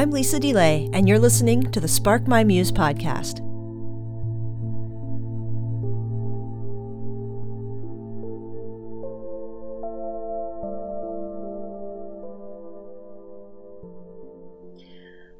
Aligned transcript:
I'm 0.00 0.12
Lisa 0.12 0.40
DeLay, 0.40 0.88
and 0.94 1.06
you're 1.06 1.18
listening 1.18 1.70
to 1.72 1.78
the 1.78 1.86
Spark 1.86 2.26
My 2.26 2.42
Muse 2.42 2.72
podcast. 2.72 3.40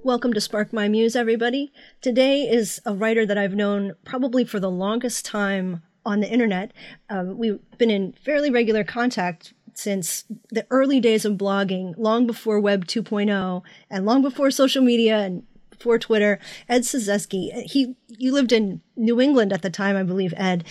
Welcome 0.02 0.34
to 0.34 0.42
Spark 0.42 0.74
My 0.74 0.88
Muse, 0.88 1.16
everybody. 1.16 1.72
Today 2.02 2.42
is 2.42 2.82
a 2.84 2.92
writer 2.92 3.24
that 3.24 3.38
I've 3.38 3.54
known 3.54 3.94
probably 4.04 4.44
for 4.44 4.60
the 4.60 4.70
longest 4.70 5.24
time 5.24 5.82
on 6.04 6.20
the 6.20 6.30
internet. 6.30 6.74
Um, 7.08 7.38
we've 7.38 7.60
been 7.78 7.90
in 7.90 8.12
fairly 8.12 8.50
regular 8.50 8.84
contact 8.84 9.54
since 9.80 10.24
the 10.50 10.66
early 10.70 11.00
days 11.00 11.24
of 11.24 11.38
blogging, 11.38 11.94
long 11.96 12.26
before 12.26 12.60
Web 12.60 12.84
2.0 12.86 13.62
and 13.88 14.04
long 14.04 14.22
before 14.22 14.50
social 14.50 14.82
media 14.82 15.18
and 15.18 15.44
before 15.70 15.98
Twitter. 15.98 16.38
Ed 16.68 16.82
Cyzewski, 16.82 17.62
he 17.62 17.96
you 18.08 18.32
lived 18.32 18.52
in 18.52 18.82
New 18.96 19.20
England 19.20 19.52
at 19.52 19.62
the 19.62 19.70
time, 19.70 19.96
I 19.96 20.02
believe, 20.02 20.34
Ed. 20.36 20.64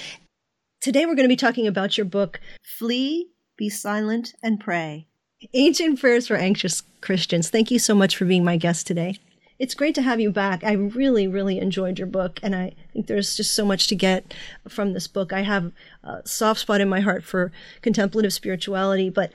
Today 0.79 1.05
we're 1.05 1.15
going 1.15 1.27
to 1.27 1.33
be 1.33 1.35
talking 1.35 1.67
about 1.67 1.97
your 1.97 2.05
book, 2.05 2.39
Flee, 2.77 3.29
Be 3.57 3.69
Silent, 3.69 4.35
and 4.43 4.59
Pray. 4.59 5.07
Ancient 5.53 5.99
Prayers 5.99 6.27
for 6.27 6.35
Anxious 6.35 6.83
Christians. 7.01 7.49
Thank 7.49 7.71
you 7.71 7.79
so 7.79 7.95
much 7.95 8.15
for 8.15 8.25
being 8.25 8.43
my 8.43 8.57
guest 8.57 8.85
today. 8.85 9.17
It's 9.59 9.75
great 9.75 9.93
to 9.95 10.01
have 10.01 10.21
you 10.21 10.31
back. 10.31 10.63
I 10.63 10.71
really, 10.71 11.27
really 11.27 11.59
enjoyed 11.59 11.99
your 11.99 12.07
book, 12.07 12.39
and 12.41 12.55
I 12.55 12.75
think 12.93 13.07
there's 13.07 13.35
just 13.35 13.53
so 13.53 13.65
much 13.65 13.87
to 13.87 13.95
get 13.95 14.33
from 14.69 14.93
this 14.93 15.05
book. 15.05 15.33
I 15.33 15.41
have 15.41 15.73
a 16.01 16.25
soft 16.25 16.61
spot 16.61 16.79
in 16.79 16.87
my 16.87 17.01
heart 17.01 17.25
for 17.25 17.51
contemplative 17.81 18.31
spirituality, 18.31 19.09
but 19.09 19.33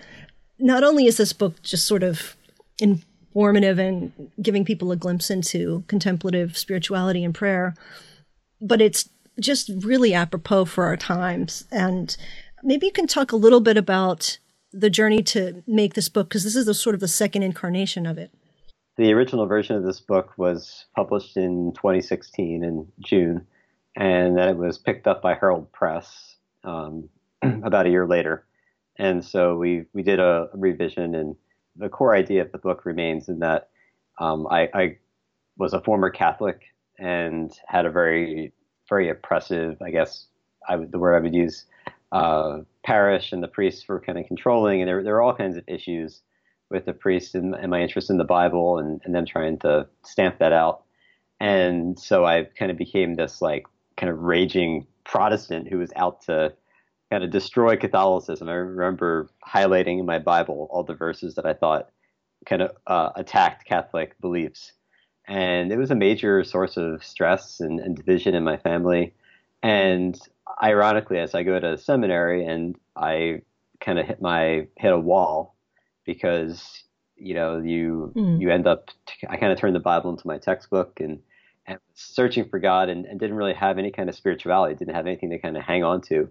not 0.59 0.83
only 0.83 1.05
is 1.05 1.19
this 1.19 1.35
book 1.35 1.61
just 1.63 1.87
sort 1.87 2.03
of 2.03 2.37
informative 2.79 3.79
and 3.79 4.31
giving 4.41 4.65
people 4.65 4.91
a 4.93 4.97
glimpse 4.97 5.29
into 5.29 5.85
contemplative 5.89 6.57
spirituality 6.57 7.23
and 7.23 7.35
prayer, 7.35 7.75
but 8.63 8.81
it's 8.81 9.11
just 9.39 9.71
really 9.81 10.15
apropos 10.15 10.65
for 10.65 10.85
our 10.85 10.97
times. 10.97 11.67
And 11.71 12.17
maybe 12.63 12.87
you 12.87 12.93
can 12.93 13.07
talk 13.07 13.31
a 13.31 13.37
little 13.37 13.61
bit 13.61 13.77
about 13.77 14.39
the 14.73 14.89
journey 14.89 15.23
to 15.23 15.63
make 15.67 15.93
this 15.93 16.09
book 16.09 16.31
because 16.31 16.45
this 16.45 16.57
is 16.57 16.65
the 16.65 16.73
sort 16.73 16.95
of 16.95 17.01
the 17.01 17.09
second 17.09 17.43
incarnation 17.43 18.07
of 18.07 18.17
it. 18.17 18.33
The 18.97 19.13
original 19.13 19.47
version 19.47 19.75
of 19.75 19.83
this 19.83 20.01
book 20.01 20.33
was 20.37 20.87
published 20.95 21.37
in 21.37 21.73
2016 21.75 22.63
in 22.63 22.87
June, 23.01 23.47
and 23.97 24.37
then 24.37 24.49
it 24.49 24.57
was 24.57 24.79
picked 24.79 25.09
up 25.09 25.21
by 25.21 25.35
Herald 25.35 25.73
Press 25.73 26.37
um, 26.63 27.09
about 27.43 27.87
a 27.87 27.91
year 27.91 28.07
later. 28.07 28.47
And 28.97 29.25
so 29.25 29.57
we 29.57 29.87
we 29.93 30.05
did 30.05 30.21
a 30.21 30.49
revision, 30.55 31.17
and 31.17 31.35
the 31.75 31.89
core 31.89 32.15
idea 32.15 32.43
of 32.43 32.53
the 32.53 32.59
book 32.59 32.85
remains 32.85 33.29
in 33.29 33.41
that 33.41 33.71
um, 34.21 34.47
I, 34.49 34.69
I 34.73 34.99
was 35.59 35.73
a 35.73 35.81
former 35.81 36.11
Catholic 36.11 36.63
and 36.97 37.53
had 37.67 37.87
a 37.87 37.91
very 37.91 38.53
very 38.89 39.09
oppressive, 39.09 39.81
I 39.83 39.91
guess 39.91 40.27
I 40.69 40.77
would, 40.77 40.93
the 40.93 40.99
word 40.99 41.17
I 41.17 41.21
would 41.21 41.35
use, 41.35 41.65
uh, 42.13 42.61
parish 42.85 43.33
and 43.33 43.43
the 43.43 43.49
priests 43.49 43.89
were 43.89 44.01
kind 44.01 44.19
of 44.19 44.27
controlling, 44.27 44.83
and 44.83 44.89
there, 44.89 45.03
there 45.03 45.15
were 45.15 45.23
all 45.23 45.35
kinds 45.35 45.57
of 45.57 45.65
issues 45.67 46.21
with 46.71 46.87
the 46.87 46.93
priest 46.93 47.35
and, 47.35 47.55
and 47.55 47.71
my 47.71 47.81
interest 47.81 48.11
in 48.11 48.19
the 48.19 48.25
Bible 48.25 48.79
and, 48.79 49.01
and 49.05 49.15
them 49.15 49.27
trying 49.27 49.59
to 49.61 49.87
stamp 50.05 50.39
that 50.39 50.53
out. 50.53 50.83
And 51.41 51.99
so 51.99 52.25
I 52.25 52.45
kind 52.45 52.71
of 52.71 52.79
became 52.79 53.15
this 53.15 53.43
like 53.43 53.67
kind 53.97 54.11
of 54.11 54.21
raging 54.21 54.87
Protestant 55.05 55.69
who 55.69 55.79
was 55.79 55.93
out 55.97 56.23
to 56.23 56.55
kind 57.11 57.23
of 57.23 57.31
destroy 57.31 57.77
Catholicism. 57.77 58.49
I 58.49 58.55
remember 58.55 59.29
highlighting 59.47 60.01
in 60.01 60.07
my 60.07 60.19
Bible 60.19 60.69
all 60.71 60.83
the 60.83 60.95
verses 60.95 61.35
that 61.35 61.47
I 61.47 61.55
thought 61.55 61.91
kind 62.47 62.63
of 62.63 62.71
uh, 62.87 63.11
attacked 63.17 63.67
Catholic 63.67 64.19
beliefs. 64.21 64.73
And 65.27 65.73
it 65.73 65.79
was 65.79 65.91
a 65.91 65.95
major 65.95 66.45
source 66.45 66.77
of 66.77 67.05
stress 67.05 67.61
and, 67.61 67.81
and 67.81 67.97
division 67.97 68.35
in 68.35 68.45
my 68.45 68.57
family. 68.59 69.15
And 69.63 70.19
ironically, 70.63 71.19
as 71.19 71.35
I 71.35 71.43
go 71.43 71.59
to 71.59 71.79
seminary 71.79 72.45
and 72.45 72.77
I 72.97 73.43
kind 73.81 73.99
of 73.99 74.07
hit 74.07 74.21
my 74.21 74.67
hit 74.77 74.93
a 74.93 74.99
wall 74.99 75.54
because 76.05 76.85
you 77.17 77.35
know 77.35 77.59
you 77.59 78.13
mm. 78.15 78.41
you 78.41 78.51
end 78.51 78.67
up 78.67 78.91
I 79.29 79.37
kind 79.37 79.53
of 79.53 79.59
turned 79.59 79.75
the 79.75 79.81
Bible 79.81 80.11
into 80.11 80.27
my 80.27 80.39
textbook 80.39 81.01
and 81.01 81.21
and 81.67 81.79
searching 81.95 82.49
for 82.49 82.59
God 82.59 82.89
and, 82.89 83.07
and 83.07 83.19
didn't 83.19 83.37
really 83.37 83.55
have 83.55 83.79
any 83.79 83.91
kind 83.91 84.09
of 84.09 84.15
spirituality, 84.15 84.75
didn't 84.75 84.95
have 84.95 85.07
anything 85.07 85.31
to 85.31 85.39
kind 85.39 85.57
of 85.57 85.63
hang 85.63 85.83
on 85.83 86.03
to, 86.03 86.29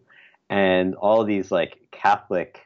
and 0.50 0.96
all 0.96 1.24
these 1.24 1.52
like 1.52 1.78
Catholic 1.92 2.60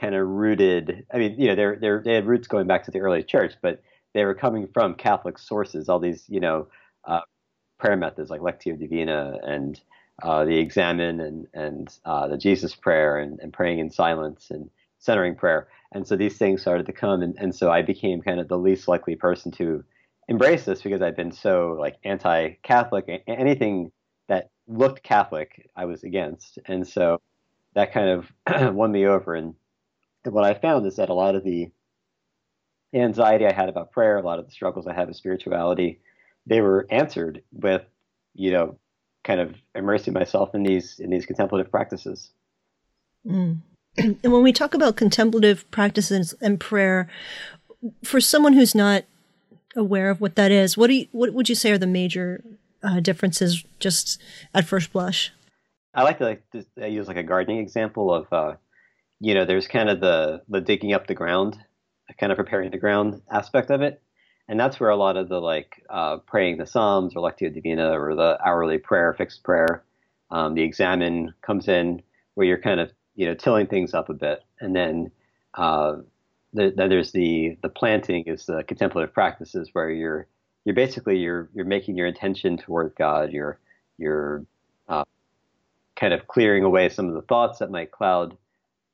kind 0.00 0.14
of 0.14 0.26
rooted. 0.26 1.06
I 1.12 1.18
mean, 1.18 1.38
you 1.38 1.48
know, 1.48 1.54
they're 1.54 1.76
they're, 1.76 2.02
they 2.04 2.14
had 2.14 2.26
roots 2.26 2.48
going 2.48 2.66
back 2.66 2.84
to 2.84 2.90
the 2.90 3.00
early 3.00 3.22
church, 3.22 3.54
but 3.62 3.82
they 4.14 4.24
were 4.24 4.34
coming 4.34 4.68
from 4.72 4.94
Catholic 4.94 5.38
sources. 5.38 5.88
All 5.88 5.98
these 5.98 6.24
you 6.28 6.40
know 6.40 6.68
uh, 7.04 7.20
prayer 7.78 7.96
methods 7.96 8.30
like 8.30 8.40
Lectio 8.40 8.78
Divina 8.78 9.38
and 9.42 9.80
uh, 10.22 10.44
the 10.44 10.58
Examen 10.58 11.20
and 11.20 11.46
and 11.54 11.98
uh, 12.04 12.28
the 12.28 12.38
Jesus 12.38 12.74
Prayer 12.74 13.18
and, 13.18 13.40
and 13.40 13.52
praying 13.52 13.78
in 13.78 13.90
silence 13.90 14.50
and 14.50 14.70
centering 14.98 15.34
prayer. 15.34 15.68
And 15.92 16.06
so 16.06 16.16
these 16.16 16.36
things 16.36 16.60
started 16.60 16.86
to 16.86 16.92
come, 16.92 17.22
and, 17.22 17.34
and 17.38 17.54
so 17.54 17.70
I 17.70 17.82
became 17.82 18.20
kind 18.20 18.40
of 18.40 18.48
the 18.48 18.58
least 18.58 18.88
likely 18.88 19.16
person 19.16 19.50
to 19.52 19.84
embrace 20.28 20.64
this 20.64 20.82
because 20.82 21.00
I'd 21.00 21.16
been 21.16 21.32
so 21.32 21.76
like 21.78 21.96
anti-Catholic. 22.04 23.22
Anything 23.26 23.90
that 24.28 24.50
looked 24.66 25.02
Catholic, 25.02 25.70
I 25.74 25.86
was 25.86 26.04
against, 26.04 26.58
and 26.66 26.86
so 26.86 27.20
that 27.74 27.92
kind 27.92 28.10
of 28.10 28.74
won 28.74 28.92
me 28.92 29.06
over. 29.06 29.34
And, 29.34 29.54
and 30.24 30.34
what 30.34 30.44
I 30.44 30.54
found 30.54 30.86
is 30.86 30.96
that 30.96 31.08
a 31.08 31.14
lot 31.14 31.34
of 31.34 31.44
the 31.44 31.70
anxiety 32.92 33.46
I 33.46 33.52
had 33.52 33.68
about 33.68 33.92
prayer, 33.92 34.18
a 34.18 34.22
lot 34.22 34.38
of 34.38 34.46
the 34.46 34.52
struggles 34.52 34.86
I 34.86 34.94
had 34.94 35.08
with 35.08 35.16
spirituality, 35.16 36.00
they 36.46 36.60
were 36.60 36.86
answered 36.90 37.42
with, 37.52 37.82
you 38.34 38.50
know, 38.50 38.78
kind 39.24 39.40
of 39.40 39.54
immersing 39.74 40.14
myself 40.14 40.54
in 40.54 40.62
these 40.62 40.98
in 40.98 41.10
these 41.10 41.26
contemplative 41.26 41.70
practices. 41.70 42.30
Mm. 43.26 43.60
And 43.98 44.32
when 44.32 44.42
we 44.42 44.52
talk 44.52 44.74
about 44.74 44.96
contemplative 44.96 45.70
practices 45.70 46.34
and 46.40 46.58
prayer, 46.58 47.08
for 48.04 48.20
someone 48.20 48.52
who's 48.52 48.74
not 48.74 49.04
aware 49.76 50.10
of 50.10 50.20
what 50.20 50.36
that 50.36 50.50
is, 50.50 50.76
what 50.76 50.88
do 50.88 50.94
you, 50.94 51.06
what 51.12 51.32
would 51.32 51.48
you 51.48 51.54
say 51.54 51.70
are 51.70 51.78
the 51.78 51.86
major 51.86 52.42
uh, 52.82 53.00
differences 53.00 53.64
just 53.78 54.20
at 54.54 54.64
first 54.64 54.92
blush? 54.92 55.32
I 55.94 56.02
like 56.02 56.18
to 56.18 56.24
like 56.24 56.42
use 56.76 57.08
like 57.08 57.16
a 57.16 57.22
gardening 57.22 57.58
example 57.58 58.12
of, 58.12 58.32
uh, 58.32 58.56
you 59.20 59.34
know, 59.34 59.44
there's 59.44 59.66
kind 59.66 59.88
of 59.88 60.00
the 60.00 60.42
the 60.48 60.60
digging 60.60 60.92
up 60.92 61.06
the 61.06 61.14
ground, 61.14 61.58
kind 62.20 62.30
of 62.30 62.36
preparing 62.36 62.70
the 62.70 62.78
ground 62.78 63.22
aspect 63.30 63.70
of 63.70 63.82
it, 63.82 64.00
and 64.48 64.60
that's 64.60 64.78
where 64.78 64.90
a 64.90 64.96
lot 64.96 65.16
of 65.16 65.28
the 65.28 65.40
like 65.40 65.82
uh, 65.90 66.18
praying 66.18 66.58
the 66.58 66.66
Psalms 66.66 67.14
or 67.16 67.22
Lectio 67.28 67.52
Divina 67.52 67.98
or 67.98 68.14
the 68.14 68.38
hourly 68.44 68.78
prayer, 68.78 69.12
fixed 69.14 69.42
prayer, 69.42 69.82
um, 70.30 70.54
the 70.54 70.62
Examen 70.62 71.34
comes 71.42 71.68
in, 71.68 72.02
where 72.34 72.46
you're 72.46 72.60
kind 72.60 72.80
of 72.80 72.92
you 73.18 73.26
know, 73.26 73.34
tilling 73.34 73.66
things 73.66 73.94
up 73.94 74.08
a 74.08 74.14
bit, 74.14 74.44
and 74.60 74.76
then 74.76 75.10
uh, 75.54 75.96
the, 76.54 76.72
then 76.76 76.88
there's 76.88 77.10
the 77.10 77.58
the 77.62 77.68
planting 77.68 78.22
is 78.26 78.46
the 78.46 78.62
contemplative 78.62 79.12
practices 79.12 79.70
where 79.72 79.90
you're 79.90 80.28
you're 80.64 80.76
basically 80.76 81.18
you're 81.18 81.50
you're 81.52 81.64
making 81.64 81.96
your 81.96 82.06
intention 82.06 82.56
toward 82.56 82.94
God. 82.96 83.32
You're 83.32 83.58
you're 83.98 84.44
uh, 84.88 85.02
kind 85.96 86.14
of 86.14 86.28
clearing 86.28 86.62
away 86.62 86.88
some 86.90 87.08
of 87.08 87.14
the 87.14 87.22
thoughts 87.22 87.58
that 87.58 87.72
might 87.72 87.90
cloud 87.90 88.36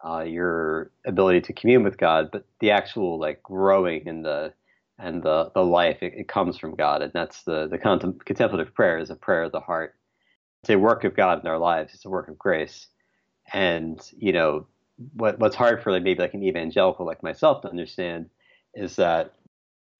uh, 0.02 0.22
your 0.22 0.90
ability 1.04 1.42
to 1.42 1.52
commune 1.52 1.84
with 1.84 1.98
God, 1.98 2.30
but 2.32 2.46
the 2.60 2.70
actual 2.70 3.18
like 3.18 3.42
growing 3.42 4.06
in 4.06 4.22
the 4.22 4.54
and 4.98 5.22
the 5.22 5.50
the 5.54 5.64
life 5.66 5.98
it, 6.02 6.14
it 6.16 6.28
comes 6.28 6.56
from 6.56 6.76
God, 6.76 7.02
and 7.02 7.12
that's 7.12 7.42
the 7.42 7.68
the 7.68 7.76
contem- 7.76 8.24
contemplative 8.24 8.72
prayer 8.72 8.96
is 8.96 9.10
a 9.10 9.16
prayer 9.16 9.42
of 9.42 9.52
the 9.52 9.60
heart. 9.60 9.94
It's 10.62 10.70
a 10.70 10.78
work 10.78 11.04
of 11.04 11.14
God 11.14 11.40
in 11.40 11.46
our 11.46 11.58
lives. 11.58 11.92
It's 11.92 12.06
a 12.06 12.10
work 12.10 12.28
of 12.28 12.38
grace, 12.38 12.86
and 13.52 14.00
you 14.18 14.32
know, 14.32 14.66
what 15.14 15.38
what's 15.38 15.56
hard 15.56 15.82
for 15.82 15.92
like 15.92 16.02
maybe 16.02 16.20
like 16.20 16.34
an 16.34 16.42
evangelical 16.42 17.06
like 17.06 17.22
myself 17.22 17.62
to 17.62 17.68
understand 17.68 18.30
is 18.74 18.96
that 18.96 19.34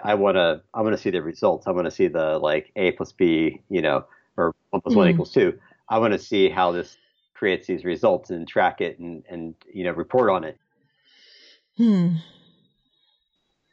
I 0.00 0.14
want 0.14 0.36
to 0.36 0.62
I 0.72 0.82
want 0.82 0.94
to 0.94 1.00
see 1.00 1.10
the 1.10 1.22
results. 1.22 1.66
I 1.66 1.70
want 1.70 1.86
to 1.86 1.90
see 1.90 2.08
the 2.08 2.38
like 2.38 2.72
a 2.76 2.92
plus 2.92 3.12
b, 3.12 3.60
you 3.68 3.82
know, 3.82 4.04
or 4.36 4.54
one 4.70 4.82
plus 4.82 4.94
mm. 4.94 4.98
one 4.98 5.08
equals 5.08 5.32
two. 5.32 5.58
I 5.88 5.98
want 5.98 6.12
to 6.12 6.18
see 6.18 6.48
how 6.48 6.72
this 6.72 6.96
creates 7.34 7.66
these 7.66 7.84
results 7.84 8.30
and 8.30 8.46
track 8.46 8.80
it 8.80 8.98
and 8.98 9.24
and 9.28 9.54
you 9.72 9.84
know 9.84 9.92
report 9.92 10.30
on 10.30 10.44
it. 10.44 10.58
Hmm. 11.76 12.14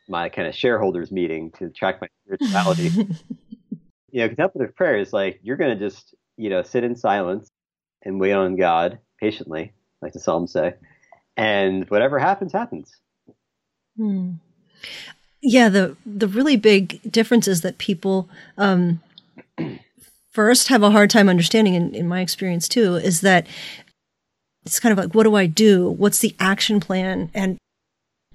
My 0.07 0.29
kind 0.29 0.47
of 0.47 0.55
shareholders 0.55 1.11
meeting 1.11 1.51
to 1.51 1.69
track 1.69 2.01
my 2.01 2.07
spirituality. 2.25 2.89
you 4.11 4.21
know, 4.21 4.27
contemplative 4.27 4.75
prayer 4.75 4.97
is 4.97 5.13
like 5.13 5.39
you're 5.43 5.57
going 5.57 5.77
to 5.77 5.89
just 5.89 6.15
you 6.37 6.49
know 6.49 6.63
sit 6.63 6.83
in 6.83 6.95
silence 6.95 7.49
and 8.03 8.19
wait 8.19 8.33
on 8.33 8.55
God 8.55 8.99
patiently, 9.19 9.73
like 10.01 10.13
the 10.13 10.19
Psalms 10.19 10.51
say, 10.51 10.73
and 11.37 11.89
whatever 11.89 12.19
happens, 12.19 12.53
happens. 12.53 12.95
Hmm. 13.97 14.33
Yeah, 15.41 15.69
the 15.69 15.95
the 16.05 16.27
really 16.27 16.57
big 16.57 17.01
difference 17.09 17.47
is 17.47 17.61
that 17.61 17.77
people 17.77 18.29
um, 18.57 19.01
first 20.31 20.67
have 20.69 20.83
a 20.83 20.91
hard 20.91 21.09
time 21.09 21.29
understanding, 21.29 21.73
in, 21.73 21.95
in 21.95 22.07
my 22.07 22.21
experience 22.21 22.67
too, 22.67 22.95
is 22.95 23.21
that 23.21 23.47
it's 24.65 24.79
kind 24.79 24.91
of 24.91 25.03
like, 25.03 25.15
what 25.15 25.23
do 25.23 25.35
I 25.35 25.45
do? 25.47 25.89
What's 25.89 26.19
the 26.19 26.35
action 26.39 26.79
plan? 26.79 27.29
And 27.33 27.57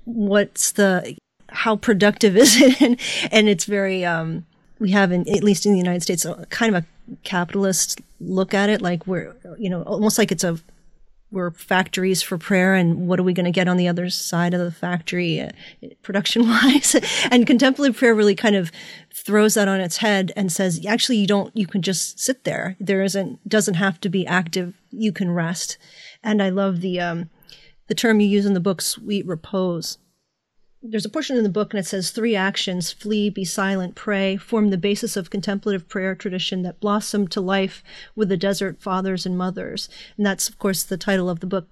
what's 0.04 0.72
the 0.72 1.16
how 1.48 1.76
productive 1.76 2.36
is 2.36 2.60
it? 2.60 2.80
and, 2.82 3.00
and 3.30 3.48
it's 3.48 3.64
very, 3.64 4.04
um, 4.04 4.44
we 4.78 4.90
have, 4.90 5.12
in, 5.12 5.28
at 5.28 5.44
least 5.44 5.64
in 5.66 5.72
the 5.72 5.78
United 5.78 6.02
States, 6.02 6.24
a 6.24 6.46
kind 6.50 6.74
of 6.74 6.84
a 6.84 6.86
capitalist 7.24 8.00
look 8.20 8.54
at 8.54 8.70
it. 8.70 8.82
Like 8.82 9.06
we're, 9.06 9.34
you 9.58 9.70
know, 9.70 9.82
almost 9.82 10.18
like 10.18 10.32
it's 10.32 10.44
a, 10.44 10.58
we're 11.30 11.50
factories 11.50 12.22
for 12.22 12.38
prayer 12.38 12.74
and 12.74 13.08
what 13.08 13.18
are 13.18 13.24
we 13.24 13.32
going 13.32 13.44
to 13.44 13.50
get 13.50 13.68
on 13.68 13.76
the 13.76 13.88
other 13.88 14.08
side 14.08 14.54
of 14.54 14.60
the 14.60 14.70
factory 14.70 15.40
uh, 15.40 15.50
production 16.02 16.48
wise 16.48 16.96
and 17.30 17.46
contemplative 17.46 17.96
prayer 17.96 18.14
really 18.14 18.34
kind 18.34 18.54
of 18.54 18.70
throws 19.12 19.54
that 19.54 19.68
on 19.68 19.80
its 19.80 19.98
head 19.98 20.32
and 20.36 20.52
says 20.52 20.84
actually 20.86 21.16
you 21.16 21.26
don't 21.26 21.54
you 21.56 21.66
can 21.66 21.82
just 21.82 22.18
sit 22.20 22.44
there. 22.44 22.76
There 22.78 23.02
isn't 23.02 23.46
doesn't 23.48 23.74
have 23.74 24.00
to 24.02 24.08
be 24.08 24.26
active. 24.26 24.74
You 24.90 25.12
can 25.12 25.30
rest. 25.30 25.78
And 26.22 26.42
i 26.42 26.48
love 26.48 26.80
the 26.80 27.00
um 27.00 27.28
the 27.88 27.94
term 27.94 28.20
you 28.20 28.28
use 28.28 28.46
in 28.46 28.54
the 28.54 28.60
book 28.60 28.80
sweet 28.80 29.26
repose 29.26 29.98
there's 30.82 31.04
a 31.04 31.10
portion 31.10 31.36
in 31.36 31.42
the 31.42 31.48
book 31.48 31.72
and 31.72 31.80
it 31.80 31.86
says 31.86 32.10
three 32.10 32.36
actions 32.36 32.92
flee 32.92 33.30
be 33.30 33.44
silent 33.44 33.94
pray 33.94 34.36
form 34.36 34.70
the 34.70 34.78
basis 34.78 35.16
of 35.16 35.30
contemplative 35.30 35.88
prayer 35.88 36.14
tradition 36.14 36.62
that 36.62 36.80
blossomed 36.80 37.30
to 37.32 37.40
life 37.40 37.82
with 38.14 38.28
the 38.28 38.36
desert 38.36 38.80
fathers 38.80 39.26
and 39.26 39.36
mothers. 39.36 39.88
And 40.16 40.24
that's 40.24 40.48
of 40.48 40.58
course 40.58 40.82
the 40.82 40.96
title 40.96 41.28
of 41.30 41.40
the 41.40 41.46
book. 41.46 41.68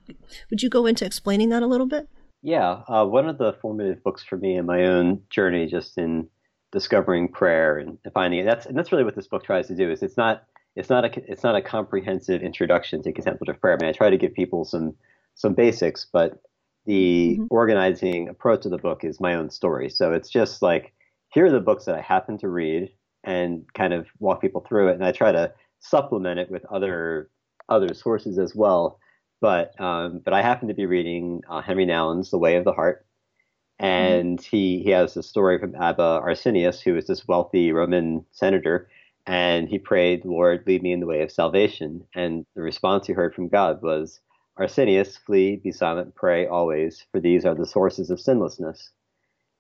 Would 0.51 0.63
you 0.63 0.71
go 0.71 0.87
into 0.87 1.05
explaining 1.05 1.51
that 1.51 1.63
a 1.63 1.67
little 1.67 1.87
bit? 1.87 2.09
Yeah 2.43 2.83
uh, 2.89 3.05
one 3.05 3.29
of 3.29 3.39
the 3.39 3.57
formative 3.61 4.03
books 4.03 4.25
for 4.25 4.37
me 4.37 4.57
in 4.57 4.67
my 4.67 4.85
own 4.85 5.23
journey 5.31 5.67
just 5.67 5.99
in 5.99 6.29
discovering 6.73 7.29
prayer 7.29 7.79
and 7.79 7.99
finding 8.13 8.41
it 8.41 8.45
that's 8.45 8.67
and 8.67 8.77
that's 8.77 8.91
really 8.91 9.05
what 9.05 9.15
this 9.15 9.29
book 9.29 9.45
tries 9.45 9.69
to 9.69 9.77
do 9.77 9.91
is 9.91 10.03
it's 10.03 10.17
not 10.17 10.45
it's 10.75 10.91
not 10.91 11.05
a 11.05 11.31
it's 11.31 11.45
not 11.45 11.55
a 11.55 11.63
comprehensive 11.63 12.43
introduction 12.43 13.01
to 13.03 13.13
contemplative 13.13 13.61
prayer. 13.61 13.75
I 13.75 13.83
mean 13.83 13.91
i 13.91 13.93
try 13.93 14.11
to 14.11 14.19
give 14.19 14.35
people 14.35 14.65
some 14.65 14.95
some 15.37 15.55
basics 15.55 16.07
but 16.13 16.43
the 16.87 17.35
mm-hmm. 17.35 17.47
organizing 17.51 18.29
approach 18.29 18.65
of 18.65 18.71
the 18.71 18.79
book 18.79 19.05
is 19.05 19.21
my 19.21 19.35
own 19.35 19.51
story. 19.51 19.89
So 19.89 20.13
it's 20.13 20.29
just 20.29 20.63
like, 20.63 20.93
here 21.29 21.47
are 21.47 21.51
the 21.51 21.61
books 21.61 21.85
that 21.87 21.95
I 21.95 22.01
happen 22.01 22.39
to 22.39 22.49
read 22.49 22.91
and 23.25 23.65
kind 23.75 23.93
of 23.93 24.07
walk 24.19 24.41
people 24.41 24.65
through 24.69 24.89
it. 24.89 24.95
And 24.95 25.05
I 25.05 25.13
try 25.13 25.33
to 25.33 25.53
supplement 25.81 26.39
it 26.39 26.51
with 26.51 26.65
other 26.67 27.31
other 27.69 27.95
sources 27.95 28.39
as 28.39 28.55
well. 28.55 28.99
But 29.41 29.79
um, 29.81 30.21
but 30.25 30.33
I 30.33 30.43
happen 30.43 30.69
to 30.69 30.75
be 30.75 30.87
reading 30.87 31.43
uh, 31.49 31.61
Henri 31.61 31.87
Nouwen's 31.87 32.31
The 32.31 32.39
Way 32.39 32.57
of 32.57 32.65
the 32.65 32.73
Heart, 32.73 33.05
mm-hmm. 33.81 33.87
and 33.87 34.39
mm-hmm. 34.39 34.57
he 34.57 34.83
he 34.83 34.91
has 34.91 35.17
a 35.17 35.23
story 35.23 35.59
from 35.59 35.75
Abba 35.75 36.21
Arsenius, 36.23 36.81
who 36.81 36.95
was 36.95 37.07
this 37.07 37.29
wealthy 37.29 37.73
Roman 37.73 38.25
senator, 38.33 38.89
and 39.27 39.69
he 39.69 39.79
prayed, 39.79 40.25
"Lord, 40.25 40.65
lead 40.67 40.83
me 40.83 40.93
in 40.93 41.01
the 41.01 41.07
way 41.07 41.23
of 41.23 41.31
salvation." 41.31 42.07
And 42.15 42.47
the 42.55 42.63
response 42.63 43.07
he 43.07 43.13
heard 43.13 43.35
from 43.35 43.49
God 43.49 43.83
was, 43.83 44.21
Arsenius, 44.57 45.17
flee, 45.17 45.57
be 45.57 45.73
silent, 45.73 46.15
pray 46.15 46.47
always, 46.47 47.05
for 47.11 47.21
these 47.21 47.45
are 47.45 47.55
the 47.55 47.67
sources 47.67 48.11
of 48.11 48.21
sinlessness. 48.21 48.91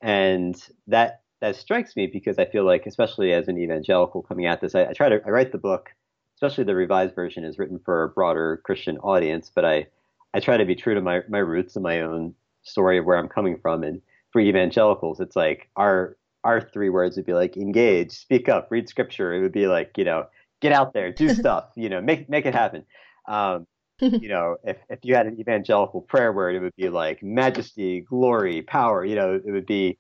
And 0.01 0.57
that 0.87 1.23
that 1.41 1.57
strikes 1.57 1.97
me 1.97 2.07
because 2.07 2.39
I 2.39 2.47
feel 2.47 2.65
like, 2.65 2.87
especially 2.87 3.33
as 3.33 3.49
an 3.49 3.59
evangelical 3.59 4.23
coming 4.23 4.47
at 4.47 4.61
this, 4.61 4.75
I, 4.75 4.87
I 4.87 4.93
try 4.93 5.09
to 5.09 5.21
I 5.27 5.31
write 5.31 5.53
the 5.53 5.59
book, 5.59 5.91
especially 6.37 6.65
the 6.65 6.75
revised 6.75 7.15
version 7.15 7.45
is 7.45 7.59
written 7.59 7.81
for 7.85 8.05
a 8.05 8.09
broader 8.09 8.61
Christian 8.65 8.99
audience, 8.99 9.51
but 9.55 9.65
I 9.65 9.87
I 10.33 10.41
try 10.41 10.57
to 10.57 10.65
be 10.65 10.77
true 10.77 10.95
to 10.95 11.01
my 11.01 11.23
my 11.29 11.39
roots 11.39 11.77
and 11.77 11.83
my 11.83 12.01
own 12.01 12.35
story 12.63 12.99
of 12.99 13.05
where 13.05 13.17
I'm 13.17 13.29
coming 13.29 13.59
from. 13.59 13.83
And 13.83 14.01
for 14.31 14.41
evangelicals, 14.41 15.21
it's 15.21 15.37
like 15.37 15.69
our 15.77 16.17
our 16.45 16.61
three 16.61 16.91
words 16.91 17.17
would 17.17 17.27
be 17.27 17.35
like 17.35 17.57
engage, 17.57 18.13
speak 18.13 18.49
up, 18.49 18.69
read 18.71 18.89
scripture. 18.89 19.35
It 19.35 19.43
would 19.43 19.53
be 19.53 19.67
like 19.67 19.97
you 19.97 20.05
know 20.05 20.27
get 20.61 20.73
out 20.73 20.95
there, 20.95 21.13
do 21.13 21.29
stuff, 21.35 21.67
you 21.77 21.89
know, 21.89 22.01
make 22.01 22.29
make 22.29 22.47
it 22.47 22.55
happen. 22.55 22.85
Um, 23.27 23.67
you 24.01 24.29
know, 24.29 24.57
if, 24.65 24.77
if 24.89 25.01
you 25.03 25.15
had 25.15 25.27
an 25.27 25.39
evangelical 25.39 26.01
prayer 26.01 26.33
word, 26.33 26.55
it 26.55 26.61
would 26.61 26.75
be 26.77 26.89
like 26.89 27.23
majesty, 27.23 28.01
glory, 28.01 28.63
power, 28.63 29.05
you 29.05 29.15
know, 29.15 29.41
it 29.45 29.51
would 29.51 29.67
be 29.67 29.99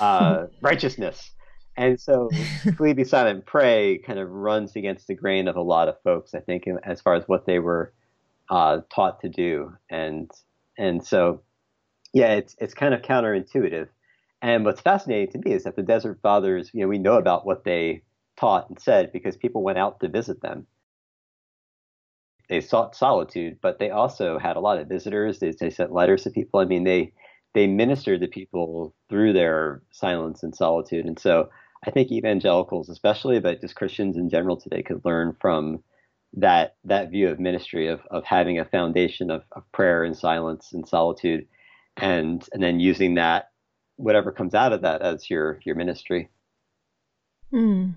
uh, 0.00 0.46
righteousness. 0.60 1.30
And 1.76 2.00
so 2.00 2.28
flee, 2.76 2.92
be 2.92 3.04
silent, 3.04 3.46
pray 3.46 3.98
kind 3.98 4.18
of 4.18 4.28
runs 4.30 4.74
against 4.74 5.06
the 5.06 5.14
grain 5.14 5.46
of 5.46 5.56
a 5.56 5.62
lot 5.62 5.88
of 5.88 6.00
folks, 6.02 6.34
I 6.34 6.40
think, 6.40 6.64
as 6.82 7.00
far 7.00 7.14
as 7.14 7.22
what 7.28 7.46
they 7.46 7.60
were 7.60 7.92
uh, 8.50 8.80
taught 8.92 9.20
to 9.20 9.28
do. 9.28 9.72
And 9.88 10.28
and 10.76 11.06
so, 11.06 11.42
yeah, 12.12 12.34
it's 12.34 12.56
it's 12.58 12.74
kind 12.74 12.94
of 12.94 13.02
counterintuitive. 13.02 13.86
And 14.42 14.64
what's 14.64 14.80
fascinating 14.80 15.30
to 15.32 15.48
me 15.48 15.54
is 15.54 15.64
that 15.64 15.76
the 15.76 15.82
Desert 15.82 16.18
Fathers, 16.20 16.70
you 16.72 16.80
know, 16.80 16.88
we 16.88 16.98
know 16.98 17.14
about 17.14 17.46
what 17.46 17.62
they 17.62 18.02
taught 18.36 18.68
and 18.68 18.80
said 18.80 19.12
because 19.12 19.36
people 19.36 19.62
went 19.62 19.78
out 19.78 20.00
to 20.00 20.08
visit 20.08 20.42
them 20.42 20.66
they 22.48 22.60
sought 22.60 22.96
solitude, 22.96 23.58
but 23.60 23.78
they 23.78 23.90
also 23.90 24.38
had 24.38 24.56
a 24.56 24.60
lot 24.60 24.78
of 24.78 24.88
visitors. 24.88 25.38
They, 25.38 25.52
they 25.52 25.70
sent 25.70 25.92
letters 25.92 26.24
to 26.24 26.30
people. 26.30 26.60
I 26.60 26.64
mean, 26.64 26.84
they 26.84 27.12
they 27.54 27.66
ministered 27.66 28.20
to 28.20 28.28
people 28.28 28.94
through 29.08 29.32
their 29.32 29.82
silence 29.90 30.42
and 30.42 30.54
solitude. 30.54 31.06
And 31.06 31.18
so 31.18 31.48
I 31.86 31.90
think 31.90 32.10
evangelicals, 32.10 32.88
especially, 32.88 33.40
but 33.40 33.60
just 33.60 33.76
Christians 33.76 34.16
in 34.16 34.28
general 34.28 34.56
today, 34.56 34.82
could 34.82 35.04
learn 35.04 35.36
from 35.40 35.82
that 36.34 36.76
that 36.84 37.10
view 37.10 37.28
of 37.28 37.38
ministry 37.38 37.88
of 37.88 38.00
of 38.10 38.24
having 38.24 38.58
a 38.58 38.64
foundation 38.64 39.30
of, 39.30 39.42
of 39.52 39.70
prayer 39.72 40.04
and 40.04 40.16
silence 40.16 40.72
and 40.72 40.88
solitude, 40.88 41.46
and 41.96 42.46
and 42.52 42.62
then 42.62 42.80
using 42.80 43.14
that 43.14 43.50
whatever 43.96 44.32
comes 44.32 44.54
out 44.54 44.72
of 44.72 44.82
that 44.82 45.02
as 45.02 45.28
your 45.28 45.60
your 45.64 45.74
ministry. 45.74 46.30
Hmm. 47.50 47.90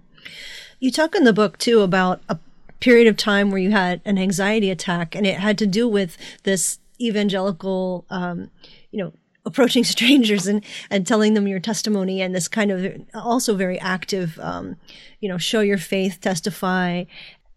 You 0.79 0.91
talk 0.91 1.15
in 1.15 1.23
the 1.23 1.33
book 1.33 1.57
too 1.57 1.81
about 1.81 2.21
a 2.27 2.39
period 2.81 3.07
of 3.07 3.15
time 3.15 3.49
where 3.49 3.61
you 3.61 3.71
had 3.71 4.01
an 4.03 4.17
anxiety 4.17 4.69
attack, 4.69 5.15
and 5.15 5.25
it 5.25 5.39
had 5.39 5.57
to 5.59 5.67
do 5.67 5.87
with 5.87 6.17
this 6.43 6.79
evangelical, 6.99 8.05
um, 8.09 8.51
you 8.91 9.01
know, 9.01 9.13
approaching 9.45 9.83
strangers 9.95 10.47
and, 10.47 10.63
and 10.89 11.07
telling 11.07 11.33
them 11.33 11.47
your 11.47 11.59
testimony 11.59 12.21
and 12.21 12.35
this 12.35 12.47
kind 12.47 12.71
of 12.71 13.01
also 13.15 13.55
very 13.55 13.79
active, 13.79 14.37
um, 14.41 14.75
you 15.19 15.29
know, 15.29 15.37
show 15.37 15.61
your 15.61 15.77
faith, 15.77 16.19
testify, 16.19 17.05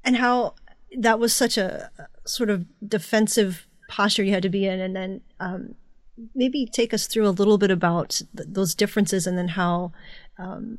and 0.04 0.16
how 0.16 0.54
that 0.96 1.18
was 1.18 1.34
such 1.34 1.58
a 1.58 1.90
sort 2.24 2.50
of 2.50 2.64
defensive 2.86 3.66
posture 3.88 4.22
you 4.22 4.32
had 4.32 4.42
to 4.42 4.48
be 4.48 4.66
in. 4.66 4.80
And 4.80 4.94
then 4.94 5.20
um, 5.40 5.74
maybe 6.34 6.66
take 6.66 6.94
us 6.94 7.06
through 7.06 7.26
a 7.26 7.30
little 7.30 7.58
bit 7.58 7.70
about 7.70 8.22
th- 8.36 8.48
those 8.48 8.74
differences 8.74 9.26
and 9.26 9.36
then 9.36 9.48
how 9.48 9.92
um, 10.38 10.78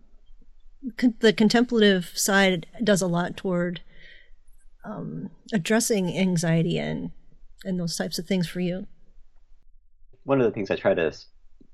con- 0.97 1.15
the 1.19 1.33
contemplative 1.33 2.11
side 2.15 2.67
does 2.83 3.01
a 3.01 3.07
lot 3.07 3.35
toward 3.35 3.81
um, 4.85 5.29
addressing 5.51 6.15
anxiety 6.17 6.77
and 6.77 7.11
and 7.63 7.79
those 7.79 7.97
types 7.97 8.19
of 8.19 8.27
things 8.27 8.47
for 8.47 8.59
you? 8.59 8.87
One 10.23 10.39
of 10.39 10.45
the 10.45 10.51
things 10.51 10.71
I 10.71 10.75
try 10.75 10.93
to 10.93 11.11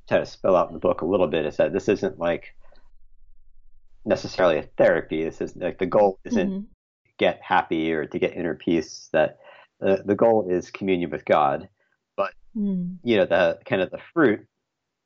try 0.08 0.20
to 0.20 0.26
spell 0.26 0.56
out 0.56 0.68
in 0.68 0.74
the 0.74 0.80
book 0.80 1.02
a 1.02 1.06
little 1.06 1.28
bit 1.28 1.46
is 1.46 1.58
that 1.58 1.74
this 1.74 1.90
isn't 1.90 2.18
like 2.18 2.56
necessarily 4.06 4.58
a 4.58 4.70
therapy. 4.78 5.24
This 5.24 5.42
is 5.42 5.56
like 5.56 5.78
the 5.78 5.86
goal 5.86 6.20
isn't 6.26 6.50
mm-hmm. 6.50 6.66
get 7.18 7.40
happy 7.42 7.92
or 7.94 8.06
to 8.06 8.20
get 8.20 8.36
inner 8.36 8.56
peace. 8.56 9.10
That 9.14 9.38
the 9.80 10.04
the 10.06 10.16
goal 10.16 10.48
is 10.50 10.72
communion 10.72 11.10
with 11.10 11.26
God. 11.26 11.68
But 12.16 12.34
mm. 12.56 12.98
you 13.04 13.18
know 13.18 13.26
the 13.26 13.60
kind 13.66 13.82
of 13.82 13.92
the 13.92 14.02
fruit 14.14 14.46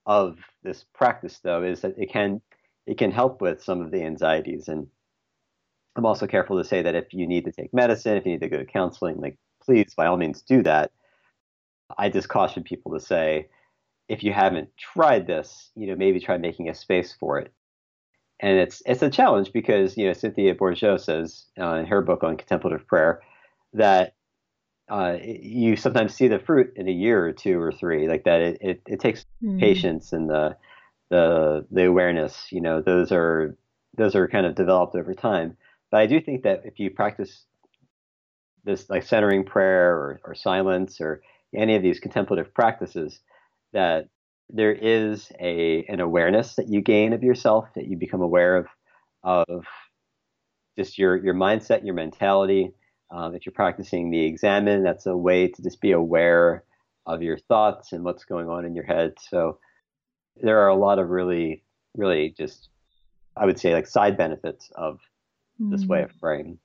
of 0.06 0.38
this 0.63 0.86
practice 0.94 1.39
though 1.44 1.63
is 1.63 1.82
that 1.82 1.98
it 1.98 2.12
can 2.12 2.41
it 2.86 2.98
can 2.98 3.12
help 3.12 3.41
with 3.41 3.63
some 3.63 3.82
of 3.82 3.91
the 3.91 4.03
anxieties 4.03 4.68
and 4.68 4.88
I'm 5.96 6.06
also 6.06 6.28
careful 6.28 6.58
to 6.58 6.68
say 6.68 6.82
that 6.82 6.96
if 6.96 7.14
you 7.14 7.28
need 7.28 7.46
to 7.46 7.52
take 7.52 7.74
medicine, 7.74 8.18
if 8.18 8.25
you 8.25 8.34
need 8.34 8.42
to 8.42 8.50
go 8.50 8.58
to 8.58 8.66
counseling, 8.66 9.18
like 9.18 9.38
please, 9.64 9.94
by 9.96 10.08
all 10.08 10.18
means, 10.18 10.42
do 10.42 10.62
that. 10.64 10.92
I 11.98 12.10
just 12.10 12.30
caution 12.30 12.64
people 12.64 12.94
to 12.94 13.00
say, 13.00 13.48
if 14.10 14.24
you 14.24 14.34
haven't 14.34 14.70
tried 14.78 15.28
this, 15.28 15.72
you 15.75 15.88
know, 15.88 15.96
maybe 15.96 16.20
try 16.20 16.38
making 16.38 16.70
a 16.70 16.75
space 16.75 17.14
for 17.14 17.40
it. 17.40 17.52
And 18.40 18.60
it's 18.60 18.82
it's 18.86 19.02
a 19.02 19.10
challenge 19.10 19.54
because 19.54 19.96
you 19.96 20.08
know 20.08 20.14
Cynthia 20.14 20.54
Bourgeault 20.56 21.00
says 21.00 21.46
uh, 21.60 21.75
in 21.75 21.86
her 21.86 22.02
book 22.02 22.22
on 22.22 22.36
contemplative 22.36 22.86
prayer 22.86 23.22
that 23.74 24.14
uh, 24.90 25.18
you 25.24 25.78
sometimes 25.78 26.14
see 26.14 26.28
the 26.28 26.40
fruit 26.40 26.74
in 26.75 26.88
a 26.88 26.92
year 26.92 27.25
or 27.25 27.32
two 27.32 27.60
or 27.60 27.72
three, 27.72 28.10
like 28.10 28.25
that. 28.25 28.42
It 28.42 28.58
it, 28.60 28.82
it 28.88 29.00
takes 29.00 29.25
mm. 29.42 29.58
patience 29.58 30.12
and 30.12 30.30
the 30.30 30.58
the 31.10 31.66
the 31.72 31.86
awareness. 31.86 32.48
You 32.52 32.60
know, 32.60 32.82
those 32.82 33.12
are 33.14 33.56
those 33.98 34.16
are 34.16 34.28
kind 34.28 34.46
of 34.46 34.56
developed 34.56 34.96
over 34.96 35.14
time. 35.14 35.56
But 35.96 36.02
I 36.02 36.08
do 36.08 36.20
think 36.20 36.44
that 36.44 36.64
if 36.66 36.78
you 36.78 36.92
practice 36.92 37.46
this 38.66 38.90
like 38.90 39.04
centering 39.04 39.46
prayer 39.46 39.94
or, 39.94 40.20
or 40.25 40.36
silence 40.36 41.00
or 41.00 41.22
any 41.56 41.78
of 41.78 41.84
these 41.84 42.02
contemplative 42.02 42.54
practices, 42.54 43.22
that 43.72 44.10
there 44.50 44.74
is 44.74 45.32
a 45.40 45.86
an 45.88 46.02
awareness 46.02 46.56
that 46.56 46.68
you 46.68 46.82
gain 46.82 47.14
of 47.14 47.24
yourself, 47.24 47.70
that 47.75 47.88
you 47.88 47.96
become 47.96 48.22
aware 48.22 48.58
of 48.58 48.68
of 49.24 49.66
just 50.78 50.98
your 50.98 51.16
your 51.16 51.34
mindset, 51.34 51.86
your 51.86 51.96
mentality. 51.96 52.74
Um, 53.10 53.34
if 53.34 53.46
you're 53.46 53.54
practicing 53.54 54.12
the 54.12 54.25
examen, 54.25 54.84
that's 54.84 55.06
a 55.06 55.16
way 55.16 55.48
to 55.48 55.64
just 55.64 55.80
be 55.80 55.94
aware 55.94 56.66
of 57.06 57.24
your 57.24 57.38
thoughts 57.38 57.94
and 57.94 58.04
what's 58.04 58.25
going 58.25 58.50
on 58.50 58.66
in 58.66 58.75
your 58.75 58.84
head. 58.84 59.14
So 59.30 59.60
there 60.36 60.60
are 60.60 60.68
a 60.68 60.75
lot 60.75 61.00
of 61.00 61.08
really, 61.08 61.64
really 61.96 62.36
just 62.38 62.68
I 63.38 63.46
would 63.46 63.58
say 63.58 63.74
like 63.74 63.88
side 63.88 64.18
benefits 64.18 64.70
of 64.75 65.00
this 65.59 65.85
way 65.85 66.03
of 66.03 66.12
hmm. 66.12 66.19
praying. 66.19 66.59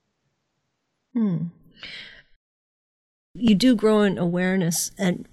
Mm. 1.15 1.49
You 3.33 3.55
do 3.55 3.75
grow 3.75 4.01
in 4.01 4.17
awareness. 4.17 4.91
And 4.97 5.27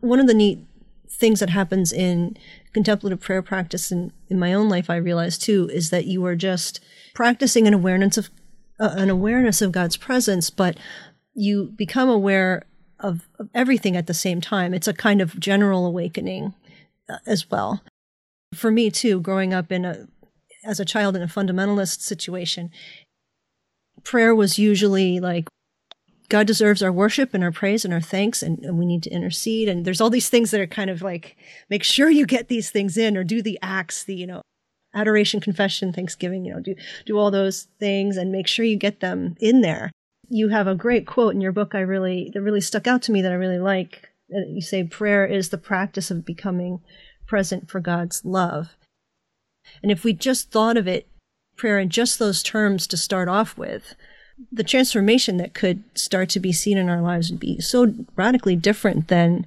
one 0.00 0.20
of 0.20 0.26
the 0.26 0.34
neat 0.34 0.60
things 1.08 1.40
that 1.40 1.50
happens 1.50 1.92
in 1.92 2.36
contemplative 2.72 3.20
prayer 3.20 3.42
practice 3.42 3.90
in, 3.90 4.12
in 4.28 4.38
my 4.38 4.54
own 4.54 4.68
life, 4.68 4.88
I 4.88 4.96
realize 4.96 5.36
too, 5.36 5.68
is 5.72 5.90
that 5.90 6.06
you 6.06 6.24
are 6.24 6.36
just 6.36 6.80
practicing 7.14 7.66
an 7.66 7.74
awareness 7.74 8.16
of 8.16 8.30
uh, 8.78 8.94
an 8.96 9.10
awareness 9.10 9.60
of 9.60 9.72
God's 9.72 9.98
presence, 9.98 10.48
but 10.48 10.78
you 11.34 11.66
become 11.76 12.08
aware 12.08 12.64
of, 12.98 13.28
of, 13.38 13.50
everything 13.54 13.94
at 13.94 14.06
the 14.06 14.14
same 14.14 14.40
time. 14.40 14.72
It's 14.72 14.88
a 14.88 14.94
kind 14.94 15.20
of 15.20 15.38
general 15.38 15.84
awakening 15.84 16.54
uh, 17.08 17.18
as 17.26 17.50
well. 17.50 17.82
For 18.54 18.70
me 18.70 18.90
too, 18.90 19.20
growing 19.20 19.52
up 19.52 19.70
in 19.70 19.84
a 19.84 20.08
as 20.64 20.80
a 20.80 20.84
child 20.84 21.16
in 21.16 21.22
a 21.22 21.26
fundamentalist 21.26 22.00
situation, 22.00 22.70
prayer 24.04 24.34
was 24.34 24.58
usually 24.58 25.20
like 25.20 25.46
God 26.30 26.46
deserves 26.46 26.82
our 26.82 26.92
worship 26.92 27.34
and 27.34 27.42
our 27.42 27.50
praise 27.50 27.84
and 27.84 27.92
our 27.92 28.00
thanks, 28.00 28.40
and, 28.40 28.60
and, 28.60 28.78
we 28.78 28.86
need 28.86 29.02
to 29.02 29.10
intercede. 29.10 29.68
And 29.68 29.84
there's 29.84 30.00
all 30.00 30.10
these 30.10 30.28
things 30.28 30.52
that 30.52 30.60
are 30.60 30.66
kind 30.66 30.88
of 30.88 31.02
like, 31.02 31.36
make 31.68 31.82
sure 31.82 32.08
you 32.08 32.24
get 32.24 32.46
these 32.46 32.70
things 32.70 32.96
in 32.96 33.16
or 33.16 33.24
do 33.24 33.42
the 33.42 33.58
acts, 33.62 34.04
the, 34.04 34.14
you 34.14 34.28
know, 34.28 34.40
adoration, 34.94 35.40
confession, 35.40 35.92
thanksgiving, 35.92 36.44
you 36.44 36.54
know, 36.54 36.60
do, 36.60 36.76
do 37.04 37.18
all 37.18 37.32
those 37.32 37.66
things 37.80 38.16
and 38.16 38.30
make 38.30 38.46
sure 38.46 38.64
you 38.64 38.76
get 38.76 39.00
them 39.00 39.34
in 39.40 39.60
there. 39.60 39.90
You 40.28 40.48
have 40.48 40.68
a 40.68 40.76
great 40.76 41.04
quote 41.04 41.34
in 41.34 41.40
your 41.40 41.52
book 41.52 41.74
I 41.74 41.80
really, 41.80 42.30
that 42.32 42.42
really 42.42 42.60
stuck 42.60 42.86
out 42.86 43.02
to 43.02 43.12
me 43.12 43.22
that 43.22 43.32
I 43.32 43.36
really 43.36 43.58
like. 43.58 44.08
Uh, 44.32 44.46
you 44.48 44.62
say 44.62 44.84
prayer 44.84 45.26
is 45.26 45.48
the 45.48 45.58
practice 45.58 46.12
of 46.12 46.24
becoming 46.24 46.80
present 47.26 47.68
for 47.68 47.80
God's 47.80 48.24
love. 48.24 48.76
And 49.82 49.90
if 49.90 50.04
we 50.04 50.12
just 50.12 50.50
thought 50.50 50.76
of 50.76 50.86
it, 50.86 51.06
prayer 51.56 51.78
in 51.78 51.90
just 51.90 52.18
those 52.18 52.42
terms 52.42 52.86
to 52.86 52.96
start 52.96 53.28
off 53.28 53.56
with, 53.58 53.94
the 54.50 54.64
transformation 54.64 55.36
that 55.36 55.54
could 55.54 55.82
start 55.94 56.28
to 56.30 56.40
be 56.40 56.52
seen 56.52 56.78
in 56.78 56.88
our 56.88 57.02
lives 57.02 57.30
would 57.30 57.40
be 57.40 57.60
so 57.60 57.94
radically 58.16 58.56
different 58.56 59.08
than 59.08 59.46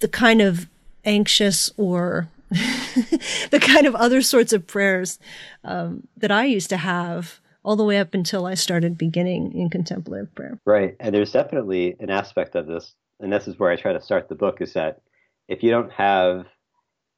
the 0.00 0.08
kind 0.08 0.42
of 0.42 0.68
anxious 1.04 1.72
or 1.76 2.28
the 2.50 3.60
kind 3.60 3.86
of 3.86 3.94
other 3.94 4.22
sorts 4.22 4.52
of 4.52 4.66
prayers 4.66 5.18
um, 5.64 6.06
that 6.16 6.30
I 6.30 6.44
used 6.44 6.68
to 6.70 6.76
have 6.76 7.40
all 7.62 7.76
the 7.76 7.84
way 7.84 7.98
up 7.98 8.14
until 8.14 8.46
I 8.46 8.54
started 8.54 8.96
beginning 8.96 9.52
in 9.54 9.68
contemplative 9.68 10.34
prayer. 10.34 10.58
Right. 10.64 10.96
And 11.00 11.14
there's 11.14 11.32
definitely 11.32 11.96
an 12.00 12.10
aspect 12.10 12.54
of 12.54 12.66
this, 12.66 12.94
and 13.20 13.32
this 13.32 13.48
is 13.48 13.58
where 13.58 13.70
I 13.70 13.76
try 13.76 13.92
to 13.92 14.00
start 14.00 14.28
the 14.28 14.34
book, 14.34 14.60
is 14.60 14.72
that 14.74 15.00
if 15.48 15.62
you 15.62 15.70
don't 15.70 15.92
have 15.92 16.46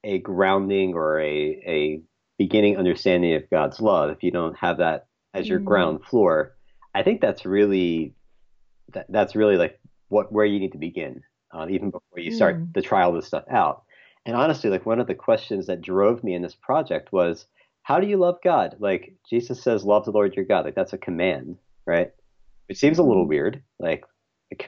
a 0.03 0.19
grounding 0.19 0.93
or 0.93 1.19
a, 1.19 1.63
a 1.65 2.01
beginning 2.37 2.77
understanding 2.77 3.35
of 3.35 3.49
God's 3.49 3.79
love, 3.79 4.09
if 4.09 4.23
you 4.23 4.31
don't 4.31 4.57
have 4.57 4.77
that 4.77 5.07
as 5.33 5.47
your 5.47 5.59
mm. 5.59 5.65
ground 5.65 6.03
floor, 6.05 6.55
I 6.93 7.03
think 7.03 7.21
that's 7.21 7.45
really 7.45 8.13
that, 8.93 9.05
that's 9.09 9.35
really 9.35 9.57
like 9.57 9.79
what 10.09 10.31
where 10.31 10.45
you 10.45 10.59
need 10.59 10.73
to 10.73 10.77
begin, 10.77 11.21
uh, 11.53 11.67
even 11.69 11.91
before 11.91 12.19
you 12.19 12.31
start 12.31 12.57
mm. 12.57 12.73
to 12.73 12.81
try 12.81 13.03
all 13.03 13.13
this 13.13 13.27
stuff 13.27 13.45
out. 13.49 13.83
And 14.25 14.35
honestly, 14.35 14.69
like 14.69 14.85
one 14.85 14.99
of 14.99 15.07
the 15.07 15.15
questions 15.15 15.67
that 15.67 15.81
drove 15.81 16.23
me 16.23 16.35
in 16.35 16.41
this 16.41 16.55
project 16.55 17.11
was, 17.11 17.45
how 17.83 17.99
do 17.99 18.07
you 18.07 18.17
love 18.17 18.37
God? 18.43 18.75
Like 18.79 19.15
Jesus 19.27 19.63
says, 19.63 19.83
love 19.83 20.05
the 20.05 20.11
Lord 20.11 20.35
your 20.35 20.45
God. 20.45 20.65
Like 20.65 20.75
that's 20.75 20.93
a 20.93 20.97
command, 20.97 21.57
right? 21.87 22.11
It 22.69 22.77
seems 22.77 22.99
a 22.99 23.03
little 23.03 23.25
mm. 23.25 23.29
weird, 23.29 23.63
like 23.79 24.05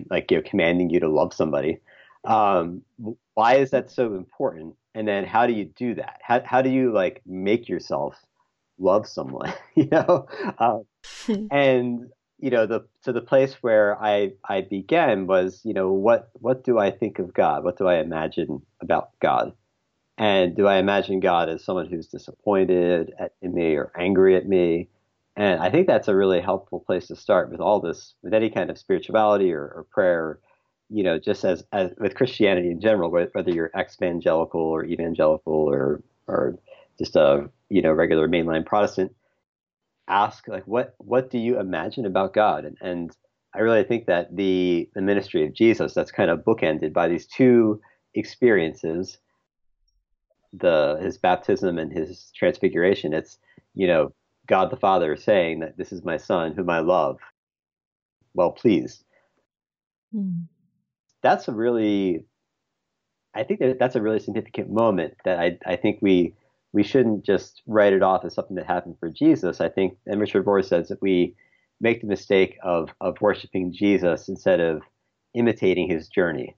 like 0.10 0.32
you 0.32 0.38
know, 0.38 0.44
commanding 0.46 0.90
you 0.90 1.00
to 1.02 1.10
love 1.10 1.34
somebody. 1.34 1.80
Um, 2.24 2.84
why 3.34 3.56
is 3.56 3.72
that 3.72 3.92
so 3.92 4.14
important? 4.16 4.76
And 4.96 5.08
then 5.08 5.26
how 5.26 5.48
do 5.48 5.54
you 5.54 5.66
do 5.66 5.96
that? 5.96 6.22
How 6.22 6.42
how 6.46 6.62
do 6.62 6.70
you 6.70 6.92
like 6.92 7.22
make 7.26 7.68
yourself 7.68 8.16
love 8.78 9.08
someone? 9.08 9.54
you 9.76 9.88
know, 9.92 10.28
um, 10.60 10.86
and 11.52 12.10
you 12.40 12.50
know 12.50 12.66
the 12.66 12.86
so 13.02 13.12
the 13.12 13.22
place 13.22 13.56
where 13.62 14.02
I 14.02 14.34
I 14.48 14.62
began 14.62 15.28
was 15.28 15.62
you 15.64 15.74
know 15.74 15.92
what 15.92 16.30
what 16.34 16.64
do 16.64 16.78
I 16.78 16.92
think 16.92 17.20
of 17.20 17.34
God? 17.34 17.64
What 17.64 17.78
do 17.78 17.88
I 17.88 17.96
imagine 17.96 18.62
about 18.82 19.10
God? 19.20 19.54
And 20.18 20.56
do 20.56 20.68
I 20.68 20.78
imagine 20.78 21.20
God 21.20 21.50
as 21.50 21.64
someone 21.64 21.88
who's 21.88 22.08
disappointed 22.08 23.14
at, 23.18 23.34
in 23.42 23.54
me 23.54 23.76
or 23.76 23.92
angry 23.98 24.36
at 24.36 24.48
me? 24.48 24.90
And 25.36 25.60
I 25.60 25.72
think 25.72 25.88
that's 25.88 26.08
a 26.08 26.16
really 26.16 26.40
helpful 26.40 26.80
place 26.80 27.08
to 27.08 27.16
start 27.16 27.50
with 27.50 27.60
all 27.60 27.80
this, 27.80 28.14
with 28.22 28.34
any 28.34 28.52
kind 28.52 28.70
of 28.70 28.78
spirituality 28.78 29.52
or, 29.52 29.62
or 29.62 29.88
prayer, 29.90 30.40
you 30.94 31.04
know, 31.04 31.18
just 31.18 31.44
as, 31.44 31.64
as 31.74 31.90
with 31.98 32.14
Christianity 32.14 32.70
in 32.70 32.80
general, 32.80 33.10
whether 33.10 33.50
you're 33.50 33.72
evangelical 33.76 34.62
or 34.62 34.86
evangelical 34.86 35.54
or, 35.54 36.04
or 36.28 36.60
just 37.00 37.16
a, 37.16 37.50
you 37.70 37.82
know, 37.82 37.92
regular 37.92 38.28
mainline 38.28 38.64
Protestant, 38.64 39.12
ask 40.08 40.48
like 40.48 40.68
what 40.68 40.94
what 41.00 41.32
do 41.32 41.40
you 41.40 41.60
imagine 41.60 42.06
about 42.06 42.34
God? 42.34 42.66
And, 42.66 42.78
and 42.80 43.12
I 43.56 43.60
really 43.60 43.84
think 43.84 44.06
that 44.06 44.36
the 44.36 44.88
the 44.94 45.02
ministry 45.02 45.44
of 45.46 45.54
Jesus 45.54 45.96
that's 45.96 46.12
kind 46.12 46.30
of 46.30 46.44
bookended 46.44 46.94
by 46.94 47.08
these 47.08 47.26
two 47.26 47.82
experiences, 48.14 49.18
the 50.54 51.00
his 51.02 51.18
baptism 51.18 51.80
and 51.80 51.92
his 51.92 52.32
transfiguration. 52.36 53.14
It's 53.14 53.40
you 53.74 53.88
know 53.88 54.14
God 54.48 54.70
the 54.70 54.78
Father 54.78 55.16
saying 55.18 55.62
that 55.62 55.76
this 55.78 55.92
is 55.92 56.04
my 56.04 56.18
son 56.18 56.54
whom 56.54 56.70
I 56.70 56.82
love. 56.82 57.18
Well 58.36 58.52
pleased. 58.52 59.04
Mm. 60.14 60.44
That's 61.24 61.48
a 61.48 61.52
really 61.52 62.26
I 63.34 63.44
think 63.44 63.60
that 63.60 63.80
that's 63.80 63.96
a 63.96 64.02
really 64.02 64.20
significant 64.20 64.70
moment 64.70 65.16
that 65.26 65.40
I 65.40 65.58
I 65.66 65.76
think 65.76 66.00
we 66.02 66.36
we 66.72 66.84
shouldn't 66.84 67.26
just 67.26 67.62
write 67.68 67.94
it 67.94 68.04
off 68.04 68.26
as 68.26 68.34
something 68.34 68.56
that 68.56 68.66
happened 68.66 68.98
for 69.00 69.10
Jesus. 69.10 69.62
I 69.62 69.70
think, 69.70 69.98
and 70.06 70.20
Richard 70.20 70.46
Rohr 70.46 70.66
says 70.66 70.90
that 70.90 71.02
we 71.02 71.36
make 71.80 72.02
the 72.02 72.08
mistake 72.08 72.58
of 72.64 72.90
of 73.02 73.22
worshiping 73.22 73.72
Jesus 73.74 74.28
instead 74.28 74.60
of 74.60 74.82
imitating 75.34 75.90
his 75.90 76.08
journey 76.08 76.56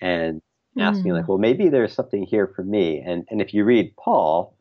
and 0.00 0.40
asking 0.78 1.12
mm. 1.12 1.16
like, 1.16 1.28
well, 1.28 1.38
maybe 1.38 1.68
there's 1.68 1.92
something 1.92 2.24
here 2.24 2.46
for 2.46 2.62
me. 2.62 3.02
And 3.04 3.26
and 3.30 3.40
if 3.40 3.54
you 3.54 3.64
read 3.64 3.94
Paul, 3.96 4.56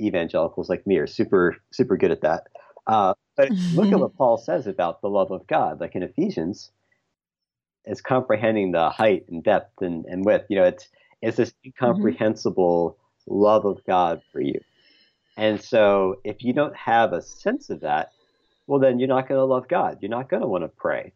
evangelicals 0.00 0.68
like 0.68 0.86
me 0.86 0.96
are 0.98 1.06
super 1.06 1.56
super 1.70 1.96
good 1.96 2.10
at 2.10 2.22
that. 2.22 2.48
Uh, 2.86 3.14
but 3.36 3.50
look 3.74 3.92
at 3.92 3.98
what 4.00 4.16
Paul 4.16 4.36
says 4.36 4.66
about 4.66 5.00
the 5.00 5.08
love 5.08 5.30
of 5.30 5.46
God, 5.46 5.80
like 5.80 5.94
in 5.94 6.02
Ephesians, 6.02 6.70
it's 7.84 8.00
comprehending 8.00 8.72
the 8.72 8.90
height 8.90 9.24
and 9.28 9.42
depth 9.42 9.82
and, 9.82 10.04
and 10.06 10.24
width. 10.24 10.46
You 10.48 10.56
know, 10.56 10.64
it's 10.64 10.88
it's 11.20 11.36
this 11.36 11.50
mm-hmm. 11.50 11.68
incomprehensible 11.68 12.96
love 13.26 13.64
of 13.64 13.84
God 13.86 14.22
for 14.32 14.40
you. 14.40 14.60
And 15.36 15.62
so 15.62 16.16
if 16.24 16.42
you 16.42 16.52
don't 16.52 16.76
have 16.76 17.12
a 17.12 17.22
sense 17.22 17.70
of 17.70 17.80
that, 17.80 18.12
well, 18.66 18.78
then 18.78 18.98
you're 18.98 19.08
not 19.08 19.28
going 19.28 19.38
to 19.38 19.44
love 19.44 19.68
God. 19.68 19.98
You're 20.00 20.10
not 20.10 20.28
going 20.28 20.42
to 20.42 20.48
want 20.48 20.64
to 20.64 20.68
pray. 20.68 21.12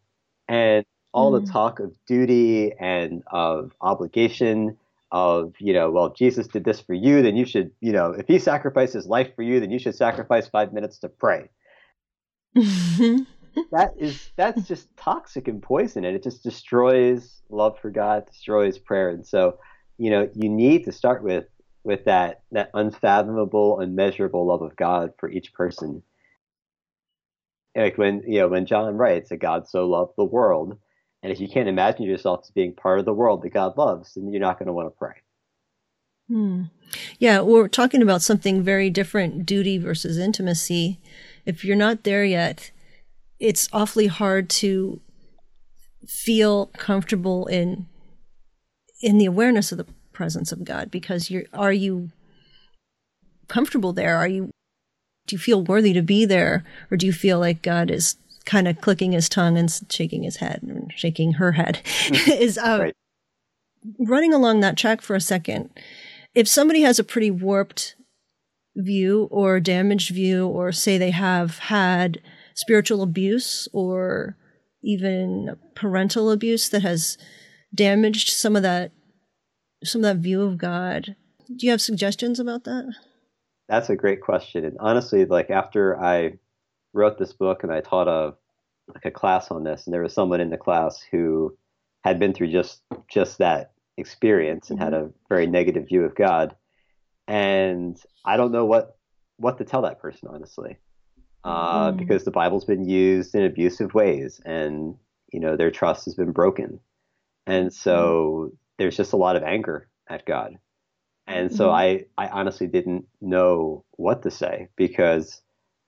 And 0.48 0.84
all 1.12 1.32
mm. 1.32 1.44
the 1.44 1.52
talk 1.52 1.80
of 1.80 1.92
duty 2.06 2.72
and 2.78 3.22
of 3.26 3.72
obligation, 3.80 4.76
of, 5.12 5.54
you 5.58 5.72
know, 5.72 5.90
well, 5.90 6.10
Jesus 6.10 6.46
did 6.46 6.64
this 6.64 6.80
for 6.80 6.94
you, 6.94 7.22
then 7.22 7.36
you 7.36 7.44
should, 7.44 7.70
you 7.80 7.92
know, 7.92 8.12
if 8.12 8.26
he 8.26 8.38
sacrificed 8.38 8.94
his 8.94 9.06
life 9.06 9.34
for 9.36 9.42
you, 9.42 9.60
then 9.60 9.70
you 9.70 9.78
should 9.78 9.94
sacrifice 9.94 10.48
five 10.48 10.72
minutes 10.72 10.98
to 10.98 11.08
pray. 11.08 11.48
that 13.72 13.94
is 13.98 14.30
that's 14.36 14.66
just 14.66 14.94
toxic 14.96 15.48
and 15.48 15.62
poison 15.62 16.04
and 16.04 16.16
it 16.16 16.22
just 16.22 16.42
destroys 16.42 17.42
love 17.48 17.78
for 17.78 17.90
God, 17.90 18.26
destroys 18.26 18.78
prayer. 18.78 19.10
And 19.10 19.26
so, 19.26 19.58
you 19.98 20.10
know, 20.10 20.28
you 20.34 20.48
need 20.48 20.84
to 20.84 20.92
start 20.92 21.22
with 21.22 21.46
with 21.84 22.04
that 22.04 22.42
that 22.52 22.70
unfathomable, 22.74 23.80
unmeasurable 23.80 24.46
love 24.46 24.62
of 24.62 24.76
God 24.76 25.12
for 25.18 25.30
each 25.30 25.52
person. 25.52 26.02
Like 27.74 27.98
when 27.98 28.22
you 28.26 28.40
know 28.40 28.48
when 28.48 28.66
John 28.66 28.96
writes 28.96 29.30
that 29.30 29.38
God 29.38 29.68
so 29.68 29.86
loved 29.86 30.12
the 30.16 30.24
world, 30.24 30.78
and 31.22 31.32
if 31.32 31.40
you 31.40 31.48
can't 31.48 31.68
imagine 31.68 32.04
yourself 32.04 32.40
as 32.44 32.50
being 32.50 32.74
part 32.74 32.98
of 32.98 33.04
the 33.04 33.14
world 33.14 33.42
that 33.42 33.50
God 33.50 33.76
loves, 33.76 34.14
then 34.14 34.30
you're 34.30 34.40
not 34.40 34.58
going 34.58 34.66
to 34.66 34.72
want 34.72 34.86
to 34.86 34.98
pray. 34.98 35.14
Hmm. 36.28 36.64
Yeah, 37.18 37.40
we're 37.40 37.68
talking 37.68 38.02
about 38.02 38.22
something 38.22 38.62
very 38.62 38.90
different 38.90 39.46
duty 39.46 39.78
versus 39.78 40.18
intimacy. 40.18 40.98
If 41.44 41.64
you're 41.64 41.76
not 41.76 42.02
there 42.02 42.24
yet, 42.24 42.72
it's 43.38 43.68
awfully 43.72 44.06
hard 44.06 44.48
to 44.48 45.00
feel 46.06 46.66
comfortable 46.78 47.46
in 47.46 47.86
in 49.02 49.18
the 49.18 49.26
awareness 49.26 49.72
of 49.72 49.78
the 49.78 49.86
presence 50.12 50.52
of 50.52 50.64
God 50.64 50.90
because 50.90 51.30
you're 51.30 51.44
are 51.52 51.72
you 51.72 52.10
comfortable 53.48 53.92
there? 53.92 54.16
Are 54.16 54.28
you 54.28 54.50
do 55.26 55.34
you 55.34 55.38
feel 55.38 55.62
worthy 55.62 55.92
to 55.92 56.02
be 56.02 56.24
there 56.24 56.64
or 56.90 56.96
do 56.96 57.06
you 57.06 57.12
feel 57.12 57.38
like 57.38 57.62
God 57.62 57.90
is 57.90 58.16
kind 58.44 58.68
of 58.68 58.80
clicking 58.80 59.12
his 59.12 59.28
tongue 59.28 59.58
and 59.58 59.70
shaking 59.90 60.22
his 60.22 60.36
head 60.36 60.60
and 60.62 60.92
shaking 60.96 61.32
her 61.34 61.52
head? 61.52 61.80
is 62.28 62.56
uh, 62.58 62.78
right. 62.80 62.94
running 63.98 64.32
along 64.32 64.60
that 64.60 64.76
track 64.76 65.02
for 65.02 65.16
a 65.16 65.20
second. 65.20 65.70
If 66.34 66.46
somebody 66.46 66.82
has 66.82 66.98
a 66.98 67.04
pretty 67.04 67.30
warped 67.30 67.96
view 68.76 69.26
or 69.30 69.58
damaged 69.58 70.10
view 70.10 70.46
or 70.46 70.70
say 70.70 70.98
they 70.98 71.10
have 71.10 71.58
had 71.58 72.20
spiritual 72.56 73.02
abuse 73.02 73.68
or 73.72 74.36
even 74.82 75.56
parental 75.74 76.30
abuse 76.30 76.68
that 76.70 76.82
has 76.82 77.16
damaged 77.74 78.30
some 78.30 78.56
of 78.56 78.62
that 78.62 78.92
some 79.84 80.00
of 80.00 80.04
that 80.04 80.22
view 80.22 80.42
of 80.42 80.58
God. 80.58 81.14
Do 81.54 81.66
you 81.66 81.70
have 81.70 81.82
suggestions 81.82 82.40
about 82.40 82.64
that? 82.64 82.92
That's 83.68 83.90
a 83.90 83.96
great 83.96 84.20
question. 84.20 84.64
And 84.64 84.76
honestly, 84.80 85.24
like 85.26 85.50
after 85.50 86.00
I 86.02 86.38
wrote 86.92 87.18
this 87.18 87.32
book 87.32 87.62
and 87.62 87.70
I 87.70 87.80
taught 87.82 88.08
a 88.08 88.34
like 88.94 89.04
a 89.04 89.10
class 89.10 89.50
on 89.50 89.64
this, 89.64 89.86
and 89.86 89.92
there 89.92 90.02
was 90.02 90.14
someone 90.14 90.40
in 90.40 90.50
the 90.50 90.56
class 90.56 91.02
who 91.10 91.56
had 92.04 92.18
been 92.18 92.32
through 92.32 92.52
just 92.52 92.82
just 93.10 93.38
that 93.38 93.72
experience 93.96 94.70
and 94.70 94.78
had 94.78 94.94
a 94.94 95.10
very 95.28 95.46
negative 95.46 95.88
view 95.88 96.04
of 96.04 96.14
God. 96.14 96.54
And 97.28 98.00
I 98.24 98.36
don't 98.36 98.52
know 98.52 98.64
what 98.64 98.96
what 99.36 99.58
to 99.58 99.64
tell 99.64 99.82
that 99.82 100.00
person 100.00 100.28
honestly, 100.32 100.78
uh, 101.46 101.92
mm. 101.92 101.96
because 101.96 102.24
the 102.24 102.30
Bible's 102.32 102.64
been 102.64 102.88
used 102.88 103.34
in 103.34 103.44
abusive 103.44 103.94
ways, 103.94 104.40
and 104.44 104.96
you 105.32 105.38
know 105.38 105.56
their 105.56 105.70
trust 105.70 106.04
has 106.06 106.14
been 106.14 106.32
broken, 106.32 106.80
and 107.46 107.72
so 107.72 108.50
mm. 108.50 108.56
there's 108.78 108.96
just 108.96 109.12
a 109.12 109.16
lot 109.16 109.36
of 109.36 109.44
anger 109.44 109.88
at 110.08 110.26
God, 110.26 110.56
and 111.26 111.54
so 111.54 111.68
mm-hmm. 111.68 112.08
I 112.18 112.26
I 112.26 112.28
honestly 112.28 112.66
didn't 112.66 113.06
know 113.20 113.84
what 113.92 114.24
to 114.24 114.30
say 114.30 114.68
because 114.76 115.40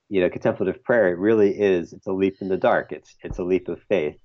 you 0.08 0.20
know 0.20 0.30
contemplative 0.30 0.82
prayer 0.84 1.08
it 1.08 1.18
really 1.18 1.50
is 1.50 1.92
it's 1.92 2.06
a 2.06 2.12
leap 2.12 2.36
in 2.40 2.48
the 2.48 2.56
dark 2.56 2.92
it's 2.92 3.16
it's 3.22 3.38
a 3.38 3.44
leap 3.44 3.68
of 3.68 3.82
faith. 3.88 4.16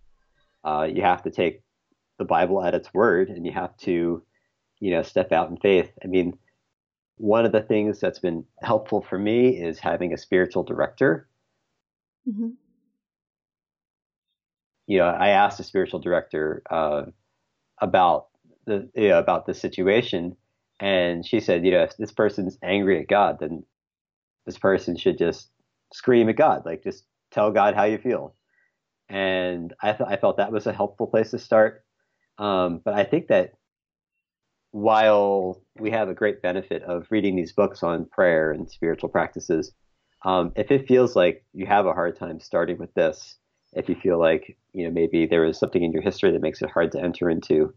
Uh, 0.63 0.87
you 0.89 1.01
have 1.01 1.23
to 1.23 1.31
take 1.31 1.61
the 2.19 2.25
Bible 2.25 2.63
at 2.63 2.75
its 2.75 2.93
word, 2.93 3.29
and 3.29 3.43
you 3.43 3.51
have 3.51 3.75
to 3.77 4.23
you 4.79 4.91
know 4.91 5.01
step 5.01 5.31
out 5.31 5.49
in 5.49 5.57
faith. 5.57 5.91
I 6.03 6.07
mean 6.07 6.37
one 7.17 7.45
of 7.45 7.51
the 7.51 7.61
things 7.61 7.99
that's 7.99 8.19
been 8.19 8.45
helpful 8.61 9.01
for 9.01 9.17
me 9.17 9.49
is 9.49 9.79
having 9.79 10.13
a 10.13 10.17
spiritual 10.17 10.63
director. 10.63 11.27
Mm-hmm. 12.27 12.49
You 14.87 14.97
know, 14.97 15.05
I 15.05 15.29
asked 15.29 15.59
a 15.59 15.63
spiritual 15.63 15.99
director 15.99 16.63
uh, 16.69 17.03
about 17.79 18.27
the 18.65 18.89
you 18.95 19.09
know, 19.09 19.19
about 19.19 19.45
the 19.45 19.53
situation, 19.53 20.35
and 20.79 21.25
she 21.25 21.39
said, 21.39 21.65
you 21.65 21.71
know, 21.71 21.83
if 21.83 21.95
this 21.97 22.11
person's 22.11 22.57
angry 22.61 22.99
at 22.99 23.07
God, 23.07 23.37
then 23.39 23.63
this 24.45 24.57
person 24.57 24.97
should 24.97 25.17
just 25.17 25.49
scream 25.93 26.27
at 26.29 26.35
God, 26.35 26.65
like 26.65 26.83
just 26.83 27.05
tell 27.31 27.51
God 27.51 27.75
how 27.75 27.83
you 27.83 27.97
feel. 27.97 28.35
And 29.09 29.73
I 29.81 29.93
thought 29.93 30.11
I 30.11 30.17
felt 30.17 30.37
that 30.37 30.51
was 30.51 30.67
a 30.67 30.73
helpful 30.73 31.07
place 31.07 31.31
to 31.31 31.39
start. 31.39 31.83
Um, 32.37 32.81
but 32.83 32.95
I 32.95 33.03
think 33.03 33.27
that 33.27 33.53
while 34.73 35.61
we 35.79 35.91
have 35.91 36.09
a 36.09 36.15
great 36.15 36.41
benefit 36.41 36.81
of 36.81 37.05
reading 37.11 37.35
these 37.35 37.53
books 37.53 37.83
on 37.83 38.05
prayer 38.05 38.51
and 38.51 38.67
spiritual 38.67 39.07
practices, 39.07 39.71
um, 40.25 40.51
if 40.55 40.71
it 40.71 40.87
feels 40.87 41.15
like 41.15 41.45
you 41.53 41.67
have 41.67 41.85
a 41.85 41.93
hard 41.93 42.17
time 42.17 42.39
starting 42.39 42.79
with 42.79 42.91
this, 42.95 43.37
if 43.73 43.87
you 43.87 43.93
feel 43.93 44.19
like 44.19 44.57
you 44.73 44.85
know 44.85 44.91
maybe 44.91 45.27
there 45.27 45.45
is 45.45 45.59
something 45.59 45.83
in 45.83 45.91
your 45.91 46.01
history 46.01 46.31
that 46.31 46.41
makes 46.41 46.59
it 46.63 46.71
hard 46.71 46.91
to 46.93 46.99
enter 46.99 47.29
into, 47.29 47.71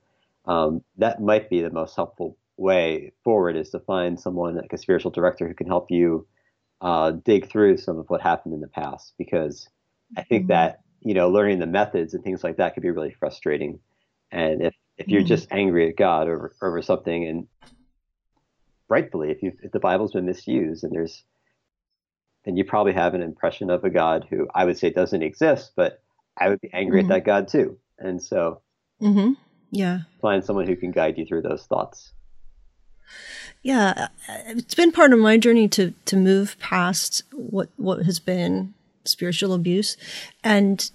um, 0.47 0.83
that 0.97 1.21
might 1.21 1.51
be 1.51 1.61
the 1.61 1.71
most 1.71 1.95
helpful 1.95 2.39
way 2.57 3.13
forward 3.23 3.57
is 3.57 3.69
to 3.71 3.81
find 3.81 4.19
someone 4.19 4.57
like 4.57 4.73
a 4.73 4.79
spiritual 4.79 5.11
director 5.11 5.47
who 5.47 5.53
can 5.53 5.67
help 5.67 5.91
you 5.91 6.27
uh, 6.81 7.11
dig 7.11 7.51
through 7.51 7.77
some 7.77 7.99
of 7.99 8.09
what 8.09 8.23
happened 8.23 8.55
in 8.55 8.63
the 8.63 8.69
past 8.69 9.13
because 9.19 9.69
I 10.17 10.23
think 10.23 10.45
mm-hmm. 10.45 10.53
that 10.53 10.81
you 11.03 11.13
know 11.13 11.29
learning 11.29 11.59
the 11.59 11.67
methods 11.67 12.15
and 12.15 12.25
things 12.25 12.43
like 12.43 12.57
that 12.57 12.73
could 12.73 12.83
be 12.83 12.91
really 12.91 13.15
frustrating. 13.21 13.81
And 14.33 14.63
if 14.63 14.75
if 14.99 15.09
you're 15.09 15.21
mm-hmm. 15.21 15.29
just 15.29 15.49
angry 15.51 15.89
at 15.89 15.97
God 15.97 16.29
over 16.29 16.55
over 16.63 16.83
something, 16.83 17.25
and 17.27 17.47
rightfully, 18.89 19.31
if 19.31 19.43
if 19.43 19.73
the 19.73 19.81
Bible's 19.81 20.13
been 20.13 20.27
misused, 20.27 20.85
and 20.85 20.93
there's 20.93 21.23
then 22.45 22.57
you 22.57 22.65
probably 22.65 22.93
have 22.93 23.15
an 23.15 23.23
impression 23.23 23.71
of 23.71 23.85
a 23.85 23.91
God 23.91 24.27
who 24.31 24.49
I 24.55 24.65
would 24.65 24.79
say 24.79 24.91
doesn't 24.91 25.23
exist, 25.23 25.73
but 25.77 26.01
I 26.39 26.49
would 26.49 26.61
be 26.61 26.71
angry 26.73 27.03
mm-hmm. 27.03 27.13
at 27.13 27.17
that 27.17 27.27
God 27.27 27.49
too. 27.49 27.79
And 27.99 28.23
so, 28.23 28.61
mm-hmm. 29.03 29.33
yeah, 29.71 30.01
find 30.23 30.45
someone 30.45 30.67
who 30.67 30.77
can 30.77 30.93
guide 30.93 31.19
you 31.19 31.27
through 31.27 31.43
those 31.43 31.65
thoughts. 31.65 32.13
Yeah, 33.63 34.09
it's 34.47 34.75
been 34.75 34.93
part 34.93 35.13
of 35.13 35.19
my 35.19 35.37
journey 35.37 35.69
to 35.69 35.93
to 36.07 36.17
move 36.17 36.57
past 36.59 37.23
what 37.33 37.69
what 37.77 38.05
has 38.05 38.19
been 38.19 38.75
spiritual 39.05 39.53
abuse, 39.53 39.97
and 40.43 40.91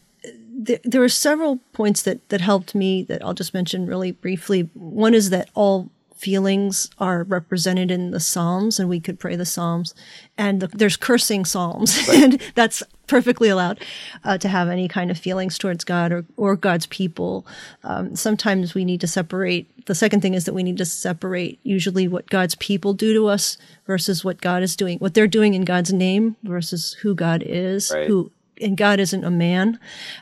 there, 0.66 0.80
there 0.84 1.02
were 1.02 1.10
several 1.10 1.58
points 1.74 2.04
that, 2.04 2.30
that 2.30 2.42
helped 2.42 2.76
me 2.76 3.04
that 3.04 3.24
I'll 3.24 3.34
just 3.34 3.54
mention 3.54 3.86
really 3.86 4.12
briefly. 4.12 4.70
One 4.74 5.14
is 5.14 5.30
that 5.32 5.50
all 5.54 5.90
feelings 6.16 6.88
are 7.00 7.24
represented 7.24 7.90
in 7.90 8.12
the 8.12 8.20
Psalms, 8.20 8.80
and 8.80 8.88
we 8.88 9.00
could 9.00 9.20
pray 9.20 9.36
the 9.36 9.46
Psalms. 9.46 9.96
And 10.38 10.62
the, 10.62 10.68
there's 10.68 10.96
cursing 10.96 11.46
Psalms, 11.46 12.08
right. 12.08 12.18
and 12.24 12.42
that's 12.54 12.84
perfectly 13.08 13.50
allowed 13.50 13.84
uh, 14.24 14.38
to 14.38 14.48
have 14.48 14.70
any 14.70 14.88
kind 14.88 15.10
of 15.10 15.18
feelings 15.18 15.58
towards 15.58 15.84
God 15.84 16.12
or, 16.12 16.26
or 16.38 16.56
God's 16.56 16.86
people. 16.86 17.46
Um, 17.84 18.16
sometimes 18.16 18.76
we 18.76 18.86
need 18.86 19.02
to 19.02 19.08
separate. 19.08 19.86
The 19.88 19.96
second 19.96 20.22
thing 20.22 20.36
is 20.36 20.46
that 20.46 20.54
we 20.54 20.64
need 20.64 20.78
to 20.78 20.86
separate 20.86 21.60
usually 21.64 22.08
what 22.08 22.30
God's 22.30 22.56
people 22.56 22.94
do 22.94 23.14
to 23.16 23.28
us 23.28 23.58
versus 23.88 24.24
what 24.24 24.42
God 24.42 24.62
is 24.62 24.76
doing, 24.76 25.00
what 25.00 25.16
they're 25.16 25.28
doing 25.28 25.56
in 25.56 25.66
God's 25.66 25.92
name 25.92 26.36
versus 26.44 26.94
who 27.02 27.16
God 27.16 27.42
is, 27.44 27.92
right. 27.92 28.08
who 28.08 28.32
and 28.62 28.78
God 28.78 29.00
isn't 29.00 29.24
a 29.24 29.32
man 29.32 29.80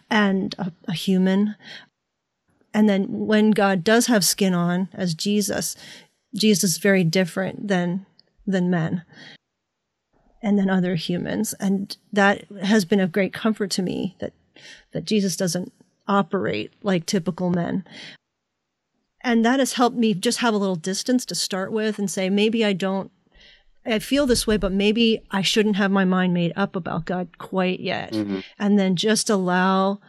and 0.10 0.56
a, 0.58 0.72
a 0.88 0.94
human. 0.94 1.56
And 2.74 2.88
then 2.88 3.06
when 3.10 3.52
God 3.52 3.84
does 3.84 4.08
have 4.08 4.24
skin 4.24 4.54
on 4.54 4.90
as 4.94 5.14
Jesus, 5.14 5.76
Jesus 6.36 6.72
is 6.72 6.78
very 6.78 7.04
different 7.04 7.68
than 7.68 8.06
than 8.46 8.70
men 8.70 9.04
and 10.42 10.58
then 10.58 10.70
other 10.70 10.96
humans. 10.96 11.54
And 11.60 11.96
that 12.14 12.46
has 12.62 12.86
been 12.86 13.00
a 13.00 13.08
great 13.08 13.34
comfort 13.34 13.72
to 13.72 13.82
me 13.82 14.16
that 14.20 14.34
that 14.92 15.06
Jesus 15.06 15.36
doesn't 15.36 15.72
operate 16.08 16.74
like 16.84 17.06
typical 17.06 17.50
men. 17.50 17.86
And 19.22 19.46
that 19.46 19.60
has 19.60 19.74
helped 19.74 19.98
me 19.98 20.14
just 20.14 20.40
have 20.40 20.54
a 20.54 20.58
little 20.58 20.76
distance 20.76 21.26
to 21.26 21.36
start 21.36 21.72
with 21.72 22.00
and 22.00 22.10
say, 22.10 22.30
maybe 22.30 22.64
I 22.64 22.74
don't 22.74 23.12
I 23.86 24.00
feel 24.00 24.26
this 24.26 24.46
way, 24.46 24.58
but 24.58 24.72
maybe 24.72 25.22
I 25.32 25.42
shouldn't 25.42 25.78
have 25.78 25.92
my 25.92 26.06
mind 26.06 26.34
made 26.34 26.54
up 26.56 26.76
about 26.76 27.06
God 27.06 27.38
quite 27.38 27.80
yet. 27.80 28.14
Mm-hmm. 28.14 28.40
And 28.58 28.78
then 28.78 28.96
just 28.96 29.30
allow, 29.30 30.00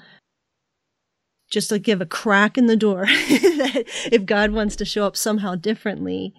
just 1.50 1.68
to 1.70 1.78
give 1.78 2.00
a 2.00 2.06
crack 2.06 2.58
in 2.58 2.66
the 2.66 2.76
door 2.76 3.06
that 3.06 3.84
if 4.10 4.26
God 4.26 4.50
wants 4.50 4.76
to 4.76 4.84
show 4.84 5.06
up 5.06 5.16
somehow 5.16 5.54
differently, 5.54 6.34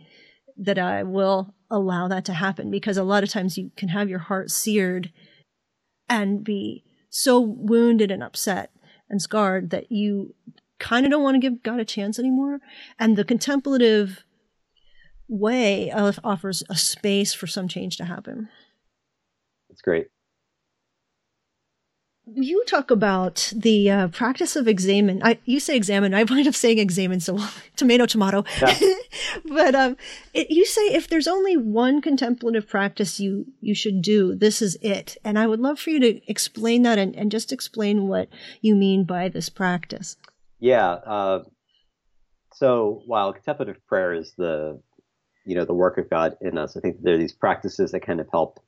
that 0.57 0.77
I 0.77 1.03
will 1.03 1.55
allow 1.69 2.07
that 2.09 2.25
to 2.25 2.33
happen. 2.33 2.69
Because 2.69 2.97
a 2.97 3.03
lot 3.03 3.23
of 3.23 3.29
times 3.29 3.57
you 3.57 3.71
can 3.75 3.89
have 3.89 4.09
your 4.09 4.19
heart 4.19 4.51
seared 4.51 5.11
and 6.09 6.43
be 6.43 6.83
so 7.09 7.39
wounded 7.39 8.11
and 8.11 8.21
upset 8.21 8.71
and 9.09 9.21
scarred 9.21 9.69
that 9.69 9.91
you 9.91 10.35
kind 10.79 11.05
of 11.05 11.11
don't 11.11 11.23
want 11.23 11.35
to 11.35 11.39
give 11.39 11.63
God 11.63 11.79
a 11.79 11.85
chance 11.85 12.19
anymore. 12.19 12.59
And 12.99 13.15
the 13.17 13.23
contemplative 13.23 14.25
way 15.31 15.91
offers 16.23 16.61
a 16.69 16.75
space 16.75 17.33
for 17.33 17.47
some 17.47 17.67
change 17.67 17.97
to 17.97 18.05
happen. 18.05 18.49
That's 19.69 19.81
great. 19.81 20.07
You 22.33 22.63
talk 22.65 22.91
about 22.91 23.51
the 23.55 23.89
uh, 23.89 24.07
practice 24.09 24.55
of 24.55 24.67
examine. 24.67 25.21
I 25.23 25.39
you 25.43 25.59
say 25.59 25.75
examine. 25.75 26.13
I 26.13 26.23
wind 26.23 26.47
up 26.47 26.53
saying 26.53 26.77
examine, 26.77 27.19
so 27.19 27.39
tomato, 27.75 28.05
tomato. 28.05 28.43
Yeah. 28.61 28.77
but 29.45 29.73
um, 29.73 29.97
it, 30.33 30.51
you 30.51 30.65
say 30.65 30.81
if 30.93 31.07
there's 31.07 31.27
only 31.27 31.57
one 31.57 32.01
contemplative 32.01 32.67
practice 32.67 33.19
you 33.19 33.47
you 33.59 33.73
should 33.73 34.01
do, 34.01 34.35
this 34.35 34.61
is 34.61 34.77
it. 34.81 35.17
And 35.23 35.39
I 35.39 35.47
would 35.47 35.59
love 35.59 35.79
for 35.79 35.89
you 35.89 35.99
to 35.99 36.21
explain 36.29 36.83
that 36.83 36.99
and, 36.99 37.15
and 37.15 37.31
just 37.31 37.51
explain 37.51 38.07
what 38.07 38.29
you 38.61 38.75
mean 38.75 39.03
by 39.03 39.27
this 39.27 39.49
practice. 39.49 40.15
Yeah. 40.59 40.91
Uh, 40.91 41.43
so 42.53 43.01
while 43.07 43.33
contemplative 43.33 43.77
prayer 43.87 44.13
is 44.13 44.33
the 44.37 44.79
you 45.45 45.55
know 45.55 45.65
the 45.65 45.73
work 45.73 45.97
of 45.97 46.09
God 46.09 46.37
in 46.41 46.57
us. 46.57 46.77
I 46.77 46.79
think 46.79 47.01
there 47.01 47.15
are 47.15 47.17
these 47.17 47.33
practices 47.33 47.91
that 47.91 48.01
kind 48.01 48.19
of 48.19 48.27
help. 48.31 48.59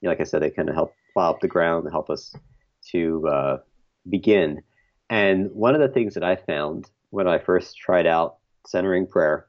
You 0.00 0.06
know, 0.06 0.12
like 0.12 0.20
I 0.20 0.24
said, 0.24 0.42
they 0.42 0.50
kind 0.50 0.68
of 0.68 0.74
help 0.74 0.94
plow 1.12 1.30
up 1.30 1.40
the 1.40 1.48
ground, 1.48 1.84
and 1.84 1.92
help 1.92 2.10
us 2.10 2.34
to 2.90 3.28
uh, 3.28 3.56
begin. 4.08 4.62
And 5.10 5.50
one 5.52 5.74
of 5.74 5.80
the 5.80 5.88
things 5.88 6.14
that 6.14 6.24
I 6.24 6.36
found 6.36 6.90
when 7.10 7.28
I 7.28 7.38
first 7.38 7.76
tried 7.76 8.06
out 8.06 8.38
centering 8.66 9.06
prayer 9.06 9.46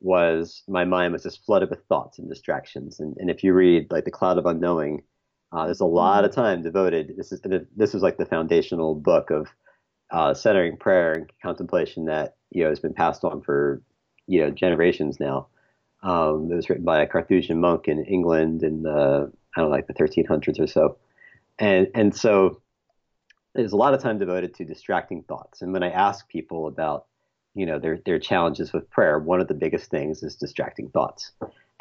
was 0.00 0.62
my 0.68 0.84
mind 0.84 1.12
was 1.12 1.22
just 1.22 1.44
flooded 1.44 1.70
with 1.70 1.84
thoughts 1.88 2.18
and 2.18 2.28
distractions. 2.28 3.00
And, 3.00 3.16
and 3.18 3.30
if 3.30 3.44
you 3.44 3.52
read 3.52 3.90
like 3.90 4.04
the 4.04 4.10
Cloud 4.10 4.38
of 4.38 4.46
Unknowing, 4.46 5.02
uh, 5.52 5.66
there's 5.66 5.80
a 5.80 5.86
lot 5.86 6.24
of 6.24 6.32
time 6.32 6.62
devoted. 6.62 7.14
This 7.16 7.32
is 7.32 7.40
this 7.76 7.94
is 7.94 8.02
like 8.02 8.16
the 8.16 8.26
foundational 8.26 8.94
book 8.94 9.30
of 9.30 9.48
uh, 10.10 10.34
centering 10.34 10.76
prayer 10.76 11.12
and 11.12 11.30
contemplation 11.42 12.06
that 12.06 12.36
you 12.50 12.62
know 12.62 12.70
has 12.70 12.80
been 12.80 12.94
passed 12.94 13.24
on 13.24 13.42
for 13.42 13.82
you 14.26 14.40
know 14.40 14.50
generations 14.50 15.18
now. 15.18 15.48
Um, 16.02 16.50
it 16.50 16.54
was 16.54 16.68
written 16.68 16.84
by 16.84 17.02
a 17.02 17.06
Carthusian 17.06 17.60
monk 17.60 17.88
in 17.88 18.04
England 18.04 18.62
in 18.62 18.82
the 18.82 19.30
I 19.56 19.60
don't 19.60 19.70
know, 19.70 19.76
like 19.76 19.86
the 19.86 19.94
1300s 19.94 20.60
or 20.60 20.66
so, 20.66 20.96
and 21.58 21.88
and 21.94 22.14
so 22.14 22.60
there's 23.54 23.72
a 23.72 23.76
lot 23.76 23.94
of 23.94 24.00
time 24.00 24.18
devoted 24.18 24.54
to 24.54 24.64
distracting 24.64 25.22
thoughts. 25.22 25.62
And 25.62 25.72
when 25.72 25.82
I 25.82 25.90
ask 25.90 26.28
people 26.28 26.66
about 26.66 27.06
you 27.54 27.66
know 27.66 27.78
their 27.78 27.98
their 28.04 28.18
challenges 28.18 28.72
with 28.72 28.88
prayer, 28.90 29.18
one 29.18 29.40
of 29.40 29.48
the 29.48 29.54
biggest 29.54 29.90
things 29.90 30.22
is 30.22 30.36
distracting 30.36 30.88
thoughts. 30.90 31.32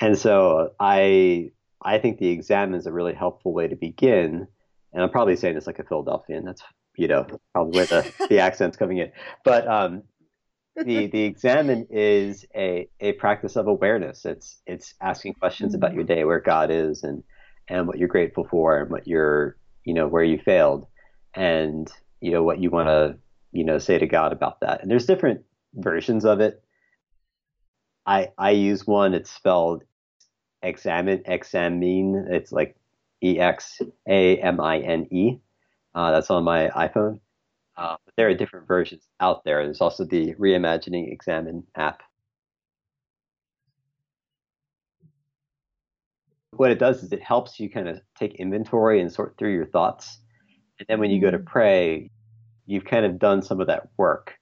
And 0.01 0.17
so 0.17 0.73
I 0.79 1.51
I 1.81 1.97
think 1.99 2.17
the 2.19 2.29
exam 2.29 2.73
is 2.73 2.85
a 2.85 2.91
really 2.91 3.13
helpful 3.13 3.53
way 3.53 3.67
to 3.67 3.75
begin. 3.75 4.47
And 4.91 5.03
I'm 5.03 5.11
probably 5.11 5.35
saying 5.35 5.55
this 5.55 5.67
like 5.67 5.79
a 5.79 5.83
Philadelphian. 5.83 6.45
That's 6.45 6.63
you 6.95 7.07
know 7.07 7.27
probably 7.53 7.77
where 7.77 7.85
the 7.85 8.27
the 8.29 8.39
accent's 8.47 8.77
coming 8.77 8.97
in. 8.97 9.11
But 9.43 9.67
um, 9.67 10.03
the 10.85 11.07
the 11.07 11.23
examen 11.23 11.87
is 11.89 12.45
a 12.55 12.89
a 12.99 13.13
practice 13.13 13.55
of 13.55 13.67
awareness. 13.67 14.25
It's 14.25 14.57
it's 14.65 14.93
asking 15.01 15.35
questions 15.35 15.73
about 15.75 15.93
your 15.93 16.03
day, 16.03 16.23
where 16.23 16.39
God 16.39 16.71
is, 16.71 17.03
and 17.03 17.23
and 17.67 17.87
what 17.87 17.97
you're 17.97 18.07
grateful 18.07 18.47
for, 18.49 18.79
and 18.79 18.89
what 18.89 19.07
you're 19.07 19.57
you 19.83 19.93
know 19.93 20.07
where 20.07 20.23
you 20.23 20.39
failed, 20.39 20.87
and 21.33 21.91
you 22.21 22.31
know 22.31 22.43
what 22.43 22.59
you 22.59 22.69
want 22.69 22.87
to 22.87 23.17
you 23.51 23.63
know 23.63 23.77
say 23.77 23.97
to 23.97 24.07
God 24.07 24.33
about 24.33 24.61
that. 24.61 24.81
And 24.81 24.89
there's 24.89 25.05
different 25.05 25.41
versions 25.73 26.25
of 26.25 26.39
it. 26.39 26.63
I 28.05 28.29
I 28.37 28.51
use 28.51 28.87
one. 28.87 29.13
It's 29.13 29.31
spelled 29.31 29.83
examine 30.61 31.23
examine. 31.25 32.27
It's 32.29 32.51
like 32.51 32.75
E 33.23 33.39
X 33.39 33.81
A 34.07 34.37
M 34.37 34.59
I 34.59 34.79
N 34.79 35.07
E. 35.11 35.39
Uh, 35.95 36.11
that's 36.11 36.29
on 36.29 36.43
my 36.43 36.69
iPhone. 36.69 37.19
Uh, 37.79 37.95
but 38.03 38.13
there 38.17 38.27
are 38.27 38.33
different 38.33 38.67
versions 38.67 39.07
out 39.21 39.45
there. 39.45 39.63
There's 39.63 39.79
also 39.79 40.03
the 40.03 40.35
Reimagining 40.35 41.13
Examine 41.13 41.63
app. 41.77 42.03
What 46.51 46.71
it 46.71 46.79
does 46.79 47.03
is 47.03 47.13
it 47.13 47.23
helps 47.23 47.57
you 47.57 47.69
kind 47.69 47.87
of 47.87 48.01
take 48.17 48.35
inventory 48.35 48.99
and 48.99 49.09
sort 49.09 49.37
through 49.37 49.53
your 49.53 49.65
thoughts. 49.65 50.19
And 50.77 50.87
then 50.89 50.99
when 50.99 51.09
you 51.09 51.21
go 51.21 51.31
to 51.31 51.39
mm. 51.39 51.45
pray, 51.45 52.11
you've 52.65 52.83
kind 52.83 53.05
of 53.05 53.17
done 53.17 53.41
some 53.41 53.61
of 53.61 53.67
that 53.67 53.87
work 53.95 54.33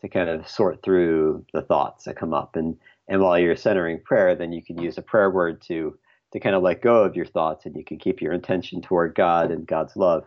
to 0.00 0.08
kind 0.08 0.30
of 0.30 0.48
sort 0.48 0.80
through 0.84 1.44
the 1.52 1.62
thoughts 1.62 2.04
that 2.04 2.16
come 2.16 2.32
up. 2.32 2.54
And 2.54 2.76
and 3.08 3.20
while 3.20 3.38
you're 3.38 3.56
centering 3.56 4.00
prayer, 4.04 4.36
then 4.36 4.52
you 4.52 4.62
can 4.62 4.80
use 4.80 4.98
a 4.98 5.02
prayer 5.02 5.30
word 5.30 5.60
to 5.62 5.98
to 6.32 6.38
kind 6.38 6.54
of 6.54 6.62
let 6.62 6.80
go 6.80 7.02
of 7.02 7.16
your 7.16 7.26
thoughts 7.26 7.66
and 7.66 7.74
you 7.74 7.84
can 7.84 7.98
keep 7.98 8.22
your 8.22 8.32
intention 8.32 8.80
toward 8.80 9.16
God 9.16 9.50
and 9.50 9.66
God's 9.66 9.96
love. 9.96 10.24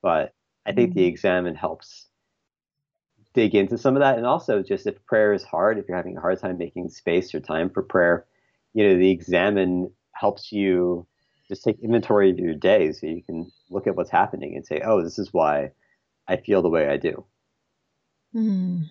But 0.00 0.32
I 0.66 0.72
think 0.72 0.90
mm-hmm. 0.90 1.00
the 1.00 1.06
examine 1.06 1.54
helps 1.54 2.06
dig 3.34 3.54
into 3.54 3.76
some 3.76 3.96
of 3.96 4.00
that. 4.00 4.16
And 4.16 4.26
also 4.26 4.62
just 4.62 4.86
if 4.86 5.04
prayer 5.06 5.32
is 5.32 5.42
hard, 5.42 5.78
if 5.78 5.86
you're 5.88 5.96
having 5.96 6.16
a 6.16 6.20
hard 6.20 6.40
time 6.40 6.56
making 6.56 6.88
space 6.88 7.34
or 7.34 7.40
time 7.40 7.68
for 7.68 7.82
prayer, 7.82 8.24
you 8.72 8.88
know, 8.88 8.98
the 8.98 9.10
examine 9.10 9.90
helps 10.12 10.52
you 10.52 11.06
just 11.48 11.64
take 11.64 11.78
inventory 11.80 12.30
of 12.30 12.38
your 12.38 12.54
day 12.54 12.92
so 12.92 13.06
you 13.06 13.22
can 13.22 13.50
look 13.70 13.86
at 13.86 13.96
what's 13.96 14.10
happening 14.10 14.54
and 14.54 14.66
say, 14.66 14.80
oh, 14.84 15.02
this 15.02 15.18
is 15.18 15.32
why 15.32 15.70
I 16.26 16.36
feel 16.36 16.62
the 16.62 16.70
way 16.70 16.88
I 16.88 16.96
do. 16.96 17.24
Mm. 18.34 18.88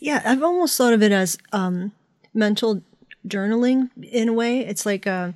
Yeah, 0.00 0.22
I've 0.24 0.42
almost 0.42 0.76
thought 0.76 0.94
of 0.94 1.02
it 1.02 1.12
as 1.12 1.38
um, 1.52 1.92
mental 2.34 2.82
journaling 3.28 3.90
in 4.02 4.28
a 4.28 4.32
way. 4.32 4.60
It's 4.60 4.86
like, 4.86 5.06
uh, 5.06 5.32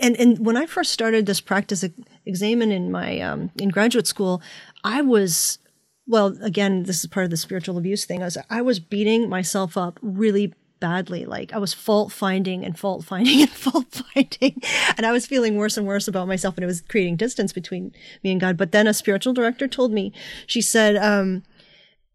and 0.00 0.16
and 0.16 0.44
when 0.44 0.56
I 0.56 0.66
first 0.66 0.92
started 0.92 1.26
this 1.26 1.40
practice 1.40 1.84
examine 2.26 2.70
in 2.70 2.90
my 2.90 3.20
um, 3.20 3.50
in 3.58 3.68
graduate 3.68 4.06
school, 4.06 4.42
I 4.84 5.02
was 5.02 5.58
well. 6.06 6.36
Again, 6.42 6.84
this 6.84 7.00
is 7.00 7.06
part 7.06 7.24
of 7.24 7.30
the 7.30 7.36
spiritual 7.36 7.78
abuse 7.78 8.04
thing. 8.04 8.22
I 8.22 8.26
was 8.26 8.38
I 8.50 8.62
was 8.62 8.80
beating 8.80 9.28
myself 9.28 9.76
up 9.76 9.98
really 10.02 10.54
badly. 10.82 11.24
Like 11.24 11.52
I 11.52 11.58
was 11.58 11.72
fault 11.72 12.10
finding 12.12 12.64
and 12.64 12.76
fault 12.76 13.04
finding 13.04 13.40
and 13.42 13.50
fault 13.50 13.86
finding. 14.14 14.60
And 14.96 15.06
I 15.06 15.12
was 15.12 15.24
feeling 15.24 15.56
worse 15.56 15.78
and 15.78 15.86
worse 15.86 16.08
about 16.08 16.26
myself 16.26 16.56
and 16.56 16.64
it 16.64 16.66
was 16.66 16.82
creating 16.82 17.16
distance 17.16 17.52
between 17.52 17.92
me 18.24 18.32
and 18.32 18.40
God. 18.40 18.56
But 18.58 18.72
then 18.72 18.88
a 18.88 18.92
spiritual 18.92 19.32
director 19.32 19.68
told 19.68 19.92
me, 19.92 20.12
she 20.46 20.60
said, 20.60 20.96
um, 20.96 21.44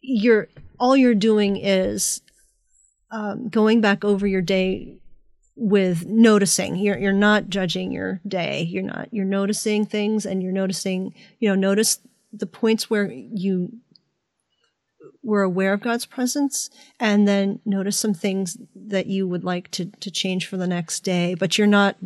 you're, 0.02 0.50
all 0.80 0.98
you're 0.98 1.16
doing 1.16 1.56
is 1.56 2.22
um, 3.10 3.48
going 3.48 3.80
back 3.80 4.04
over 4.04 4.28
your 4.28 4.42
day 4.42 4.98
with 5.58 6.06
noticing. 6.06 6.76
You're 6.78 6.98
you're 6.98 7.12
not 7.12 7.50
judging 7.50 7.92
your 7.92 8.22
day. 8.28 8.62
You're 8.62 8.84
not 8.84 9.10
you're 9.12 9.26
noticing 9.26 9.86
things 9.86 10.26
and 10.26 10.42
you're 10.42 10.52
noticing 10.52 11.14
you 11.40 11.50
know 11.50 11.56
notice 11.56 12.00
the 12.32 12.46
points 12.46 12.90
where 12.90 13.12
you 13.12 13.74
were 15.24 15.42
aware 15.42 15.74
of 15.74 15.82
God's 15.82 16.06
presence 16.06 16.70
and 17.00 17.28
then 17.28 17.60
notice 17.66 18.00
some 18.00 18.14
things 18.14 18.58
that 18.76 19.08
you 19.08 19.28
would 19.28 19.44
like 19.44 19.72
to 19.72 19.86
to 20.00 20.12
change 20.12 20.46
for 20.46 20.58
the 20.58 20.68
next 20.68 21.02
day. 21.02 21.34
But 21.34 21.58
you're 21.58 21.68
not 21.68 21.98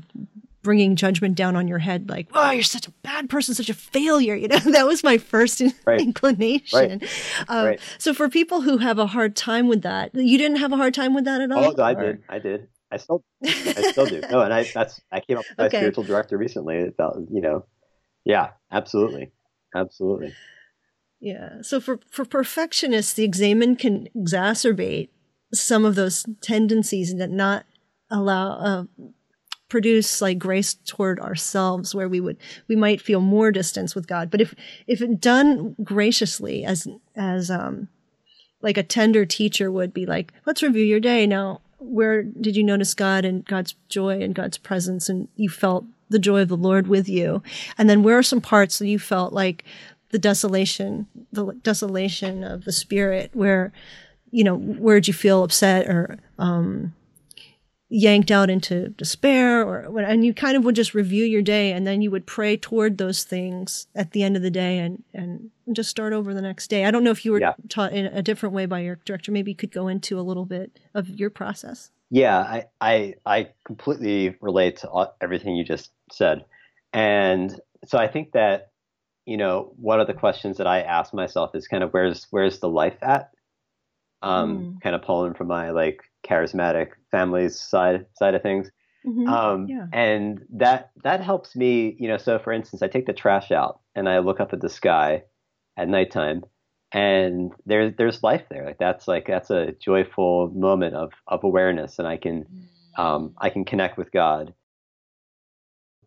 bringing 0.63 0.95
judgment 0.95 1.35
down 1.35 1.55
on 1.55 1.67
your 1.67 1.79
head 1.79 2.07
like 2.07 2.27
oh 2.35 2.51
you're 2.51 2.61
such 2.61 2.87
a 2.87 2.91
bad 3.01 3.29
person 3.29 3.53
such 3.53 3.69
a 3.69 3.73
failure. 3.73 4.35
You 4.41 4.47
know 4.47 4.59
that 4.59 4.85
was 4.87 5.03
my 5.03 5.17
first 5.17 5.61
right. 5.85 5.99
inclination. 5.99 6.99
Right. 7.01 7.03
Um, 7.49 7.65
right. 7.65 7.79
so 7.97 8.13
for 8.13 8.29
people 8.29 8.61
who 8.61 8.77
have 8.77 8.97
a 8.97 9.07
hard 9.07 9.35
time 9.35 9.67
with 9.67 9.81
that 9.81 10.15
you 10.15 10.37
didn't 10.37 10.57
have 10.57 10.71
a 10.71 10.77
hard 10.77 10.93
time 10.93 11.13
with 11.13 11.25
that 11.25 11.41
at 11.41 11.51
all? 11.51 11.75
Oh 11.77 11.83
i 11.83 11.93
did. 11.93 12.23
I 12.29 12.39
did 12.39 12.69
i 12.91 12.97
still 12.97 13.23
i 13.43 13.81
still 13.91 14.05
do 14.05 14.21
no 14.29 14.41
and 14.41 14.53
i 14.53 14.63
that's 14.73 15.01
i 15.11 15.19
came 15.19 15.37
up 15.37 15.45
with 15.49 15.57
my 15.57 15.65
okay. 15.65 15.77
spiritual 15.77 16.03
director 16.03 16.37
recently 16.37 16.77
it 16.77 16.95
felt 16.97 17.17
you 17.31 17.41
know 17.41 17.65
yeah 18.25 18.49
absolutely 18.71 19.31
absolutely 19.75 20.33
yeah 21.19 21.61
so 21.61 21.79
for 21.79 21.99
for 22.09 22.25
perfectionists 22.25 23.13
the 23.13 23.23
examen 23.23 23.75
can 23.75 24.07
exacerbate 24.15 25.09
some 25.53 25.85
of 25.85 25.95
those 25.95 26.25
tendencies 26.41 27.11
and 27.11 27.31
not 27.33 27.65
allow 28.09 28.51
uh, 28.53 28.83
produce 29.71 30.21
like 30.21 30.37
grace 30.37 30.73
toward 30.73 31.17
ourselves 31.21 31.95
where 31.95 32.09
we 32.09 32.19
would 32.19 32.37
we 32.67 32.75
might 32.75 32.99
feel 33.01 33.21
more 33.21 33.53
distance 33.53 33.95
with 33.95 34.05
God. 34.05 34.29
But 34.29 34.41
if 34.41 34.53
if 34.85 35.01
it 35.01 35.21
done 35.21 35.77
graciously 35.81 36.65
as 36.65 36.89
as 37.15 37.49
um 37.49 37.87
like 38.61 38.77
a 38.77 38.83
tender 38.83 39.25
teacher 39.25 39.71
would 39.71 39.93
be 39.93 40.05
like, 40.05 40.33
let's 40.45 40.61
review 40.61 40.83
your 40.83 40.99
day. 40.99 41.25
Now, 41.25 41.61
where 41.81 42.23
did 42.23 42.55
you 42.55 42.63
notice 42.63 42.93
God 42.93 43.25
and 43.25 43.43
God's 43.45 43.75
joy 43.89 44.21
and 44.21 44.35
God's 44.35 44.57
presence 44.57 45.09
and 45.09 45.27
you 45.35 45.49
felt 45.49 45.83
the 46.09 46.19
joy 46.19 46.41
of 46.41 46.47
the 46.47 46.57
Lord 46.57 46.87
with 46.87 47.09
you? 47.09 47.41
And 47.77 47.89
then 47.89 48.03
where 48.03 48.17
are 48.17 48.23
some 48.23 48.41
parts 48.41 48.79
that 48.79 48.87
you 48.87 48.99
felt 48.99 49.33
like 49.33 49.65
the 50.11 50.19
desolation, 50.19 51.07
the 51.31 51.53
desolation 51.63 52.43
of 52.43 52.65
the 52.65 52.71
spirit 52.71 53.31
where, 53.33 53.71
you 54.29 54.43
know, 54.43 54.55
where 54.55 54.99
did 54.99 55.07
you 55.07 55.13
feel 55.13 55.43
upset 55.43 55.87
or, 55.87 56.19
um, 56.37 56.93
yanked 57.93 58.31
out 58.31 58.49
into 58.49 58.87
despair 58.89 59.61
or 59.61 59.99
and 59.99 60.23
you 60.23 60.33
kind 60.33 60.55
of 60.55 60.63
would 60.63 60.77
just 60.77 60.93
review 60.93 61.25
your 61.25 61.41
day 61.41 61.73
and 61.73 61.85
then 61.85 62.01
you 62.01 62.09
would 62.09 62.25
pray 62.25 62.55
toward 62.55 62.97
those 62.97 63.25
things 63.25 63.87
at 63.93 64.11
the 64.11 64.23
end 64.23 64.37
of 64.37 64.41
the 64.41 64.49
day 64.49 64.77
and 64.77 65.03
and 65.13 65.51
just 65.75 65.89
start 65.89 66.13
over 66.13 66.33
the 66.33 66.41
next 66.41 66.69
day. 66.69 66.85
I 66.85 66.91
don't 66.91 67.03
know 67.03 67.11
if 67.11 67.25
you 67.25 67.31
were 67.31 67.39
yeah. 67.39 67.53
taught 67.69 67.93
in 67.93 68.05
a 68.05 68.21
different 68.21 68.55
way 68.55 68.65
by 68.65 68.79
your 68.79 68.99
director. 69.05 69.31
Maybe 69.31 69.51
you 69.51 69.57
could 69.57 69.71
go 69.71 69.87
into 69.87 70.19
a 70.19 70.21
little 70.21 70.45
bit 70.45 70.79
of 70.93 71.09
your 71.09 71.29
process. 71.29 71.91
Yeah, 72.09 72.39
I 72.39 72.65
I, 72.81 73.13
I 73.25 73.49
completely 73.65 74.35
relate 74.41 74.77
to 74.77 74.89
all, 74.89 75.15
everything 75.21 75.55
you 75.55 75.63
just 75.63 75.91
said. 76.11 76.45
And 76.93 77.57
so 77.85 77.97
I 77.97 78.07
think 78.07 78.33
that 78.33 78.71
you 79.25 79.37
know, 79.37 79.73
one 79.77 79.99
of 79.99 80.07
the 80.07 80.13
questions 80.13 80.57
that 80.57 80.67
I 80.67 80.81
ask 80.81 81.13
myself 81.13 81.55
is 81.55 81.67
kind 81.67 81.83
of 81.83 81.91
where's 81.91 82.27
where's 82.31 82.59
the 82.59 82.69
life 82.69 82.97
at? 83.01 83.31
Um, 84.23 84.57
mm. 84.57 84.81
kind 84.81 84.95
of 84.95 85.01
pulling 85.01 85.33
from 85.33 85.47
my 85.47 85.71
like 85.71 86.01
charismatic 86.27 86.89
families 87.11 87.59
side 87.59 88.05
side 88.17 88.35
of 88.35 88.41
things. 88.41 88.69
Mm-hmm. 89.05 89.27
Um, 89.27 89.67
yeah. 89.67 89.87
And 89.93 90.45
that 90.51 90.91
that 91.03 91.21
helps 91.21 91.55
me, 91.55 91.95
you 91.99 92.07
know. 92.07 92.17
So, 92.17 92.39
for 92.39 92.51
instance, 92.53 92.81
I 92.81 92.87
take 92.87 93.05
the 93.05 93.13
trash 93.13 93.51
out 93.51 93.79
and 93.95 94.07
I 94.07 94.19
look 94.19 94.39
up 94.39 94.53
at 94.53 94.61
the 94.61 94.69
sky 94.69 95.23
at 95.77 95.87
nighttime, 95.87 96.43
and 96.91 97.51
there's 97.65 97.93
there's 97.97 98.23
life 98.23 98.43
there. 98.49 98.65
Like 98.65 98.77
that's 98.77 99.07
like 99.07 99.27
that's 99.27 99.49
a 99.49 99.73
joyful 99.73 100.51
moment 100.53 100.95
of 100.95 101.11
of 101.27 101.43
awareness, 101.43 101.99
and 101.99 102.07
I 102.07 102.17
can 102.17 102.45
um, 102.97 103.33
I 103.37 103.49
can 103.49 103.65
connect 103.65 103.97
with 103.97 104.11
God. 104.11 104.53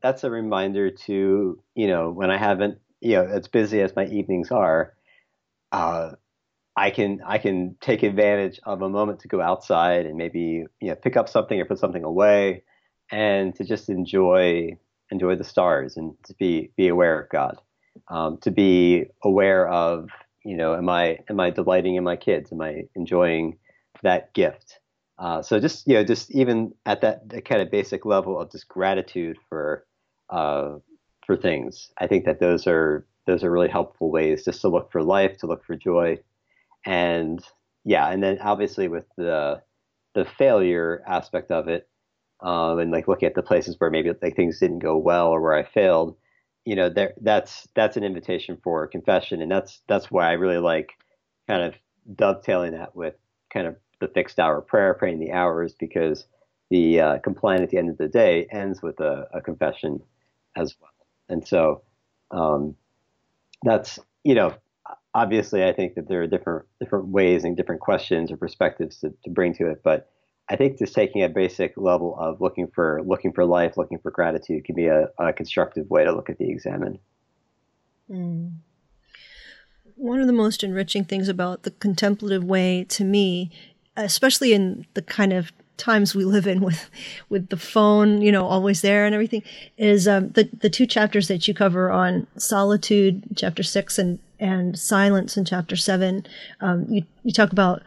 That's 0.03 0.25
a 0.25 0.31
reminder 0.31 0.91
to 0.91 1.63
you 1.75 1.87
know 1.87 2.11
when 2.11 2.31
I 2.31 2.37
haven't 2.37 2.79
you 3.01 3.17
know 3.17 3.25
as 3.25 3.49
busy 3.49 3.81
as 3.81 3.97
my 3.97 4.07
evenings 4.07 4.51
are, 4.51 4.95
uh, 5.73 6.13
I 6.77 6.91
can 6.91 7.21
I 7.25 7.39
can 7.39 7.77
take 7.81 8.03
advantage 8.03 8.61
of 8.65 8.83
a 8.83 8.89
moment 8.89 9.21
to 9.21 9.29
go 9.29 9.41
outside 9.41 10.07
and 10.07 10.17
maybe 10.17 10.65
you 10.81 10.89
know 10.89 10.97
pick 10.97 11.17
up 11.17 11.29
something 11.29 11.61
or 11.61 11.65
put 11.65 11.79
something 11.79 12.05
away, 12.05 12.65
and 13.11 13.55
to 13.57 13.65
just 13.65 13.89
enjoy 13.89 14.77
enjoy 15.11 15.37
the 15.37 15.45
stars 15.45 15.97
and 15.97 16.15
to 16.25 16.35
be 16.35 16.73
be 16.77 16.89
aware 16.89 17.21
of 17.21 17.31
God, 17.31 17.61
um, 18.09 18.39
to 18.39 18.51
be 18.51 19.07
aware 19.23 19.69
of 19.69 20.09
you 20.45 20.57
know 20.57 20.75
am 20.75 20.89
I 20.89 21.19
am 21.29 21.41
I 21.41 21.51
delighting 21.51 21.97
in 21.97 22.05
my 22.05 22.17
kids? 22.17 22.53
Am 22.53 22.61
I 22.61 22.85
enjoying 22.95 23.59
that 24.03 24.33
gift? 24.35 24.81
Uh, 25.19 25.43
so 25.43 25.61
just 25.61 25.87
you 25.87 25.95
know 25.95 26.05
just 26.05 26.31
even 26.33 26.75
at 26.87 27.01
that, 27.03 27.29
that, 27.31 27.45
kind 27.45 27.63
of 27.63 27.71
basic 27.71 28.05
level 28.05 28.41
of 28.41 28.51
just 28.51 28.69
gratitude 28.69 29.37
for 29.49 29.87
uh, 30.31 30.77
for 31.27 31.37
things, 31.37 31.91
I 31.99 32.07
think 32.07 32.25
that 32.27 32.41
those 32.41 32.67
are 32.67 33.07
those 33.27 33.45
are 33.45 33.51
really 33.51 33.69
helpful 33.69 34.11
ways 34.11 34.45
just 34.45 34.61
to 34.63 34.69
look 34.69 34.93
for 34.93 35.03
life, 35.03 35.39
to 35.39 35.47
look 35.47 35.65
for 35.65 35.77
joy 35.77 36.19
and 36.85 37.43
yeah, 37.85 38.09
and 38.11 38.23
then 38.23 38.39
obviously 38.41 38.89
with 38.89 39.05
the 39.17 39.63
the 40.15 40.25
failure 40.25 41.03
aspect 41.07 41.51
of 41.51 41.69
it, 41.69 41.89
um, 42.41 42.79
and 42.79 42.91
like 42.91 43.09
looking 43.09 43.27
at 43.27 43.35
the 43.35 43.43
places 43.43 43.77
where 43.79 43.91
maybe 43.91 44.11
like 44.23 44.37
things 44.37 44.61
didn't 44.61 44.79
go 44.79 44.97
well 44.97 45.29
or 45.29 45.41
where 45.41 45.55
I 45.55 45.65
failed, 45.65 46.17
you 46.65 46.77
know, 46.77 46.89
there 46.89 47.15
that's 47.21 47.69
that's 47.75 47.97
an 47.97 48.05
invitation 48.05 48.59
for 48.63 48.87
confession, 48.87 49.43
and 49.43 49.51
that's 49.51 49.83
that's 49.89 50.11
why 50.11 50.29
I 50.29 50.33
really 50.33 50.59
like 50.59 50.93
kind 51.47 51.63
of 51.63 51.75
dovetailing 52.17 52.73
that 52.73 52.95
with 52.97 53.15
kind 53.53 53.67
of 53.67 53.77
the 54.01 54.09
fixed 54.09 54.39
hour 54.39 54.61
prayer, 54.61 54.95
praying 54.95 55.21
the 55.21 55.33
hours, 55.33 55.75
because 55.79 56.27
the 56.71 57.01
uh, 57.01 57.19
Compline 57.19 57.63
at 57.63 57.71
the 57.71 57.79
end 57.79 57.91
of 57.91 57.99
the 57.99 58.09
day 58.09 58.47
ends 58.51 58.83
with 58.83 58.99
a, 59.01 59.29
a 59.33 59.41
confession 59.41 60.01
as 60.57 60.75
well, 60.81 60.91
and 61.29 61.47
so 61.47 61.83
um, 62.31 62.75
that's 63.63 63.99
you 64.25 64.35
know 64.35 64.55
obviously, 65.15 65.65
I 65.65 65.73
think 65.73 65.95
that 65.95 66.09
there 66.09 66.23
are 66.23 66.27
different 66.27 66.67
different 66.81 67.09
ways 67.09 67.45
and 67.45 67.57
different 67.57 67.81
questions 67.81 68.31
or 68.31 68.37
perspectives 68.37 68.99
to, 68.99 69.15
to 69.25 69.31
bring 69.31 69.55
to 69.55 69.71
it. 69.71 69.83
But 69.83 70.11
I 70.49 70.57
think 70.57 70.79
just 70.79 70.95
taking 70.95 71.23
a 71.23 71.29
basic 71.29 71.73
level 71.77 72.17
of 72.19 72.41
looking 72.41 72.69
for 72.69 73.01
looking 73.05 73.33
for 73.33 73.47
life, 73.47 73.77
looking 73.77 73.99
for 73.99 74.11
gratitude, 74.11 74.65
can 74.65 74.75
be 74.75 74.87
a, 74.87 75.09
a 75.19 75.33
constructive 75.33 75.89
way 75.89 76.05
to 76.05 76.13
look 76.13 76.29
at 76.29 76.39
the 76.39 76.51
examine. 76.51 76.99
Mm. 78.11 78.57
One 79.97 80.21
of 80.21 80.27
the 80.27 80.33
most 80.33 80.63
enriching 80.63 81.05
things 81.05 81.29
about 81.29 81.63
the 81.63 81.71
contemplative 81.71 82.45
way 82.45 82.85
to 82.91 83.05
me, 83.05 83.51
especially 83.97 84.53
in 84.53 84.87
the 84.95 85.03
kind 85.03 85.33
of 85.33 85.53
times 85.77 86.15
we 86.15 86.25
live 86.25 86.47
in 86.47 86.61
with 86.61 86.91
with 87.31 87.49
the 87.49 87.57
phone, 87.57 88.21
you 88.21 88.31
know, 88.31 88.45
always 88.45 88.83
there 88.83 89.07
and 89.07 89.15
everything, 89.15 89.43
is 89.79 90.07
um, 90.07 90.29
the 90.31 90.49
the 90.61 90.71
two 90.71 90.87
chapters 90.87 91.29
that 91.29 91.49
you 91.49 91.55
cover 91.55 91.91
on 91.91 92.27
solitude, 92.37 93.23
chapter 93.35 93.63
six, 93.63 93.99
and 93.99 94.19
and 94.39 94.79
silence 94.79 95.37
in 95.39 95.45
chapter 95.45 95.77
seven. 95.77 96.27
Um, 96.61 96.87
you 96.91 97.05
you 97.23 97.33
talk 97.33 97.51
about 97.51 97.83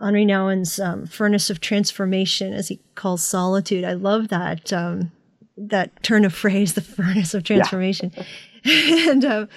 Henri 0.00 0.24
Nouwen's 0.24 0.78
um, 0.78 1.06
furnace 1.06 1.48
of 1.50 1.60
transformation, 1.60 2.52
as 2.52 2.68
he 2.68 2.80
calls 2.94 3.22
solitude. 3.22 3.84
I 3.84 3.94
love 3.94 4.28
that 4.28 4.72
um, 4.72 5.12
that 5.56 6.02
turn 6.02 6.24
of 6.24 6.34
phrase, 6.34 6.74
the 6.74 6.82
furnace 6.82 7.34
of 7.34 7.44
transformation. 7.44 8.12
Yeah. 8.14 8.24
and 9.10 9.24
um, 9.24 9.48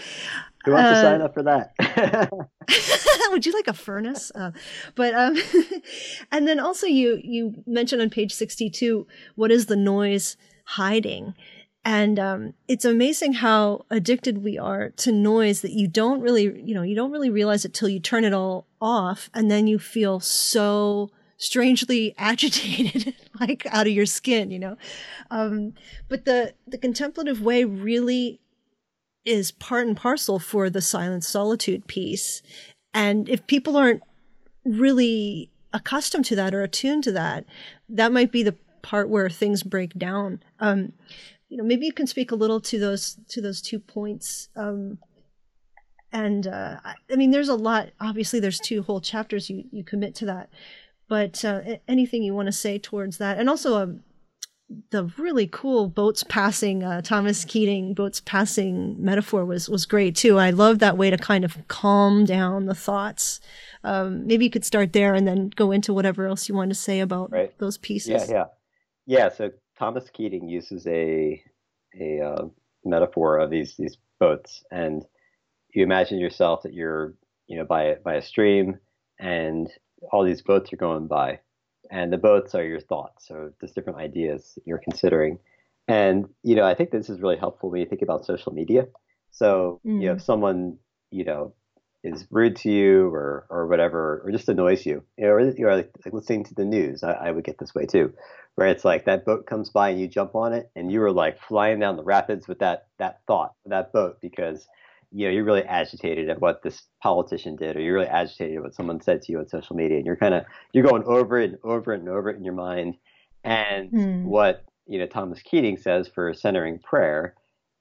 who 0.65 0.73
wants 0.73 0.87
uh, 0.87 0.93
to 0.93 1.01
sign 1.01 1.21
up 1.21 1.33
for 1.33 1.43
that? 1.43 2.29
would 3.31 3.45
you 3.45 3.53
like 3.53 3.67
a 3.67 3.73
furnace? 3.73 4.31
Uh, 4.35 4.51
but 4.95 5.13
um, 5.13 5.35
and 6.31 6.47
then 6.47 6.59
also 6.59 6.85
you 6.85 7.19
you 7.23 7.63
mentioned 7.65 8.01
on 8.01 8.09
page 8.09 8.33
sixty 8.33 8.69
two, 8.69 9.07
what 9.35 9.51
is 9.51 9.65
the 9.65 9.75
noise 9.75 10.37
hiding? 10.65 11.33
And 11.85 12.19
um, 12.19 12.53
it's 12.67 12.85
amazing 12.85 13.33
how 13.33 13.85
addicted 13.89 14.43
we 14.43 14.57
are 14.57 14.89
to 14.97 15.11
noise 15.11 15.61
that 15.61 15.71
you 15.71 15.87
don't 15.87 16.21
really, 16.21 16.43
you 16.61 16.75
know, 16.75 16.81
you 16.81 16.95
don't 16.95 17.11
really 17.11 17.29
realize 17.29 17.63
it 17.63 17.73
till 17.73 17.89
you 17.89 17.99
turn 17.99 18.25
it 18.25 18.33
all 18.33 18.67
off, 18.81 19.29
and 19.33 19.49
then 19.49 19.65
you 19.65 19.79
feel 19.79 20.19
so 20.19 21.09
strangely 21.37 22.13
agitated, 22.17 23.15
like 23.39 23.65
out 23.67 23.87
of 23.87 23.93
your 23.93 24.05
skin, 24.05 24.51
you 24.51 24.59
know. 24.59 24.77
Um, 25.31 25.73
but 26.09 26.25
the 26.25 26.53
the 26.67 26.77
contemplative 26.77 27.41
way 27.41 27.63
really 27.63 28.41
is 29.25 29.51
part 29.51 29.87
and 29.87 29.95
parcel 29.95 30.39
for 30.39 30.69
the 30.69 30.81
silent 30.81 31.23
solitude 31.23 31.87
piece. 31.87 32.41
And 32.93 33.29
if 33.29 33.45
people 33.47 33.77
aren't 33.77 34.01
really 34.65 35.49
accustomed 35.73 36.25
to 36.25 36.35
that 36.35 36.53
or 36.53 36.63
attuned 36.63 37.03
to 37.05 37.11
that, 37.13 37.45
that 37.87 38.11
might 38.11 38.31
be 38.31 38.43
the 38.43 38.55
part 38.81 39.09
where 39.09 39.29
things 39.29 39.63
break 39.63 39.93
down. 39.93 40.41
Um, 40.59 40.93
you 41.49 41.57
know, 41.57 41.63
maybe 41.63 41.85
you 41.85 41.93
can 41.93 42.07
speak 42.07 42.31
a 42.31 42.35
little 42.35 42.61
to 42.61 42.79
those 42.79 43.17
to 43.29 43.41
those 43.41 43.61
two 43.61 43.79
points. 43.79 44.49
Um, 44.55 44.99
and 46.11 46.47
uh, 46.47 46.77
I 46.85 47.15
mean, 47.15 47.31
there's 47.31 47.49
a 47.49 47.55
lot. 47.55 47.89
Obviously, 47.99 48.39
there's 48.39 48.59
two 48.59 48.83
whole 48.83 49.01
chapters 49.01 49.49
you 49.49 49.65
you 49.71 49.83
commit 49.83 50.15
to 50.15 50.25
that. 50.25 50.49
But 51.07 51.43
uh, 51.43 51.61
anything 51.87 52.21
you 52.21 52.35
want 52.35 52.45
to 52.45 52.51
say 52.51 52.77
towards 52.77 53.17
that, 53.17 53.39
and 53.39 53.49
also 53.49 53.81
um, 53.81 54.03
the 54.91 55.05
really 55.17 55.47
cool 55.47 55.87
boats 55.87 56.23
passing 56.23 56.83
uh, 56.83 57.01
Thomas 57.01 57.43
Keating 57.45 57.95
boats 57.95 58.21
passing 58.23 59.03
metaphor 59.03 59.43
was 59.43 59.67
was 59.67 59.85
great 59.85 60.15
too. 60.15 60.37
I 60.37 60.51
love 60.51 60.79
that 60.79 60.97
way 60.97 61.09
to 61.09 61.17
kind 61.17 61.43
of 61.43 61.57
calm 61.67 62.25
down 62.25 62.65
the 62.65 62.75
thoughts. 62.75 63.39
Um, 63.83 64.27
maybe 64.27 64.45
you 64.45 64.51
could 64.51 64.65
start 64.65 64.93
there 64.93 65.15
and 65.15 65.27
then 65.27 65.51
go 65.55 65.71
into 65.71 65.93
whatever 65.93 66.27
else 66.27 66.47
you 66.47 66.53
want 66.53 66.69
to 66.69 66.75
say 66.75 66.99
about 66.99 67.31
right. 67.31 67.57
those 67.57 67.77
pieces. 67.77 68.29
Yeah, 68.29 68.35
yeah, 68.35 68.45
yeah. 69.07 69.29
So 69.29 69.51
Thomas 69.79 70.09
Keating 70.11 70.47
uses 70.47 70.85
a 70.87 71.41
a 71.99 72.21
uh, 72.21 72.47
metaphor 72.85 73.39
of 73.39 73.49
these 73.49 73.75
these 73.77 73.97
boats, 74.19 74.63
and 74.71 75.05
you 75.73 75.83
imagine 75.83 76.19
yourself 76.19 76.63
that 76.63 76.73
you're 76.73 77.15
you 77.47 77.57
know 77.57 77.65
by 77.65 77.95
by 78.03 78.15
a 78.15 78.21
stream, 78.21 78.77
and 79.19 79.69
all 80.11 80.23
these 80.23 80.41
boats 80.41 80.71
are 80.73 80.77
going 80.77 81.07
by 81.07 81.39
and 81.89 82.13
the 82.13 82.17
boats 82.17 82.53
are 82.55 82.63
your 82.63 82.79
thoughts, 82.79 83.27
so 83.27 83.51
just 83.59 83.75
different 83.75 83.99
ideas 83.99 84.57
you're 84.65 84.79
considering. 84.79 85.39
And 85.87 86.29
you 86.43 86.55
know, 86.55 86.63
I 86.63 86.75
think 86.75 86.91
this 86.91 87.09
is 87.09 87.21
really 87.21 87.37
helpful 87.37 87.69
when 87.69 87.81
you 87.81 87.87
think 87.87 88.01
about 88.01 88.25
social 88.25 88.53
media. 88.53 88.87
So 89.31 89.81
mm. 89.85 90.01
you 90.01 90.07
know, 90.07 90.13
if 90.13 90.19
mm. 90.19 90.25
someone 90.25 90.77
you 91.11 91.23
know 91.23 91.53
is 92.03 92.25
rude 92.31 92.55
to 92.57 92.71
you 92.71 93.07
or 93.09 93.45
or 93.49 93.67
whatever, 93.67 94.21
or 94.23 94.31
just 94.31 94.49
annoys 94.49 94.85
you, 94.85 95.03
you 95.17 95.25
know, 95.25 95.31
or 95.31 95.51
you're 95.51 95.75
like, 95.75 95.91
like 96.05 96.13
listening 96.13 96.45
to 96.45 96.55
the 96.55 96.65
news. 96.65 97.03
I, 97.03 97.11
I, 97.11 97.31
would 97.31 97.43
get 97.43 97.57
this 97.57 97.75
way 97.75 97.85
too, 97.85 98.13
where 98.55 98.67
it's 98.67 98.85
like 98.85 99.05
that 99.05 99.25
boat 99.25 99.45
comes 99.45 99.69
by 99.69 99.89
and 99.89 99.99
you 99.99 100.07
jump 100.07 100.35
on 100.35 100.53
it, 100.53 100.71
and 100.75 100.91
you 100.91 101.01
were 101.01 101.11
like 101.11 101.41
flying 101.41 101.79
down 101.79 101.97
the 101.97 102.03
rapids 102.03 102.47
with 102.47 102.59
that 102.59 102.87
that 102.99 103.19
thought, 103.27 103.53
that 103.65 103.91
boat, 103.91 104.19
because 104.21 104.67
you 105.11 105.25
know, 105.25 105.33
you're 105.33 105.43
really 105.43 105.63
agitated 105.63 106.29
at 106.29 106.39
what 106.39 106.61
this 106.63 106.83
politician 107.01 107.55
did, 107.55 107.75
or 107.75 107.81
you're 107.81 107.95
really 107.95 108.07
agitated 108.07 108.57
at 108.57 108.63
what 108.63 108.75
someone 108.75 109.01
said 109.01 109.21
to 109.23 109.31
you 109.31 109.39
on 109.39 109.47
social 109.47 109.75
media, 109.75 109.97
and 109.97 110.05
you're 110.05 110.15
kind 110.15 110.33
of 110.33 110.45
you're 110.71 110.85
going 110.85 111.03
over 111.03 111.39
it 111.39 111.51
and 111.51 111.59
over 111.63 111.93
it 111.93 111.99
and 111.99 112.09
over 112.09 112.29
it 112.29 112.37
in 112.37 112.43
your 112.43 112.53
mind. 112.53 112.95
And 113.43 113.91
mm. 113.91 114.23
what 114.23 114.63
you 114.87 114.99
know 114.99 115.07
Thomas 115.07 115.41
Keating 115.41 115.77
says 115.77 116.07
for 116.07 116.33
centering 116.33 116.79
prayer 116.79 117.35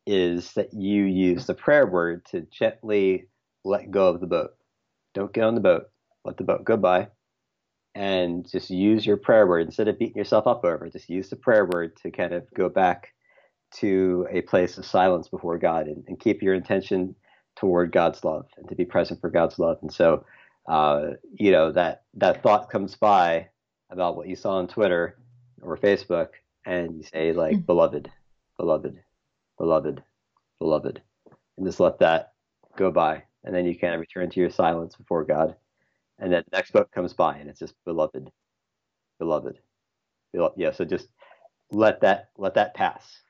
is 0.06 0.52
that 0.54 0.72
you 0.72 1.04
use 1.04 1.46
the 1.46 1.54
prayer 1.54 1.86
word 1.86 2.24
to 2.30 2.40
gently 2.50 3.26
let 3.64 3.90
go 3.90 4.08
of 4.08 4.20
the 4.20 4.26
boat. 4.26 4.50
Don't 5.14 5.32
get 5.32 5.44
on 5.44 5.54
the 5.54 5.60
boat. 5.60 5.90
Let 6.24 6.36
the 6.36 6.44
boat 6.44 6.64
go 6.64 6.76
by. 6.76 7.08
And 7.94 8.48
just 8.48 8.70
use 8.70 9.04
your 9.04 9.16
prayer 9.16 9.46
word 9.46 9.66
instead 9.66 9.88
of 9.88 9.98
beating 9.98 10.16
yourself 10.16 10.46
up 10.46 10.64
over 10.64 10.86
it. 10.86 10.92
Just 10.92 11.08
use 11.08 11.30
the 11.30 11.36
prayer 11.36 11.64
word 11.64 11.96
to 12.02 12.10
kind 12.10 12.32
of 12.32 12.44
go 12.54 12.68
back 12.68 13.12
to 13.76 14.26
a 14.30 14.42
place 14.42 14.78
of 14.78 14.86
silence 14.86 15.28
before 15.28 15.58
God 15.58 15.88
and, 15.88 16.04
and, 16.06 16.18
keep 16.18 16.42
your 16.42 16.54
intention 16.54 17.14
toward 17.54 17.92
God's 17.92 18.24
love 18.24 18.46
and 18.56 18.66
to 18.68 18.74
be 18.74 18.86
present 18.86 19.20
for 19.20 19.28
God's 19.28 19.58
love. 19.58 19.78
And 19.82 19.92
so, 19.92 20.24
uh, 20.66 21.10
you 21.34 21.50
know, 21.50 21.72
that, 21.72 22.04
that 22.14 22.42
thought 22.42 22.70
comes 22.70 22.94
by 22.94 23.48
about 23.90 24.16
what 24.16 24.28
you 24.28 24.36
saw 24.36 24.56
on 24.56 24.68
Twitter 24.68 25.18
or 25.60 25.76
Facebook 25.76 26.28
and 26.64 26.96
you 26.96 27.02
say 27.02 27.32
like, 27.32 27.56
mm-hmm. 27.56 27.62
beloved, 27.62 28.10
beloved, 28.58 28.98
beloved, 29.58 30.02
beloved, 30.58 31.02
and 31.56 31.66
just 31.66 31.80
let 31.80 31.98
that 31.98 32.32
go 32.76 32.90
by. 32.90 33.24
And 33.44 33.54
then 33.54 33.66
you 33.66 33.78
kind 33.78 33.94
of 33.94 34.00
return 34.00 34.30
to 34.30 34.40
your 34.40 34.50
silence 34.50 34.96
before 34.96 35.24
God. 35.24 35.56
And 36.18 36.32
then 36.32 36.42
the 36.50 36.56
next 36.56 36.72
book 36.72 36.90
comes 36.92 37.12
by 37.12 37.36
and 37.36 37.48
it's 37.48 37.60
just 37.60 37.74
beloved, 37.84 38.30
beloved. 39.20 39.58
Yeah. 40.56 40.72
So 40.72 40.84
just 40.84 41.08
let 41.70 42.00
that, 42.00 42.30
let 42.36 42.54
that 42.54 42.74
pass 42.74 43.20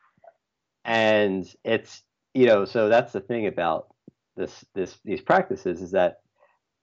and 0.88 1.54
it's 1.64 2.02
you 2.34 2.46
know 2.46 2.64
so 2.64 2.88
that's 2.88 3.12
the 3.12 3.20
thing 3.20 3.46
about 3.46 3.88
this 4.36 4.64
this 4.74 4.98
these 5.04 5.20
practices 5.20 5.82
is 5.82 5.90
that 5.92 6.20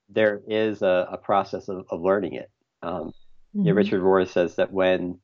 there 0.08 0.42
is 0.48 0.84
a, 0.84 1.08
a 1.12 1.18
process 1.18 1.68
of, 1.68 1.84
of, 1.90 2.00
learning 2.00 2.34
it. 2.34 2.52
Um, 2.84 3.08
mm-hmm. 3.56 3.60
you 3.62 3.66
know, 3.66 3.74
Richard 3.74 4.02
Rohr 4.02 4.30
says 4.30 4.56
that 4.58 4.72
when 4.72 5.18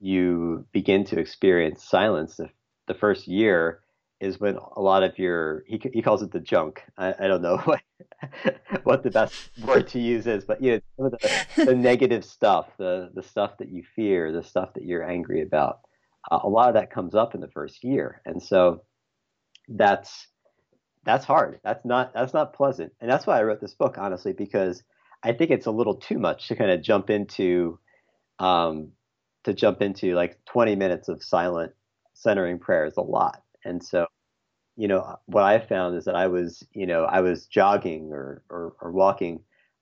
you 0.00 0.66
begin 0.70 1.02
to 1.06 1.18
experience 1.18 1.88
silence, 1.88 2.36
the, 2.36 2.50
the, 2.88 2.92
first 2.92 3.26
year 3.26 3.80
is 4.20 4.40
when 4.40 4.56
a 4.76 4.80
lot 4.80 5.02
of 5.02 5.18
your 5.18 5.64
he, 5.66 5.80
he 5.92 6.02
calls 6.02 6.22
it 6.22 6.32
the 6.32 6.40
junk. 6.40 6.82
I, 6.96 7.14
I 7.18 7.28
don't 7.28 7.42
know 7.42 7.58
what, 7.64 7.80
what 8.84 9.02
the 9.02 9.10
best 9.10 9.50
word 9.62 9.88
to 9.88 9.98
use 9.98 10.26
is, 10.26 10.44
but 10.44 10.62
you 10.62 10.80
know 10.98 11.10
the, 11.10 11.64
the 11.64 11.74
negative 11.76 12.24
stuff, 12.24 12.68
the 12.78 13.10
the 13.14 13.22
stuff 13.22 13.58
that 13.58 13.70
you 13.70 13.82
fear, 13.94 14.32
the 14.32 14.42
stuff 14.42 14.74
that 14.74 14.84
you're 14.84 15.08
angry 15.08 15.42
about 15.42 15.80
uh, 16.30 16.40
a 16.42 16.48
lot 16.48 16.68
of 16.68 16.74
that 16.74 16.90
comes 16.90 17.14
up 17.14 17.34
in 17.34 17.40
the 17.40 17.48
first 17.48 17.84
year, 17.84 18.20
and 18.24 18.42
so 18.42 18.82
that's 19.68 20.28
that's 21.04 21.24
hard. 21.24 21.60
That's 21.64 21.84
not 21.84 22.12
that's 22.14 22.34
not 22.34 22.54
pleasant, 22.54 22.92
and 23.00 23.10
that's 23.10 23.26
why 23.26 23.38
I 23.38 23.42
wrote 23.44 23.60
this 23.60 23.74
book 23.74 23.96
honestly 23.98 24.32
because 24.32 24.82
I 25.22 25.32
think 25.32 25.50
it's 25.50 25.66
a 25.66 25.70
little 25.70 25.96
too 25.96 26.18
much 26.18 26.48
to 26.48 26.56
kind 26.56 26.70
of 26.70 26.82
jump 26.82 27.10
into 27.10 27.78
um, 28.38 28.92
to 29.44 29.54
jump 29.54 29.82
into 29.82 30.14
like 30.14 30.38
20 30.46 30.76
minutes 30.76 31.08
of 31.08 31.22
silent 31.22 31.72
centering 32.14 32.58
prayer 32.58 32.86
is 32.86 32.96
a 32.96 33.02
lot, 33.02 33.42
and 33.64 33.82
so 33.82 34.06
you 34.76 34.88
know 34.88 35.16
what 35.26 35.44
I 35.44 35.58
found 35.58 35.96
is 35.96 36.04
that 36.06 36.14
I 36.16 36.28
was 36.28 36.66
you 36.72 36.86
know 36.86 37.04
I 37.04 37.20
was 37.20 37.46
jogging 37.46 38.12
or 38.12 38.42
or, 38.50 38.74
or 38.80 38.92
walking, 38.92 39.40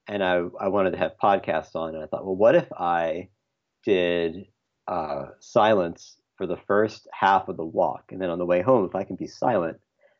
and 0.09 0.23
I 0.23 0.43
I 0.61 0.69
wanted 0.69 0.93
to 0.93 0.99
have 0.99 1.13
podcasts 1.23 1.75
on, 1.75 1.95
and 1.95 2.03
I 2.03 2.07
thought, 2.07 2.25
well, 2.25 2.37
what 2.37 2.57
if 2.57 2.71
I 2.73 3.29
did 3.85 4.47
uh, 4.89 5.27
silence 5.41 6.17
for 6.37 6.47
the 6.47 6.57
first 6.67 7.09
half 7.13 7.49
of 7.49 7.57
the 7.57 7.65
walk. 7.65 8.05
And 8.11 8.21
then 8.21 8.31
on 8.31 8.39
the 8.39 8.47
way 8.47 8.63
home, 8.63 8.85
if 8.85 8.95
I 8.95 9.05
can 9.05 9.17
be 9.17 9.27
silent, 9.27 9.79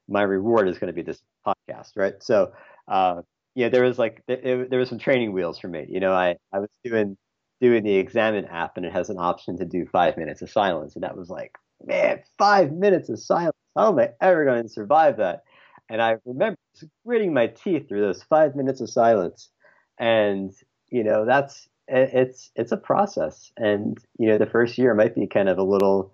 my 0.09 0.23
reward 0.23 0.69
is 0.69 0.79
going 0.79 0.89
to 0.89 0.95
be 0.95 1.03
this 1.03 1.21
podcast, 1.47 1.93
right? 1.97 2.15
So, 2.23 2.53
uh, 2.89 3.23
yeah, 3.55 3.69
there 3.69 3.83
was 3.85 3.99
like 3.99 4.23
there, 4.27 4.67
there 4.69 4.79
was 4.79 4.89
some 4.89 4.99
training 4.99 5.33
wheels 5.33 5.59
for 5.59 5.69
me. 5.69 5.87
You 5.89 6.01
know, 6.01 6.13
I 6.13 6.37
I 6.53 6.59
was 6.61 6.71
doing 6.85 7.17
doing 7.61 7.85
the 7.85 7.97
Examine 7.97 8.45
app, 8.47 8.77
and 8.77 8.85
it 8.85 8.93
has 8.93 9.09
an 9.09 9.19
option 9.19 9.57
to 9.59 9.65
do 9.65 9.87
five 9.87 10.17
minutes 10.17 10.43
of 10.43 10.51
silence, 10.51 10.95
and 10.95 11.05
that 11.05 11.17
was 11.17 11.31
like, 11.31 11.53
man, 11.87 12.21
five 12.39 12.73
minutes 12.73 13.09
of 13.09 13.19
silence. 13.19 13.57
How 13.77 13.93
am 13.93 13.99
I 13.99 14.11
ever 14.21 14.45
going 14.45 14.63
to 14.63 14.69
survive 14.69 15.19
that? 15.19 15.45
And 15.89 16.03
I 16.03 16.17
remember 16.25 16.59
gritting 17.07 17.33
my 17.33 17.47
teeth 17.47 17.89
through 17.89 18.01
those 18.01 18.23
five 18.23 18.57
minutes 18.57 18.81
of 18.81 18.91
silence, 18.91 19.51
and 19.99 20.53
you 20.91 21.05
know, 21.05 21.25
that's 21.25 21.69
it's 21.89 22.51
it's 22.57 22.73
a 22.73 22.77
process, 22.77 23.53
and 23.57 23.99
you 24.19 24.29
know 24.29 24.39
the 24.39 24.47
first 24.47 24.77
year 24.79 24.95
might 24.95 25.15
be 25.15 25.27
kind 25.27 25.49
of 25.49 25.59
a 25.59 25.63
little 25.63 26.13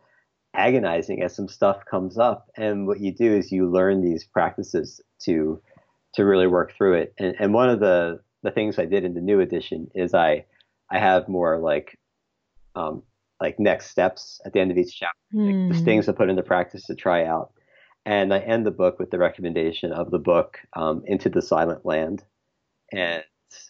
agonizing 0.55 1.23
as 1.23 1.35
some 1.35 1.49
stuff 1.49 1.85
comes 1.91 2.19
up, 2.19 2.49
and 2.57 2.87
what 2.87 3.01
you 3.01 3.15
do 3.15 3.35
is 3.35 3.51
you 3.51 3.71
learn 3.71 4.03
these 4.03 4.25
practices 4.25 5.01
to 5.23 5.61
to 6.15 6.25
really 6.25 6.47
work 6.47 6.75
through 6.77 6.95
it. 6.95 7.15
And, 7.19 7.35
and 7.39 7.55
one 7.55 7.71
of 7.71 7.81
the 7.81 8.21
the 8.43 8.51
things 8.51 8.79
I 8.79 8.85
did 8.85 9.05
in 9.05 9.15
the 9.15 9.21
new 9.21 9.41
edition 9.41 9.89
is 9.95 10.13
I 10.13 10.45
I 10.91 10.99
have 10.99 11.29
more 11.29 11.59
like 11.59 11.99
um, 12.75 13.03
like 13.43 13.59
next 13.59 13.91
steps 13.91 14.41
at 14.47 14.53
the 14.53 14.61
end 14.61 14.71
of 14.71 14.79
each 14.79 14.97
chapter, 14.97 15.19
mm. 15.35 15.65
like 15.65 15.73
just 15.73 15.85
things 15.85 16.07
to 16.07 16.13
put 16.13 16.31
into 16.31 16.45
practice 16.45 16.85
to 16.85 16.95
try 16.95 17.25
out. 17.25 17.53
And 18.07 18.33
I 18.33 18.39
end 18.39 18.65
the 18.65 18.71
book 18.71 19.01
with 19.01 19.11
the 19.11 19.19
recommendation 19.19 19.93
of 19.93 20.13
the 20.13 20.19
book 20.19 20.59
um, 20.75 21.03
Into 21.07 21.29
the 21.29 21.43
Silent 21.43 21.85
Land, 21.85 22.25
and 22.93 23.25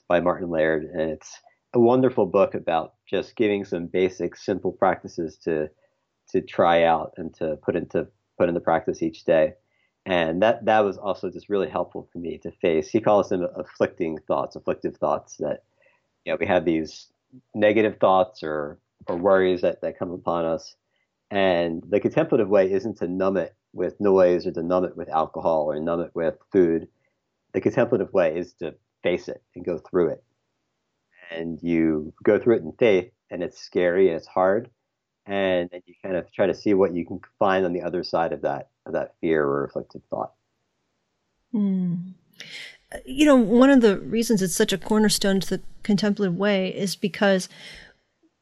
by 0.09 0.21
Martin 0.21 0.51
Laird, 0.51 0.85
and 0.85 1.11
it's 1.11 1.41
a 1.75 1.81
wonderful 1.81 2.27
book 2.27 2.55
about 2.55 2.95
just 3.09 3.35
giving 3.35 3.65
some 3.65 3.87
basic, 3.87 4.37
simple 4.37 4.73
practices 4.73 5.39
to 5.45 5.69
to 6.31 6.41
try 6.41 6.85
out 6.85 7.15
and 7.17 7.35
to 7.35 7.57
put 7.63 7.75
into 7.75 8.07
put 8.39 8.49
into 8.49 8.61
practice 8.61 9.03
each 9.03 9.25
day. 9.25 9.55
And 10.05 10.43
that 10.43 10.67
that 10.67 10.81
was 10.81 10.99
also 10.99 11.31
just 11.31 11.49
really 11.49 11.71
helpful 11.71 12.09
for 12.13 12.19
me 12.19 12.39
to 12.39 12.51
face. 12.51 12.91
He 12.91 13.01
calls 13.01 13.31
them 13.31 13.47
afflicting 13.57 14.19
thoughts, 14.29 14.55
afflictive 14.55 14.97
thoughts 14.97 15.37
that 15.39 15.65
you 16.25 16.33
know 16.33 16.37
we 16.39 16.47
have 16.47 16.67
these 16.67 17.09
negative 17.55 17.97
thoughts 17.99 18.43
or 18.43 18.79
or 19.07 19.17
worries 19.17 19.63
that, 19.63 19.81
that 19.83 19.99
come 19.99 20.11
upon 20.11 20.45
us. 20.45 20.75
And 21.31 21.83
the 21.89 22.01
contemplative 22.01 22.49
way 22.49 22.71
isn't 22.71 22.99
to 22.99 23.09
numb 23.09 23.37
it 23.37 23.55
with 23.73 24.01
noise 24.01 24.47
or 24.47 24.53
to 24.53 24.63
numb 24.63 24.85
it 24.85 24.97
with 24.97 25.09
alcohol 25.09 25.71
or 25.71 25.81
numb 25.81 26.01
it 26.01 26.11
with 26.15 26.35
food. 26.53 26.89
The 27.53 27.61
contemplative 27.61 28.13
way 28.13 28.37
is 28.37 28.53
to 28.55 28.75
face 29.03 29.29
it 29.29 29.43
and 29.55 29.65
go 29.65 29.79
through 29.79 30.09
it. 30.11 30.25
And 31.31 31.59
you 31.63 32.13
go 32.23 32.39
through 32.39 32.57
it 32.57 32.63
in 32.63 32.73
faith, 32.73 33.11
and 33.31 33.43
it's 33.43 33.59
scary 33.59 34.09
and 34.09 34.17
it's 34.19 34.27
hard. 34.27 34.71
And, 35.25 35.71
and 35.73 35.83
you 35.87 35.95
kind 36.03 36.17
of 36.17 36.31
try 36.33 36.47
to 36.47 36.55
see 36.55 36.75
what 36.75 36.95
you 36.95 37.07
can 37.07 37.21
find 37.39 37.65
on 37.65 37.73
the 37.73 37.83
other 37.83 38.03
side 38.05 38.33
of 38.33 38.43
that 38.43 38.69
of 38.85 38.93
that 38.95 39.15
fear 39.21 39.45
or 39.45 39.65
afflicted 39.65 40.03
thought. 40.11 40.33
Mm. 41.55 42.15
You 43.07 43.25
know, 43.25 43.37
one 43.37 43.71
of 43.71 43.81
the 43.81 43.99
reasons 43.99 44.43
it's 44.43 44.55
such 44.55 44.73
a 44.73 44.79
cornerstone 44.79 45.41
to 45.41 45.49
the 45.49 45.63
contemplative 45.83 46.37
way 46.37 46.69
is 46.69 46.97
because 46.97 47.49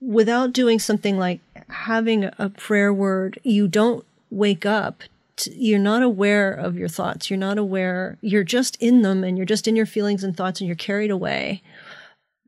without 0.01 0.53
doing 0.53 0.79
something 0.79 1.19
like 1.19 1.41
having 1.69 2.31
a 2.39 2.49
prayer 2.49 2.93
word, 2.93 3.39
you 3.43 3.69
don't 3.69 4.05
wake 4.31 4.65
up. 4.65 5.03
You're 5.47 5.79
not 5.79 6.03
aware 6.03 6.53
of 6.53 6.77
your 6.77 6.89
thoughts. 6.89 7.31
You're 7.31 7.39
not 7.39 7.59
aware. 7.59 8.19
You're 8.21 8.45
just 8.45 8.77
in 8.81 9.03
them 9.03 9.25
and 9.25 9.37
you're 9.37 9.47
just 9.47 9.69
in 9.69 9.77
your 9.77 9.87
feelings 9.87 10.23
and 10.23 10.37
thoughts 10.37 10.61
and 10.61 10.67
you're 10.67 10.77
carried 10.77 11.11
away. 11.11 11.63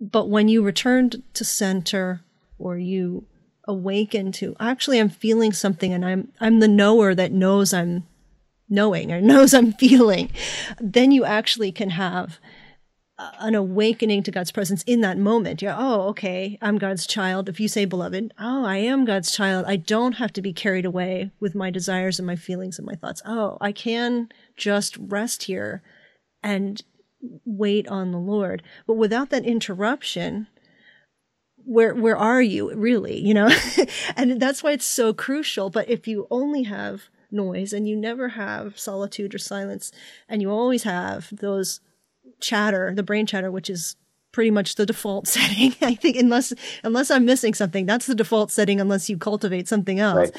But 0.01 0.29
when 0.29 0.49
you 0.49 0.63
return 0.63 1.11
to 1.11 1.45
center 1.45 2.21
or 2.59 2.77
you 2.77 3.25
awaken 3.69 4.33
to 4.33 4.57
actually 4.59 4.99
I'm 4.99 5.09
feeling 5.09 5.53
something 5.53 5.93
and 5.93 6.05
I'm 6.05 6.33
I'm 6.41 6.59
the 6.59 6.69
knower 6.69 7.15
that 7.15 7.31
knows 7.31 7.73
I'm 7.73 8.05
knowing 8.69 9.13
or 9.13 9.21
knows 9.21 9.55
I'm 9.55 9.73
feeling, 9.75 10.31
then 10.81 11.13
you 11.13 11.25
actually 11.25 11.73
can 11.73 11.91
have 11.91 12.39
an 13.39 13.55
awakening 13.55 14.23
to 14.25 14.31
God's 14.31 14.53
presence 14.53 14.83
in 14.85 15.01
that 15.01 15.19
moment. 15.19 15.63
Yeah, 15.63 15.77
oh, 15.79 16.09
okay, 16.09 16.59
I'm 16.61 16.79
God's 16.79 17.07
child. 17.07 17.49
If 17.49 17.61
you 17.61 17.69
say 17.69 17.85
beloved, 17.85 18.33
oh, 18.39 18.65
I 18.65 18.77
am 18.77 19.05
God's 19.05 19.33
child. 19.33 19.65
I 19.67 19.77
don't 19.77 20.15
have 20.15 20.33
to 20.35 20.43
be 20.43 20.53
carried 20.53 20.85
away 20.85 21.31
with 21.41 21.55
my 21.55 21.71
desires 21.71 22.19
and 22.19 22.27
my 22.27 22.37
feelings 22.37 22.79
and 22.79 22.87
my 22.87 22.95
thoughts. 22.95 23.23
Oh, 23.25 23.59
I 23.61 23.73
can 23.73 24.29
just 24.57 24.97
rest 24.99 25.45
here 25.45 25.83
and 26.43 26.83
wait 27.45 27.87
on 27.89 28.11
the 28.11 28.19
Lord. 28.19 28.63
But 28.87 28.95
without 28.95 29.31
that 29.31 29.45
interruption, 29.45 30.49
where 31.65 31.95
where 31.95 32.17
are 32.17 32.43
you 32.43 32.75
really, 32.75 33.19
you 33.21 33.35
know? 33.35 33.51
and 34.17 34.41
that's 34.41 34.63
why 34.63 34.73
it's 34.73 34.87
so 34.87 35.13
crucial. 35.13 35.71
But 35.71 35.89
if 35.89 36.09
you 36.09 36.27
only 36.31 36.65
have 36.65 37.03
noise 37.31 37.73
and 37.73 37.89
you 37.89 37.97
never 37.97 38.31
have 38.31 38.79
solitude 38.79 39.35
or 39.35 39.39
silence 39.39 39.91
and 40.29 40.43
you 40.43 40.51
always 40.51 40.83
have 40.83 41.29
those 41.33 41.81
chatter, 42.43 42.93
the 42.95 43.03
brain 43.03 43.27
chatter, 43.27 43.51
which 43.51 43.71
is 43.71 43.97
pretty 44.33 44.51
much 44.51 44.75
the 44.75 44.87
default 44.87 45.27
setting. 45.29 45.75
I 45.81 45.95
think 45.95 46.17
unless 46.17 46.53
unless 46.83 47.11
I'm 47.11 47.25
missing 47.25 47.55
something, 47.55 47.87
that's 47.87 48.07
the 48.07 48.15
default 48.15 48.51
setting. 48.51 48.81
Unless 48.81 49.09
you 49.09 49.17
cultivate 49.17 49.69
something 49.69 50.01
else, 50.01 50.31
right. 50.31 50.37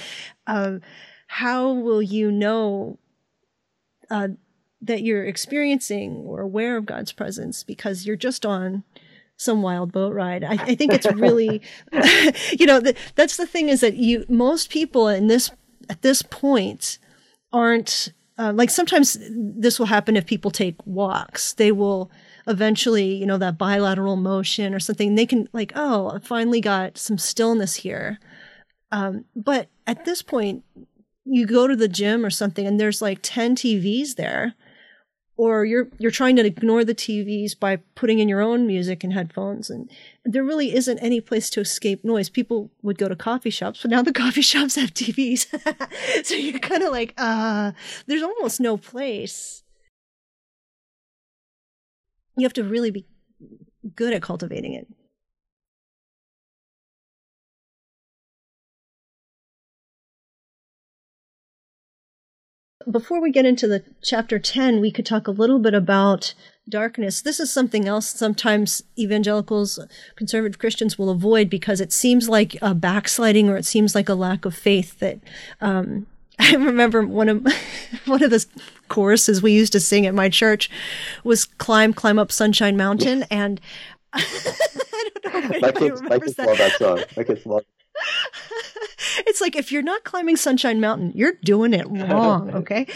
uh, 0.48 0.80
how 1.28 1.72
will 1.72 2.02
you 2.02 2.32
know 2.32 3.00
uh, 4.10 4.30
that 4.82 5.02
you're 5.02 5.26
experiencing 5.26 6.18
or 6.26 6.42
aware 6.42 6.78
of 6.78 6.86
God's 6.86 7.12
presence 7.12 7.64
because 7.64 8.06
you're 8.06 8.16
just 8.16 8.46
on 8.46 8.84
some 9.38 9.62
wild 9.62 9.92
boat 9.92 10.14
ride? 10.14 10.44
I, 10.44 10.54
I 10.54 10.76
think 10.76 10.94
it's 10.94 11.12
really, 11.14 11.62
you 12.60 12.66
know, 12.66 12.80
the, 12.80 12.96
that's 13.16 13.38
the 13.38 13.48
thing 13.48 13.70
is 13.70 13.82
that 13.82 13.96
you 13.96 14.26
most 14.28 14.70
people 14.70 15.08
in 15.08 15.28
this 15.28 15.50
at 15.90 16.02
this 16.02 16.22
point 16.22 16.98
aren't 17.52 18.14
uh, 18.38 18.52
like 18.54 18.70
sometimes 18.70 19.18
this 19.30 19.78
will 19.78 19.86
happen 19.86 20.18
if 20.18 20.26
people 20.26 20.52
take 20.52 20.76
walks. 20.86 21.54
They 21.54 21.72
will 21.72 22.12
eventually, 22.48 23.14
you 23.16 23.26
know, 23.26 23.38
that 23.38 23.58
bilateral 23.58 24.16
motion 24.16 24.74
or 24.74 24.80
something. 24.80 25.16
They 25.16 25.26
can 25.26 25.48
like, 25.54 25.72
oh, 25.76 26.10
I 26.10 26.20
finally 26.20 26.62
got 26.62 26.98
some 26.98 27.18
stillness 27.18 27.76
here. 27.76 28.20
Um, 28.92 29.26
but 29.36 29.70
at 29.88 30.06
this 30.06 30.22
point, 30.22 30.64
you 31.26 31.46
go 31.46 31.68
to 31.68 31.76
the 31.76 31.88
gym 31.88 32.26
or 32.26 32.30
something, 32.30 32.68
and 32.68 32.80
there's 32.80 33.02
like 33.02 33.20
ten 33.22 33.56
TVs 33.56 34.16
there, 34.16 34.56
or 35.36 35.66
you're 35.66 35.88
you're 35.98 36.12
trying 36.12 36.36
to 36.36 36.46
ignore 36.46 36.86
the 36.86 36.96
TVs 36.96 37.60
by 37.60 37.78
putting 37.96 38.20
in 38.20 38.30
your 38.30 38.42
own 38.42 38.68
music 38.68 39.04
and 39.04 39.14
headphones 39.14 39.70
and 39.70 39.90
there 40.24 40.44
really 40.44 40.74
isn't 40.76 41.00
any 41.00 41.20
place 41.20 41.50
to 41.52 41.60
escape 41.60 42.04
noise. 42.04 42.30
People 42.30 42.72
would 42.82 42.98
go 42.98 43.10
to 43.10 43.16
coffee 43.16 43.50
shops, 43.50 43.82
but 43.82 43.92
now 43.92 44.02
the 44.02 44.14
coffee 44.24 44.42
shops 44.42 44.76
have 44.76 44.94
TVs. 44.94 45.48
so 46.26 46.36
you're 46.36 46.60
kind 46.60 46.84
of 46.84 46.92
like 46.92 47.14
uh 47.18 47.72
there's 48.06 48.24
almost 48.24 48.60
no 48.60 48.78
place. 48.78 49.64
You 52.38 52.44
have 52.46 52.54
to 52.54 52.64
really 52.64 52.92
be 52.92 53.06
good 53.96 54.14
at 54.14 54.22
cultivating 54.22 54.74
it. 54.74 54.88
Before 62.90 63.22
we 63.22 63.32
get 63.32 63.46
into 63.46 63.68
the 63.68 63.84
chapter 64.02 64.40
10, 64.40 64.80
we 64.80 64.92
could 64.92 65.06
talk 65.06 65.28
a 65.28 65.32
little 65.32 65.60
bit 65.60 65.74
about 65.74 66.34
darkness. 66.68 67.22
This 67.22 67.40
is 67.40 67.52
something 67.52 67.88
else 67.88 68.08
sometimes 68.08 68.84
evangelicals, 68.98 69.80
conservative 70.16 70.60
Christians 70.60 70.98
will 70.98 71.10
avoid 71.10 71.50
because 71.50 71.82
it 71.82 71.92
seems 71.92 72.30
like 72.30 72.58
a 72.62 72.74
backsliding 72.74 73.50
or 73.50 73.58
it 73.58 73.66
seems 73.66 73.96
like 73.96 74.10
a 74.10 74.16
lack 74.16 74.46
of 74.46 74.56
faith 74.56 75.00
that, 75.00 75.20
um, 75.62 76.08
I 76.40 76.56
remember 76.56 77.06
one 77.06 77.30
of 77.30 77.46
one 78.06 78.24
of 78.24 78.32
the 78.32 78.44
choruses 78.88 79.42
we 79.42 79.52
used 79.54 79.72
to 79.74 79.80
sing 79.80 80.06
at 80.06 80.16
my 80.16 80.30
church 80.30 80.70
was 81.24 81.46
"Climb, 81.46 81.94
Climb 81.94 82.18
Up 82.18 82.32
Sunshine 82.32 82.76
Mountain," 82.76 83.24
and 83.30 83.62
I 84.14 84.26
don't 85.22 85.34
know 85.34 85.50
if 85.56 85.62
my 85.62 85.72
kids, 85.72 86.02
my 86.02 86.20
kids 86.20 86.36
that. 86.36 86.48
love 86.48 86.58
that 86.58 86.72
song. 86.80 87.04
My 87.16 87.24
kids 87.24 87.46
love 87.46 87.64
it's 89.28 89.42
like 89.42 89.56
if 89.56 89.72
you're 89.72 89.82
not 89.82 90.04
climbing 90.04 90.38
Sunshine 90.38 90.80
Mountain, 90.80 91.14
you're 91.16 91.38
doing 91.44 91.74
it 91.74 91.88
wrong, 91.90 92.52
okay? 92.52 92.88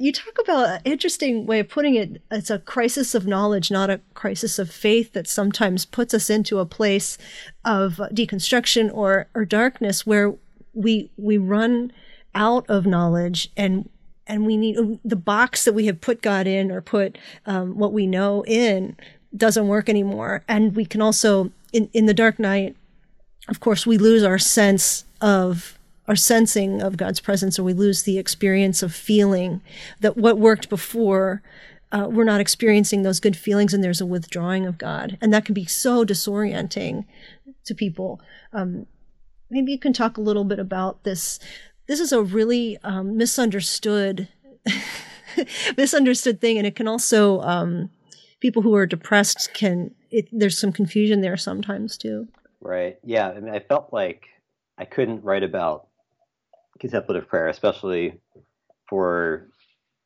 you 0.00 0.12
talk 0.12 0.38
about 0.42 0.66
an 0.66 0.80
interesting 0.86 1.44
way 1.44 1.60
of 1.60 1.68
putting 1.68 1.94
it. 1.94 2.22
It's 2.30 2.48
a 2.48 2.58
crisis 2.58 3.14
of 3.14 3.26
knowledge, 3.26 3.70
not 3.70 3.90
a 3.90 4.00
crisis 4.14 4.58
of 4.58 4.70
faith 4.70 5.12
that 5.12 5.28
sometimes 5.28 5.84
puts 5.84 6.14
us 6.14 6.30
into 6.30 6.58
a 6.58 6.64
place 6.64 7.18
of 7.66 7.96
deconstruction 8.10 8.90
or, 8.94 9.28
or 9.34 9.44
darkness 9.44 10.06
where 10.06 10.34
we, 10.72 11.10
we 11.18 11.36
run 11.36 11.92
out 12.34 12.64
of 12.70 12.86
knowledge 12.86 13.50
and 13.56 13.90
and 14.26 14.46
we 14.46 14.56
need 14.56 15.00
the 15.04 15.16
box 15.16 15.64
that 15.64 15.72
we 15.72 15.86
have 15.86 16.00
put 16.00 16.22
God 16.22 16.46
in 16.46 16.70
or 16.70 16.80
put 16.80 17.18
um, 17.46 17.76
what 17.76 17.92
we 17.92 18.06
know 18.06 18.44
in 18.46 18.96
doesn't 19.36 19.66
work 19.66 19.88
anymore. 19.88 20.44
And 20.46 20.76
we 20.76 20.84
can 20.84 21.02
also, 21.02 21.50
in, 21.72 21.90
in 21.92 22.06
the 22.06 22.14
dark 22.14 22.38
night, 22.38 22.76
of 23.48 23.60
course, 23.60 23.86
we 23.86 23.98
lose 23.98 24.22
our 24.22 24.38
sense 24.38 25.04
of 25.20 25.78
our 26.08 26.16
sensing 26.16 26.82
of 26.82 26.96
God's 26.96 27.20
presence, 27.20 27.58
or 27.58 27.62
we 27.62 27.72
lose 27.72 28.02
the 28.02 28.18
experience 28.18 28.82
of 28.82 28.92
feeling 28.94 29.60
that 30.00 30.16
what 30.16 30.38
worked 30.38 30.68
before. 30.68 31.42
Uh, 31.92 32.06
we're 32.08 32.24
not 32.24 32.40
experiencing 32.40 33.02
those 33.02 33.20
good 33.20 33.36
feelings, 33.36 33.74
and 33.74 33.82
there's 33.82 34.00
a 34.00 34.06
withdrawing 34.06 34.66
of 34.66 34.78
God, 34.78 35.18
and 35.20 35.32
that 35.32 35.44
can 35.44 35.54
be 35.54 35.64
so 35.64 36.04
disorienting 36.04 37.04
to 37.64 37.74
people. 37.74 38.20
Um, 38.52 38.86
maybe 39.50 39.72
you 39.72 39.78
can 39.78 39.92
talk 39.92 40.16
a 40.16 40.20
little 40.20 40.44
bit 40.44 40.58
about 40.58 41.04
this. 41.04 41.38
This 41.86 42.00
is 42.00 42.12
a 42.12 42.22
really 42.22 42.78
um, 42.82 43.16
misunderstood, 43.16 44.28
misunderstood 45.76 46.40
thing, 46.40 46.58
and 46.58 46.66
it 46.66 46.76
can 46.76 46.88
also 46.88 47.40
um, 47.42 47.90
people 48.40 48.62
who 48.62 48.74
are 48.74 48.86
depressed 48.86 49.52
can. 49.54 49.94
It, 50.10 50.28
there's 50.32 50.58
some 50.58 50.72
confusion 50.72 51.20
there 51.20 51.36
sometimes 51.36 51.96
too. 51.96 52.26
Right. 52.60 52.98
Yeah. 53.04 53.30
I 53.30 53.40
mean, 53.40 53.54
I 53.54 53.60
felt 53.60 53.92
like 53.92 54.26
I 54.78 54.84
couldn't 54.86 55.24
write 55.24 55.44
about 55.44 55.88
contemplative 56.80 57.28
prayer, 57.28 57.48
especially 57.48 58.20
for, 58.88 59.48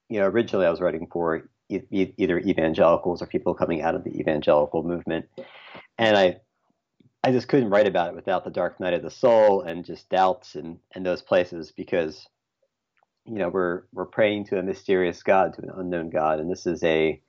you 0.09 0.21
know, 0.21 0.27
originally 0.27 0.67
I 0.67 0.71
was 0.71 0.81
writing 0.81 1.09
for 1.13 1.49
e- 1.69 1.83
either 2.19 2.39
evangelicals 2.41 3.23
or 3.23 3.27
people 3.27 3.55
coming 3.55 3.83
out 3.83 3.95
of 3.95 4.05
the 4.05 4.19
evangelical 4.19 4.83
movement, 4.83 5.27
and 5.99 6.17
I, 6.17 6.39
I 7.25 7.33
just 7.33 7.49
couldn't 7.49 7.71
write 7.71 7.89
about 7.89 8.11
it 8.11 8.15
without 8.17 8.45
the 8.45 8.51
dark 8.51 8.81
night 8.81 8.95
of 8.95 9.03
the 9.03 9.11
soul 9.11 9.63
and 9.63 9.85
just 9.85 10.09
doubts 10.11 10.55
and 10.57 10.79
and 10.95 11.07
those 11.07 11.23
places 11.23 11.73
because, 11.73 12.27
you 13.27 13.37
know, 13.37 13.49
we're 13.49 13.85
we're 13.93 14.07
praying 14.07 14.47
to 14.47 14.59
a 14.59 14.63
mysterious 14.63 15.23
God, 15.23 15.55
to 15.55 15.63
an 15.63 15.71
unknown 15.77 16.11
God, 16.11 16.41
and 16.41 16.51
this 16.51 16.67
is 16.67 16.83
a 16.85 17.21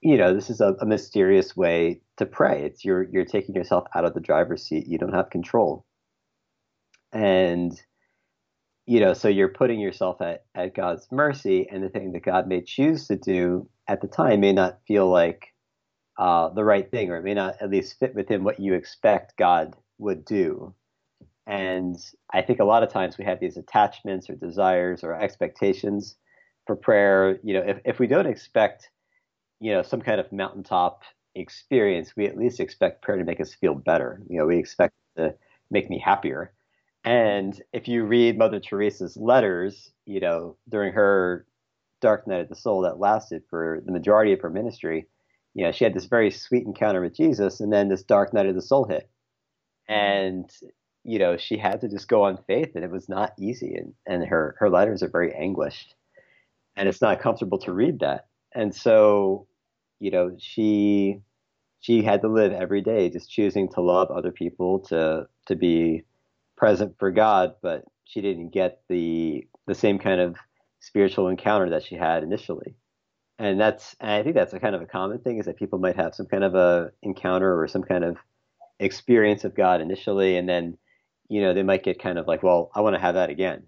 you 0.00 0.16
know, 0.16 0.32
this 0.34 0.50
is 0.50 0.60
a, 0.60 0.74
a, 0.80 0.86
mysterious 0.86 1.56
way 1.56 2.02
to 2.18 2.26
pray. 2.26 2.64
It's 2.64 2.84
you're 2.84 3.08
you're 3.10 3.24
taking 3.24 3.54
yourself 3.54 3.84
out 3.94 4.04
of 4.04 4.14
the 4.14 4.20
driver's 4.20 4.62
seat. 4.62 4.86
You 4.86 4.98
don't 4.98 5.14
have 5.14 5.30
control, 5.30 5.84
and 7.12 7.72
you 8.86 9.00
know, 9.00 9.12
so 9.14 9.28
you're 9.28 9.48
putting 9.48 9.80
yourself 9.80 10.20
at 10.20 10.44
at 10.54 10.74
God's 10.74 11.08
mercy. 11.10 11.68
And 11.70 11.82
the 11.82 11.88
thing 11.88 12.12
that 12.12 12.22
God 12.22 12.46
may 12.46 12.62
choose 12.62 13.08
to 13.08 13.16
do 13.16 13.68
at 13.88 14.00
the 14.00 14.08
time 14.08 14.40
may 14.40 14.52
not 14.52 14.80
feel 14.86 15.10
like 15.10 15.46
uh, 16.18 16.50
the 16.50 16.64
right 16.64 16.88
thing, 16.88 17.10
or 17.10 17.16
it 17.16 17.24
may 17.24 17.34
not 17.34 17.56
at 17.60 17.70
least 17.70 17.98
fit 17.98 18.14
within 18.14 18.44
what 18.44 18.60
you 18.60 18.74
expect 18.74 19.36
God 19.36 19.74
would 19.98 20.24
do. 20.24 20.74
And 21.46 21.96
I 22.32 22.42
think 22.42 22.60
a 22.60 22.64
lot 22.64 22.82
of 22.82 22.92
times 22.92 23.16
we 23.16 23.24
have 23.24 23.40
these 23.40 23.56
attachments 23.56 24.28
or 24.28 24.34
desires 24.34 25.02
or 25.02 25.14
expectations 25.14 26.14
for 26.66 26.76
prayer. 26.76 27.38
You 27.42 27.54
know, 27.54 27.64
if, 27.66 27.78
if 27.84 27.98
we 27.98 28.06
don't 28.06 28.26
expect, 28.26 28.90
you 29.60 29.72
know, 29.72 29.82
some 29.82 30.00
kind 30.00 30.20
of 30.20 30.30
mountaintop 30.32 31.02
experience, 31.34 32.14
we 32.16 32.26
at 32.26 32.36
least 32.36 32.60
expect 32.60 33.02
prayer 33.02 33.18
to 33.18 33.24
make 33.24 33.40
us 33.40 33.54
feel 33.54 33.74
better. 33.74 34.22
You 34.28 34.38
know, 34.38 34.46
we 34.46 34.58
expect 34.58 34.94
to 35.16 35.34
make 35.70 35.90
me 35.90 35.98
happier. 35.98 36.52
And 37.04 37.60
if 37.72 37.88
you 37.88 38.04
read 38.04 38.38
Mother 38.38 38.60
Teresa's 38.60 39.16
letters, 39.16 39.92
you 40.04 40.20
know, 40.20 40.56
during 40.68 40.92
her 40.92 41.46
dark 42.00 42.26
night 42.26 42.40
of 42.40 42.48
the 42.48 42.56
soul 42.56 42.82
that 42.82 43.00
lasted 43.00 43.42
for 43.50 43.82
the 43.84 43.92
majority 43.92 44.32
of 44.32 44.40
her 44.40 44.50
ministry, 44.50 45.06
you 45.54 45.64
know, 45.64 45.72
she 45.72 45.84
had 45.84 45.94
this 45.94 46.04
very 46.06 46.30
sweet 46.30 46.66
encounter 46.66 47.00
with 47.00 47.16
Jesus, 47.16 47.60
and 47.60 47.72
then 47.72 47.88
this 47.88 48.04
dark 48.04 48.32
night 48.32 48.46
of 48.46 48.54
the 48.54 48.62
soul 48.62 48.84
hit. 48.84 49.10
And 49.88 50.50
you 51.04 51.18
know, 51.18 51.36
she 51.36 51.56
had 51.56 51.80
to 51.80 51.88
just 51.88 52.06
go 52.08 52.22
on 52.24 52.38
faith, 52.46 52.72
and 52.74 52.84
it 52.84 52.90
was 52.90 53.08
not 53.08 53.32
easy. 53.38 53.74
And, 53.74 53.94
and 54.06 54.28
her 54.28 54.54
her 54.58 54.70
letters 54.70 55.02
are 55.02 55.08
very 55.08 55.34
anguished, 55.34 55.94
and 56.76 56.88
it's 56.88 57.02
not 57.02 57.20
comfortable 57.20 57.58
to 57.60 57.72
read 57.72 58.00
that. 58.00 58.26
And 58.54 58.74
so, 58.74 59.47
you 60.00 60.10
know, 60.10 60.36
she 60.38 61.20
she 61.80 62.02
had 62.02 62.22
to 62.22 62.28
live 62.28 62.52
every 62.52 62.80
day 62.82 63.08
just 63.10 63.30
choosing 63.30 63.68
to 63.70 63.80
love 63.80 64.10
other 64.10 64.32
people, 64.32 64.80
to 64.80 65.28
to 65.46 65.56
be 65.56 66.04
present 66.56 66.96
for 66.98 67.10
God, 67.10 67.54
but 67.62 67.84
she 68.04 68.20
didn't 68.20 68.50
get 68.50 68.82
the 68.88 69.46
the 69.66 69.74
same 69.74 69.98
kind 69.98 70.20
of 70.20 70.36
spiritual 70.80 71.28
encounter 71.28 71.70
that 71.70 71.84
she 71.84 71.94
had 71.96 72.22
initially. 72.22 72.74
And 73.38 73.60
that's 73.60 73.96
and 74.00 74.10
I 74.10 74.22
think 74.22 74.34
that's 74.34 74.52
a 74.52 74.60
kind 74.60 74.74
of 74.74 74.82
a 74.82 74.86
common 74.86 75.18
thing 75.20 75.38
is 75.38 75.46
that 75.46 75.56
people 75.56 75.78
might 75.78 75.96
have 75.96 76.14
some 76.14 76.26
kind 76.26 76.44
of 76.44 76.54
a 76.54 76.92
encounter 77.02 77.60
or 77.60 77.68
some 77.68 77.82
kind 77.84 78.04
of 78.04 78.16
experience 78.80 79.44
of 79.44 79.54
God 79.54 79.80
initially, 79.80 80.36
and 80.36 80.48
then 80.48 80.78
you 81.28 81.40
know 81.42 81.54
they 81.54 81.62
might 81.62 81.84
get 81.84 82.00
kind 82.02 82.18
of 82.18 82.26
like, 82.26 82.42
well, 82.42 82.70
I 82.74 82.80
want 82.80 82.96
to 82.96 83.00
have 83.00 83.14
that 83.14 83.30
again, 83.30 83.64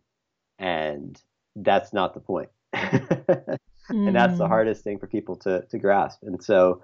and 0.58 1.20
that's 1.56 1.92
not 1.92 2.14
the 2.14 2.20
point. 2.20 2.50
mm. 3.88 4.06
And 4.06 4.16
that's 4.16 4.38
the 4.38 4.44
mm. 4.44 4.48
hardest 4.48 4.84
thing 4.84 4.98
for 4.98 5.06
people 5.06 5.36
to 5.36 5.64
to 5.70 5.78
grasp. 5.78 6.20
And 6.22 6.42
so 6.42 6.82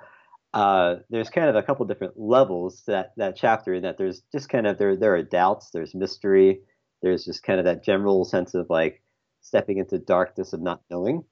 uh, 0.54 0.96
there's 1.10 1.28
kind 1.30 1.48
of 1.48 1.56
a 1.56 1.62
couple 1.62 1.84
different 1.86 2.18
levels 2.18 2.82
to 2.82 2.92
that 2.92 3.12
that 3.16 3.36
chapter 3.36 3.74
in 3.74 3.82
that 3.82 3.98
there's 3.98 4.22
just 4.32 4.48
kind 4.48 4.66
of 4.66 4.78
there 4.78 4.96
there 4.96 5.14
are 5.14 5.22
doubts, 5.22 5.70
there's 5.70 5.94
mystery, 5.94 6.60
there's 7.02 7.24
just 7.24 7.42
kind 7.42 7.58
of 7.58 7.64
that 7.66 7.84
general 7.84 8.24
sense 8.24 8.54
of 8.54 8.66
like 8.70 9.02
stepping 9.42 9.78
into 9.78 9.98
darkness 9.98 10.52
of 10.52 10.60
not 10.60 10.80
knowing. 10.90 11.24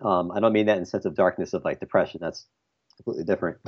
Um, 0.00 0.32
I 0.32 0.40
don't 0.40 0.52
mean 0.52 0.66
that 0.66 0.76
in 0.76 0.82
the 0.82 0.86
sense 0.86 1.04
of 1.04 1.14
darkness 1.14 1.52
of 1.52 1.64
like 1.64 1.78
depression. 1.78 2.20
That's 2.22 2.46
completely 2.96 3.24
different. 3.24 3.58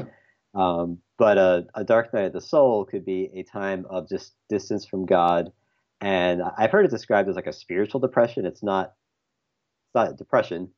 Um, 0.54 0.98
but 1.18 1.36
a, 1.36 1.66
a, 1.74 1.84
dark 1.84 2.14
night 2.14 2.26
of 2.26 2.32
the 2.32 2.40
soul 2.40 2.84
could 2.84 3.04
be 3.04 3.30
a 3.34 3.42
time 3.42 3.86
of 3.90 4.08
just 4.08 4.34
distance 4.48 4.86
from 4.86 5.04
God, 5.04 5.52
and 6.00 6.42
I've 6.56 6.70
heard 6.70 6.84
it 6.84 6.90
described 6.90 7.28
as 7.28 7.34
like 7.34 7.48
a 7.48 7.52
spiritual 7.52 8.00
depression. 8.00 8.46
It's 8.46 8.62
not, 8.62 8.94
it's 9.86 9.94
not 9.94 10.16
depression, 10.16 10.70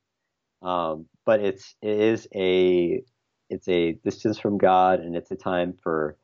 um, 0.66 1.06
but 1.24 1.40
it's 1.40 1.76
it 1.82 2.00
is 2.00 2.28
a 2.34 3.02
it's 3.50 3.68
a 3.68 3.92
distance 4.04 4.38
from 4.38 4.58
God, 4.58 5.00
and 5.00 5.16
it's 5.16 5.30
a 5.30 5.36
time 5.36 5.74
for 5.82 6.16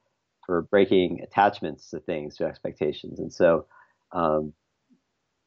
for 0.47 0.63
breaking 0.63 1.21
attachments 1.23 1.91
to 1.91 2.01
things, 2.01 2.37
to 2.39 2.45
expectations, 2.45 3.21
and 3.21 3.33
so 3.33 3.67
um, 4.13 4.53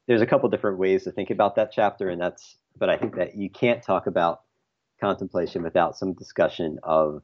there's 0.07 0.21
a 0.21 0.25
couple 0.25 0.49
different 0.49 0.79
ways 0.79 1.03
to 1.03 1.11
think 1.11 1.29
about 1.29 1.55
that 1.57 1.71
chapter, 1.73 2.09
and 2.09 2.21
that's. 2.21 2.57
But 2.77 2.89
I 2.89 2.97
think 2.97 3.15
that 3.15 3.35
you 3.35 3.49
can't 3.49 3.83
talk 3.83 4.07
about 4.07 4.41
contemplation 5.01 5.63
without 5.63 5.97
some 5.97 6.13
discussion 6.13 6.79
of 6.83 7.23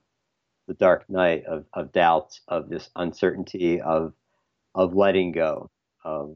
the 0.68 0.74
dark 0.74 1.10
night 1.10 1.46
of, 1.46 1.66
of 1.74 1.92
doubt, 1.92 2.40
of 2.48 2.70
this 2.70 2.90
uncertainty, 2.98 3.82
of 3.82 4.14
of 4.76 4.94
letting 4.96 5.32
go, 5.32 5.70
of 6.04 6.36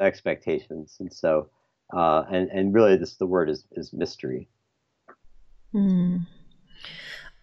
expectations, 0.00 0.96
and 1.00 1.12
so 1.12 1.48
uh, 1.94 2.24
and 2.30 2.50
and 2.50 2.74
really, 2.74 2.96
this 2.96 3.16
the 3.16 3.26
word 3.26 3.50
is 3.50 3.66
is 3.72 3.92
mystery. 3.92 4.48
Hmm. 5.74 6.18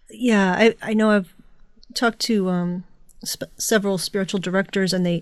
Yeah, 0.10 0.54
I 0.54 0.76
I 0.82 0.94
know 0.94 1.10
I've 1.10 1.36
talked 1.94 2.20
to 2.20 2.50
um, 2.50 2.86
sp- 3.28 3.52
several 3.58 3.98
spiritual 3.98 4.40
directors, 4.40 4.94
and 4.94 5.06
they 5.06 5.22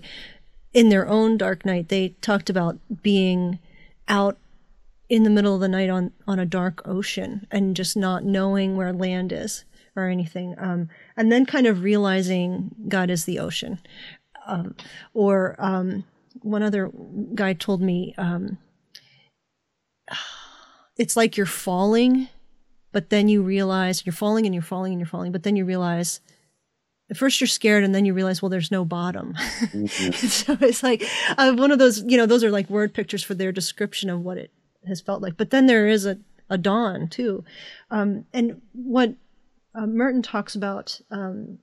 in 0.72 0.90
their 0.90 1.08
own 1.08 1.36
dark 1.36 1.66
night 1.66 1.88
they 1.88 2.10
talked 2.20 2.48
about 2.48 2.78
being 3.02 3.58
out 4.06 4.38
in 5.08 5.24
the 5.24 5.30
middle 5.30 5.56
of 5.56 5.60
the 5.60 5.66
night 5.66 5.90
on 5.90 6.12
on 6.28 6.38
a 6.38 6.46
dark 6.46 6.86
ocean 6.86 7.48
and 7.50 7.74
just 7.74 7.96
not 7.96 8.24
knowing 8.24 8.76
where 8.76 8.92
land 8.92 9.32
is 9.32 9.64
or 9.96 10.04
anything. 10.06 10.54
Um, 10.56 10.88
and 11.16 11.32
then 11.32 11.44
kind 11.46 11.66
of 11.66 11.82
realizing 11.82 12.70
God 12.86 13.10
is 13.10 13.24
the 13.24 13.40
ocean. 13.40 13.80
Um, 14.46 14.76
or 15.14 15.56
um, 15.58 16.04
one 16.42 16.62
other 16.62 16.92
guy 17.34 17.54
told 17.54 17.82
me 17.82 18.14
um, 18.16 18.58
it's 20.96 21.16
like 21.16 21.36
you're 21.36 21.46
falling, 21.46 22.28
but 22.92 23.10
then 23.10 23.28
you 23.28 23.42
realize 23.42 24.04
you're 24.04 24.12
falling 24.12 24.46
and 24.46 24.54
you're 24.54 24.62
falling 24.62 24.92
and 24.92 25.00
you're 25.00 25.06
falling, 25.06 25.32
but 25.32 25.42
then 25.42 25.56
you 25.56 25.64
realize 25.64 26.20
at 27.10 27.16
first 27.16 27.40
you're 27.40 27.48
scared 27.48 27.84
and 27.84 27.94
then 27.94 28.04
you 28.04 28.14
realize 28.14 28.40
well 28.40 28.48
there's 28.48 28.70
no 28.70 28.84
bottom 28.84 29.34
mm-hmm. 29.34 30.12
so 30.28 30.56
it's 30.60 30.82
like 30.82 31.04
uh, 31.36 31.52
one 31.52 31.72
of 31.72 31.78
those 31.78 32.02
you 32.04 32.16
know 32.16 32.26
those 32.26 32.44
are 32.44 32.50
like 32.50 32.70
word 32.70 32.94
pictures 32.94 33.22
for 33.22 33.34
their 33.34 33.52
description 33.52 34.08
of 34.08 34.20
what 34.20 34.38
it 34.38 34.52
has 34.86 35.00
felt 35.00 35.20
like 35.20 35.36
but 35.36 35.50
then 35.50 35.66
there 35.66 35.88
is 35.88 36.06
a, 36.06 36.18
a 36.48 36.56
dawn 36.56 37.08
too 37.08 37.44
um, 37.90 38.24
and 38.32 38.62
what 38.72 39.12
uh, 39.74 39.86
Merton 39.86 40.22
talks 40.22 40.54
about 40.54 41.00
um, 41.10 41.58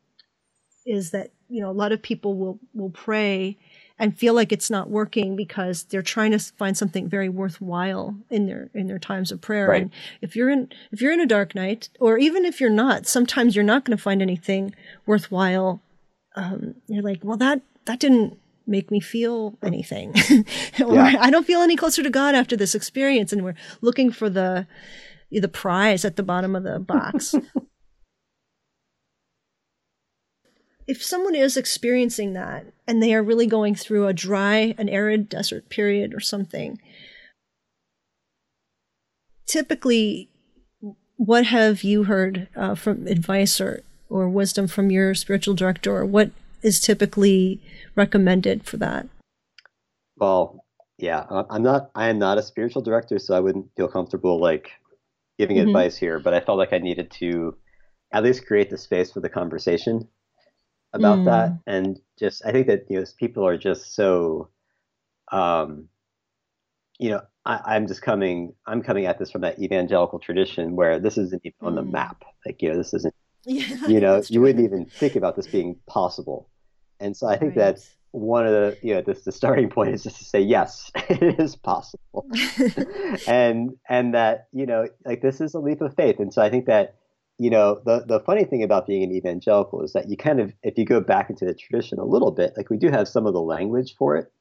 is 0.85 1.11
that 1.11 1.31
you 1.49 1.61
know 1.61 1.69
a 1.69 1.71
lot 1.71 1.91
of 1.91 2.01
people 2.01 2.35
will 2.35 2.59
will 2.73 2.89
pray 2.89 3.57
and 3.99 4.17
feel 4.17 4.33
like 4.33 4.51
it's 4.51 4.69
not 4.69 4.89
working 4.89 5.35
because 5.35 5.83
they're 5.85 6.01
trying 6.01 6.31
to 6.31 6.39
find 6.39 6.77
something 6.77 7.09
very 7.09 7.29
worthwhile 7.29 8.15
in 8.29 8.45
their 8.45 8.69
in 8.73 8.87
their 8.87 8.99
times 8.99 9.31
of 9.31 9.41
prayer. 9.41 9.69
Right. 9.69 9.81
And 9.83 9.91
if 10.21 10.35
you're 10.35 10.49
in 10.49 10.69
if 10.91 11.01
you're 11.01 11.13
in 11.13 11.19
a 11.19 11.25
dark 11.25 11.55
night, 11.55 11.89
or 11.99 12.17
even 12.17 12.45
if 12.45 12.61
you're 12.61 12.69
not, 12.69 13.07
sometimes 13.07 13.55
you're 13.55 13.65
not 13.65 13.85
going 13.85 13.97
to 13.97 14.01
find 14.01 14.21
anything 14.21 14.73
worthwhile. 15.05 15.81
Um, 16.35 16.75
you're 16.87 17.03
like, 17.03 17.21
well, 17.23 17.37
that 17.37 17.61
that 17.85 17.99
didn't 17.99 18.37
make 18.67 18.91
me 18.91 18.99
feel 18.99 19.57
anything, 19.63 20.13
or 20.85 20.95
yeah. 20.95 21.15
I 21.19 21.31
don't 21.31 21.47
feel 21.47 21.61
any 21.61 21.75
closer 21.75 22.03
to 22.03 22.09
God 22.09 22.35
after 22.35 22.55
this 22.55 22.75
experience, 22.75 23.33
and 23.33 23.43
we're 23.43 23.55
looking 23.81 24.11
for 24.11 24.29
the 24.29 24.67
the 25.31 25.47
prize 25.47 26.05
at 26.05 26.15
the 26.15 26.23
bottom 26.23 26.55
of 26.55 26.63
the 26.63 26.79
box. 26.79 27.33
if 30.87 31.03
someone 31.03 31.35
is 31.35 31.57
experiencing 31.57 32.33
that 32.33 32.65
and 32.87 33.03
they 33.03 33.13
are 33.13 33.21
really 33.21 33.45
going 33.45 33.75
through 33.75 34.07
a 34.07 34.13
dry, 34.13 34.73
an 34.77 34.87
arid 34.87 35.27
desert 35.27 35.67
period 35.69 36.13
or 36.13 36.21
something, 36.21 36.79
typically, 39.45 40.29
what 41.17 41.47
have 41.47 41.83
you 41.83 42.03
heard 42.03 42.47
uh, 42.55 42.75
from 42.75 43.05
advice 43.07 43.59
or, 43.59 43.81
or 44.09 44.29
wisdom 44.29 44.67
from 44.67 44.89
your 44.89 45.13
spiritual 45.13 45.53
director, 45.53 45.97
or 45.97 46.05
what 46.05 46.31
is 46.61 46.79
typically 46.79 47.61
recommended 47.95 48.63
for 48.63 48.77
that? 48.77 49.07
Well, 50.15 50.63
yeah, 50.97 51.25
I'm 51.49 51.63
not. 51.63 51.91
I 51.95 52.07
am 52.09 52.17
not 52.17 52.37
a 52.37 52.43
spiritual 52.43 52.81
director, 52.81 53.19
so 53.19 53.35
I 53.35 53.39
wouldn't 53.39 53.69
feel 53.75 53.87
comfortable 53.87 54.39
like 54.39 54.71
giving 55.37 55.57
mm-hmm. 55.57 55.67
advice 55.67 55.97
here. 55.97 56.19
But 56.19 56.33
I 56.33 56.39
felt 56.39 56.57
like 56.57 56.73
I 56.73 56.77
needed 56.77 57.11
to 57.19 57.55
at 58.13 58.23
least 58.23 58.47
create 58.47 58.69
the 58.69 58.77
space 58.77 59.11
for 59.11 59.19
the 59.19 59.29
conversation 59.29 60.07
about 60.93 61.19
mm. 61.19 61.25
that 61.25 61.51
and 61.67 61.99
just 62.17 62.45
i 62.45 62.51
think 62.51 62.67
that 62.67 62.85
you 62.89 62.99
know 62.99 63.05
people 63.17 63.45
are 63.45 63.57
just 63.57 63.93
so 63.95 64.49
um 65.31 65.87
you 66.99 67.09
know 67.09 67.21
I, 67.45 67.75
am 67.75 67.87
just 67.87 68.01
coming 68.01 68.53
i'm 68.65 68.81
coming 68.81 69.05
at 69.05 69.19
this 69.19 69.31
from 69.31 69.41
that 69.41 69.59
evangelical 69.59 70.19
tradition 70.19 70.75
where 70.75 70.99
this 70.99 71.17
isn't 71.17 71.41
even 71.43 71.57
mm. 71.61 71.67
on 71.67 71.75
the 71.75 71.83
mm. 71.83 71.91
map 71.91 72.23
like 72.45 72.61
you 72.61 72.69
know 72.69 72.77
this 72.77 72.93
isn't 72.93 73.13
yeah, 73.45 73.87
you 73.87 73.99
know 73.99 74.21
you 74.27 74.41
wouldn't 74.41 74.63
even 74.63 74.85
think 74.85 75.15
about 75.15 75.35
this 75.35 75.47
being 75.47 75.77
possible 75.87 76.49
and 76.99 77.15
so 77.15 77.27
i 77.27 77.37
think 77.37 77.55
right. 77.55 77.75
that 77.75 77.85
one 78.11 78.45
of 78.45 78.51
the 78.51 78.77
you 78.81 78.93
know 78.93 79.01
this 79.01 79.23
the 79.23 79.31
starting 79.31 79.69
point 79.69 79.93
is 79.93 80.03
just 80.03 80.17
to 80.17 80.25
say 80.25 80.39
yes 80.39 80.91
it 80.95 81.39
is 81.39 81.55
possible 81.55 82.25
and 83.27 83.75
and 83.89 84.13
that 84.13 84.47
you 84.51 84.65
know 84.65 84.87
like 85.05 85.21
this 85.21 85.39
is 85.41 85.53
a 85.53 85.59
leap 85.59 85.81
of 85.81 85.95
faith 85.95 86.19
and 86.19 86.33
so 86.33 86.41
i 86.41 86.49
think 86.49 86.65
that 86.65 86.96
you 87.39 87.49
know, 87.49 87.81
the, 87.85 88.03
the 88.05 88.19
funny 88.19 88.45
thing 88.45 88.63
about 88.63 88.87
being 88.87 89.03
an 89.03 89.11
evangelical 89.11 89.83
is 89.83 89.93
that 89.93 90.09
you 90.09 90.17
kind 90.17 90.39
of, 90.39 90.53
if 90.63 90.77
you 90.77 90.85
go 90.85 90.99
back 90.99 91.29
into 91.29 91.45
the 91.45 91.53
tradition 91.53 91.99
a 91.99 92.05
little 92.05 92.31
bit, 92.31 92.53
like 92.57 92.69
we 92.69 92.77
do 92.77 92.89
have 92.89 93.07
some 93.07 93.27
of 93.27 93.33
the 93.33 93.41
language 93.41 93.95
for 93.95 94.15
it. 94.15 94.31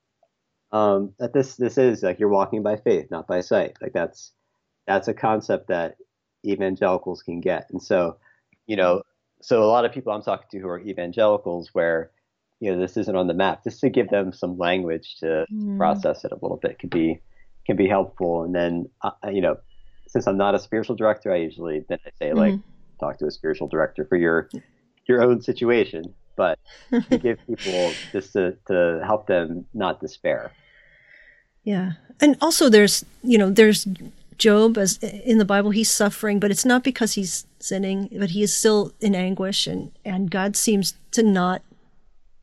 Um, 0.73 1.13
that 1.21 1.33
this 1.33 1.57
this 1.57 1.79
is 1.79 2.03
like 2.03 2.19
you're 2.19 2.29
walking 2.29 2.63
by 2.63 2.77
faith, 2.77 3.09
not 3.11 3.29
by 3.29 3.41
sight. 3.41 3.77
Like 3.81 3.93
that's 3.93 4.33
that's 4.87 5.07
a 5.07 5.15
concept 5.15 5.69
that 5.69 5.97
evangelicals 6.45 7.23
can 7.23 7.41
get. 7.41 7.69
And 7.71 7.81
so, 7.81 8.17
you 8.67 8.77
know, 8.77 9.03
so 9.41 9.63
a 9.63 9.67
lot 9.67 9.85
of 9.85 9.93
people 9.93 10.13
I'm 10.13 10.23
talking 10.23 10.49
to 10.51 10.59
who 10.59 10.69
are 10.69 10.81
evangelicals, 10.81 11.71
where 11.73 12.11
you 12.59 12.73
know 12.73 12.81
this 12.81 12.97
isn't 12.97 13.15
on 13.15 13.29
the 13.29 13.35
map, 13.35 13.63
just 13.63 13.81
to 13.83 13.91
give 13.91 14.09
them 14.09 14.33
some 14.33 14.59
language 14.59 15.17
to 15.21 15.47
mm. 15.53 15.79
process 15.79 16.25
it 16.25 16.33
a 16.33 16.39
little 16.43 16.59
bit 16.61 16.81
can 16.81 16.89
be 16.89 17.21
can 17.65 17.77
be 17.77 17.87
helpful. 17.87 18.43
And 18.43 18.55
then, 18.55 18.89
uh, 19.03 19.13
you 19.31 19.41
know, 19.41 19.59
since 20.09 20.27
I'm 20.27 20.37
not 20.37 20.55
a 20.57 20.59
spiritual 20.59 20.97
director, 20.97 21.33
I 21.33 21.37
usually 21.37 21.85
then 21.89 21.99
I 22.05 22.11
say 22.19 22.31
mm-hmm. 22.31 22.39
like 22.39 22.55
talk 22.99 23.19
to 23.19 23.27
a 23.27 23.31
spiritual 23.31 23.69
director 23.69 24.05
for 24.05 24.17
your 24.17 24.49
your 25.07 25.23
own 25.23 25.41
situation, 25.41 26.15
but 26.37 26.59
to 26.91 27.19
give 27.19 27.39
people 27.47 27.93
just 28.13 28.33
to, 28.33 28.57
to 28.67 29.03
help 29.05 29.27
them 29.27 29.67
not 29.75 30.01
despair. 30.01 30.53
Yeah. 31.65 31.93
And 32.21 32.37
also 32.41 32.69
there's, 32.69 33.05
you 33.23 33.39
know, 33.39 33.51
there's 33.51 33.87
Job 34.39 34.77
as 34.77 34.99
in 34.99 35.39
the 35.39 35.45
Bible 35.45 35.71
he's 35.71 35.91
suffering, 35.91 36.39
but 36.39 36.51
it's 36.51 36.65
not 36.65 36.85
because 36.85 37.15
he's 37.15 37.47
sinning, 37.59 38.09
but 38.19 38.31
he 38.31 38.43
is 38.43 38.55
still 38.55 38.93
in 39.01 39.15
anguish 39.15 39.67
and 39.67 39.93
and 40.05 40.31
God 40.31 40.57
seems 40.57 40.95
to 41.13 41.23
not 41.23 41.63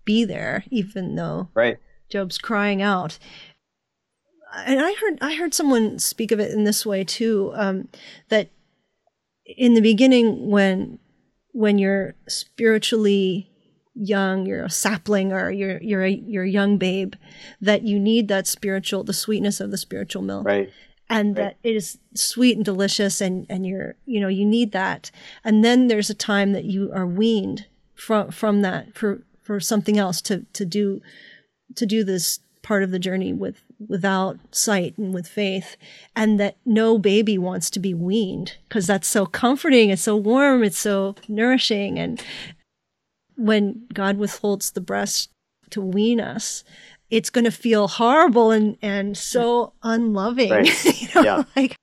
be 0.06 0.26
there 0.26 0.64
even 0.70 1.16
though 1.16 1.50
right. 1.54 1.78
Job's 2.10 2.38
crying 2.38 2.82
out. 2.82 3.20
And 4.66 4.82
I 4.82 4.94
heard 4.94 5.20
I 5.22 5.36
heard 5.36 5.54
someone 5.54 6.00
speak 6.00 6.32
of 6.32 6.40
it 6.40 6.52
in 6.52 6.64
this 6.64 6.86
way 6.86 7.04
too 7.04 7.52
um, 7.56 7.88
that 8.30 8.50
in 9.46 9.74
the 9.74 9.82
beginning 9.82 10.50
when 10.50 11.00
when 11.52 11.78
you're 11.78 12.16
spiritually 12.28 13.50
young, 13.94 14.46
you're 14.46 14.66
a 14.66 14.70
sapling 14.70 15.32
or 15.32 15.52
you're 15.52 15.82
you're 15.82 16.04
a 16.04 16.10
you're 16.10 16.44
a 16.44 16.50
young 16.50 16.78
babe, 16.78 17.14
that 17.62 17.84
you 17.84 18.00
need 18.00 18.28
that 18.28 18.48
spiritual, 18.48 19.04
the 19.04 19.14
sweetness 19.14 19.60
of 19.60 19.72
the 19.72 19.78
spiritual 19.78 20.22
milk. 20.22 20.46
Right. 20.46 20.72
And 21.10 21.38
right. 21.38 21.44
that 21.44 21.58
it 21.64 21.76
is 21.76 22.00
sweet 22.16 22.56
and 22.56 22.66
delicious 22.66 23.22
and, 23.22 23.46
and 23.50 23.66
you're 23.68 23.96
you 24.06 24.20
know, 24.20 24.30
you 24.30 24.46
need 24.46 24.72
that. 24.72 25.12
And 25.44 25.64
then 25.64 25.88
there's 25.88 26.10
a 26.10 26.16
time 26.16 26.54
that 26.54 26.66
you 26.66 26.92
are 26.94 27.06
weaned 27.06 27.68
from 27.94 28.32
from 28.32 28.62
that 28.62 28.96
for 28.96 29.22
for 29.42 29.60
something 29.60 29.98
else 29.98 30.22
to 30.22 30.46
to 30.54 30.66
do 30.66 31.02
to 31.76 31.86
do 31.86 32.04
this 32.04 32.40
part 32.62 32.82
of 32.84 32.92
the 32.92 33.00
journey 33.00 33.34
with 33.34 33.62
without 33.88 34.38
sight 34.52 34.98
and 34.98 35.14
with 35.14 35.28
faith 35.28 35.76
and 36.16 36.40
that 36.40 36.58
no 36.66 36.98
baby 36.98 37.38
wants 37.38 37.70
to 37.70 37.80
be 37.80 37.94
weaned 37.94 38.56
because 38.68 38.88
that's 38.88 39.08
so 39.08 39.26
comforting 39.26 39.90
it's 39.90 40.04
so 40.04 40.16
warm 40.16 40.64
it's 40.64 40.78
so 40.78 41.16
nourishing 41.28 41.98
and 41.98 42.24
when 43.36 43.88
God 43.94 44.18
withholds 44.18 44.72
the 44.72 44.82
breast 44.82 45.30
to 45.72 45.82
wean 45.82 46.20
us, 46.20 46.64
it's 47.10 47.30
going 47.30 47.46
to 47.46 47.52
feel 47.52 47.88
horrible 47.88 48.52
and, 48.52 48.78
and 48.82 49.18
so 49.18 49.74
unloving. 49.84 50.52
Right. 50.52 50.86
you 51.02 51.08
know, 51.16 51.24
yeah. 51.24 51.44
like 51.56 51.76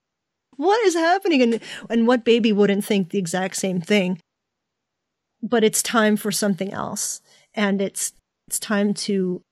what 0.56 0.84
is 0.86 0.94
happening? 0.94 1.42
And, 1.42 1.60
and 1.88 2.06
what 2.06 2.24
baby 2.24 2.52
wouldn't 2.52 2.84
think 2.84 3.10
the 3.10 3.18
exact 3.18 3.56
same 3.56 3.80
thing? 3.80 4.20
But 5.42 5.64
it's 5.64 5.82
time 5.82 6.16
for 6.16 6.30
something 6.30 6.72
else. 6.72 7.20
And 7.54 7.80
it's, 7.80 8.12
it's 8.46 8.58
time 8.58 8.92
to, 8.94 9.42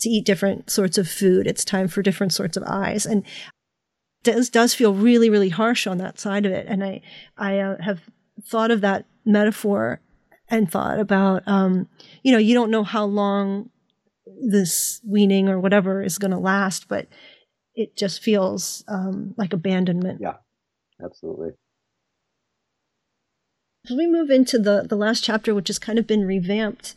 to 0.00 0.08
eat 0.08 0.24
different 0.24 0.70
sorts 0.70 0.98
of 0.98 1.08
food. 1.08 1.46
It's 1.46 1.64
time 1.64 1.88
for 1.88 2.02
different 2.02 2.32
sorts 2.32 2.56
of 2.56 2.62
eyes. 2.66 3.06
And 3.06 3.24
does, 4.22 4.50
does 4.50 4.74
feel 4.74 4.94
really, 4.94 5.30
really 5.30 5.48
harsh 5.48 5.86
on 5.86 5.98
that 5.98 6.18
side 6.18 6.46
of 6.46 6.52
it. 6.52 6.66
And 6.68 6.84
I, 6.84 7.02
I 7.36 7.58
uh, 7.58 7.76
have 7.82 8.00
thought 8.42 8.70
of 8.70 8.80
that 8.80 9.06
metaphor 9.24 10.00
and 10.48 10.70
thought 10.70 10.98
about, 10.98 11.46
um, 11.46 11.88
you 12.22 12.32
know, 12.32 12.38
you 12.38 12.54
don't 12.54 12.70
know 12.70 12.84
how 12.84 13.04
long 13.04 13.70
this 14.26 15.00
weaning 15.06 15.48
or 15.48 15.60
whatever 15.60 16.02
is 16.02 16.18
going 16.18 16.30
to 16.30 16.38
last, 16.38 16.88
but 16.88 17.06
it 17.74 17.96
just 17.96 18.22
feels 18.22 18.84
um, 18.88 19.34
like 19.36 19.52
abandonment. 19.52 20.20
Yeah, 20.20 20.36
absolutely. 21.02 21.50
As 23.88 23.96
we 23.96 24.06
move 24.06 24.30
into 24.30 24.58
the, 24.58 24.84
the 24.86 24.96
last 24.96 25.24
chapter, 25.24 25.54
which 25.54 25.68
has 25.68 25.78
kind 25.78 25.98
of 25.98 26.06
been 26.06 26.26
revamped, 26.26 26.94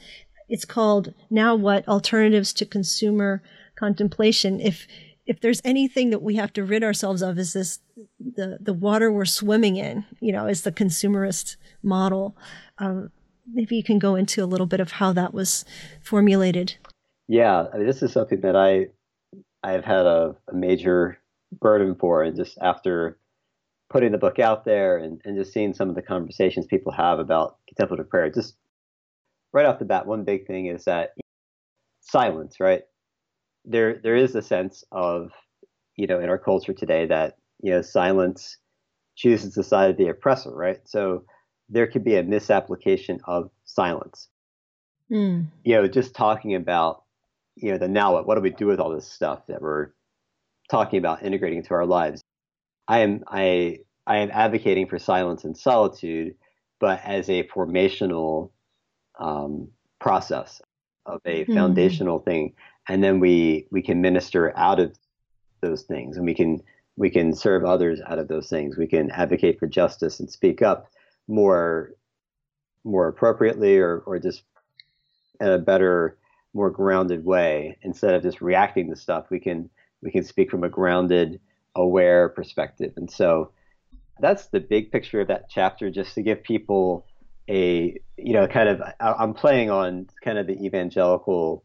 it's 0.54 0.66
called 0.66 1.16
Now 1.32 1.56
What 1.56 1.88
Alternatives 1.88 2.54
to 2.54 2.66
Consumer 2.66 3.42
Contemplation. 3.76 4.60
If 4.60 4.88
if 5.26 5.42
there's 5.42 5.62
anything 5.66 6.12
that 6.12 6.22
we 6.22 6.36
have 6.36 6.54
to 6.54 6.64
rid 6.64 6.84
ourselves 6.84 7.24
of 7.24 7.40
is 7.40 7.54
this 7.54 7.80
the 8.20 8.60
the 8.62 8.74
water 8.74 9.12
we're 9.12 9.26
swimming 9.26 9.78
in 9.78 10.06
you 10.20 10.32
know 10.32 10.46
is 10.46 10.62
the 10.62 10.72
consumerist 10.72 11.56
model 11.82 12.38
um, 12.78 13.10
maybe 13.52 13.76
you 13.76 13.84
can 13.84 13.98
go 13.98 14.14
into 14.14 14.44
a 14.44 14.46
little 14.46 14.68
bit 14.68 14.80
of 14.80 14.92
how 14.92 15.12
that 15.14 15.34
was 15.34 15.66
formulated. 16.04 16.76
Yeah, 17.28 17.66
I 17.74 17.78
mean, 17.78 17.88
this 17.88 18.04
is 18.04 18.14
something 18.14 18.42
that 18.42 18.56
I 18.56 18.90
I've 19.64 19.86
had 19.86 20.06
a, 20.06 20.36
a 20.52 20.54
major 20.54 21.18
burden 21.52 21.96
for, 21.96 22.22
and 22.22 22.36
just 22.36 22.60
after 22.62 23.18
putting 23.90 24.12
the 24.12 24.20
book 24.20 24.38
out 24.38 24.66
there 24.66 24.98
and, 24.98 25.20
and 25.26 25.36
just 25.36 25.52
seeing 25.52 25.74
some 25.74 25.90
of 25.90 25.96
the 25.96 26.02
conversations 26.04 26.68
people 26.68 26.92
have 26.92 27.18
about 27.18 27.58
contemplative 27.68 28.08
prayer, 28.08 28.30
just 28.30 28.56
right 29.54 29.66
off 29.66 29.80
the 29.80 29.86
bat, 29.86 30.06
one 30.06 30.24
big 30.24 30.48
thing 30.48 30.66
is 30.66 30.86
that 30.86 31.12
silence, 32.02 32.60
right? 32.60 32.82
There 33.66 34.00
there 34.04 34.16
is 34.16 34.36
a 34.36 34.42
sense 34.42 34.84
of, 34.92 35.32
you 35.96 36.08
know, 36.08 36.20
in 36.20 36.30
our 36.30 36.38
culture 36.38 36.74
today 36.74 37.06
that, 37.06 37.38
you 37.62 37.72
know, 37.72 37.82
silence 37.82 38.58
chooses 39.16 39.54
the 39.54 39.64
side 39.64 39.92
of 39.92 39.98
the 39.98 40.10
oppressor, 40.10 40.52
right? 40.52 40.80
So 40.86 41.24
there 41.70 41.88
could 41.88 42.04
be 42.04 42.18
a 42.18 42.24
misapplication 42.24 43.20
of 43.26 43.52
silence. 43.64 44.28
Mm. 45.10 45.48
You 45.64 45.76
know, 45.76 45.88
just 45.88 46.16
talking 46.16 46.56
about, 46.56 47.04
you 47.56 47.72
know, 47.72 47.78
the 47.78 47.88
now 47.88 48.14
what, 48.14 48.28
what 48.28 48.36
do 48.36 48.42
we 48.42 48.50
do 48.50 48.66
with 48.66 48.80
all 48.80 48.94
this 48.94 49.08
stuff 49.08 49.46
that 49.48 49.62
we're 49.62 49.90
talking 50.70 51.00
about 51.00 51.24
integrating 51.24 51.60
into 51.60 51.74
our 51.74 51.86
lives? 51.86 52.22
I 52.88 53.00
am 53.00 53.24
I 53.28 53.80
I 54.06 54.18
am 54.18 54.32
advocating 54.32 54.88
for 54.88 55.00
silence 55.00 55.46
and 55.46 55.56
solitude, 55.56 56.36
but 56.80 57.00
as 57.06 57.30
a 57.30 57.44
formational 57.44 58.52
um, 59.20 59.68
process 60.00 60.62
of 61.06 61.22
a 61.26 61.46
mm. 61.46 61.54
foundational 61.54 62.20
thing, 62.20 62.54
and 62.88 63.04
then 63.04 63.20
we 63.20 63.68
we 63.72 63.82
can 63.82 64.02
minister 64.02 64.56
out 64.58 64.80
of 64.80 64.96
those 65.62 65.84
things, 65.84 66.18
and 66.18 66.26
we 66.26 66.34
can 66.34 66.62
we 66.96 67.10
can 67.10 67.34
serve 67.34 67.66
others 67.66 68.00
out 68.08 68.20
of 68.20 68.28
those 68.28 68.50
things. 68.50 68.78
We 68.78 68.88
can 68.88 69.10
advocate 69.12 69.60
for 69.60 69.68
justice 69.68 70.20
and 70.20 70.30
speak 70.30 70.62
up 70.62 70.88
more 71.28 71.94
more 72.84 73.08
appropriately 73.08 73.78
or, 73.78 74.00
or 74.00 74.20
just 74.20 74.44
in 75.40 75.48
a 75.48 75.58
better 75.58 76.18
more 76.54 76.70
grounded 76.70 77.26
way 77.26 77.78
instead 77.82 78.14
of 78.14 78.22
just 78.22 78.42
reacting 78.42 78.90
to 78.90 78.96
stuff 78.96 79.26
we 79.30 79.40
can 79.40 79.70
we 80.02 80.12
can 80.12 80.24
speak 80.24 80.52
from 80.52 80.64
a 80.64 80.70
grounded 80.70 81.40
aware 81.76 82.30
perspective 82.30 82.94
and 82.98 83.10
so 83.10 83.52
that's 84.20 84.48
the 84.48 84.60
big 84.60 84.92
picture 84.92 85.22
of 85.22 85.28
that 85.28 85.50
chapter 85.50 85.90
just 85.90 86.14
to 86.14 86.22
give 86.22 86.44
people 86.44 87.06
a 87.50 87.98
you 88.18 88.34
know 88.34 88.48
kind 88.48 88.70
of 88.70 88.82
i'm 89.00 89.34
playing 89.34 89.70
on 89.70 90.08
kind 90.24 90.38
of 90.38 90.48
the 90.48 90.66
evangelical 90.66 91.64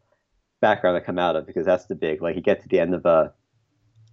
background 0.61 0.97
i 0.97 0.99
come 0.99 1.19
out 1.19 1.35
of 1.35 1.47
because 1.47 1.65
that's 1.65 1.85
the 1.85 1.95
big 1.95 2.21
like 2.21 2.35
you 2.35 2.41
get 2.41 2.61
to 2.61 2.67
the 2.67 2.79
end 2.79 2.93
of 2.93 3.05
a, 3.05 3.33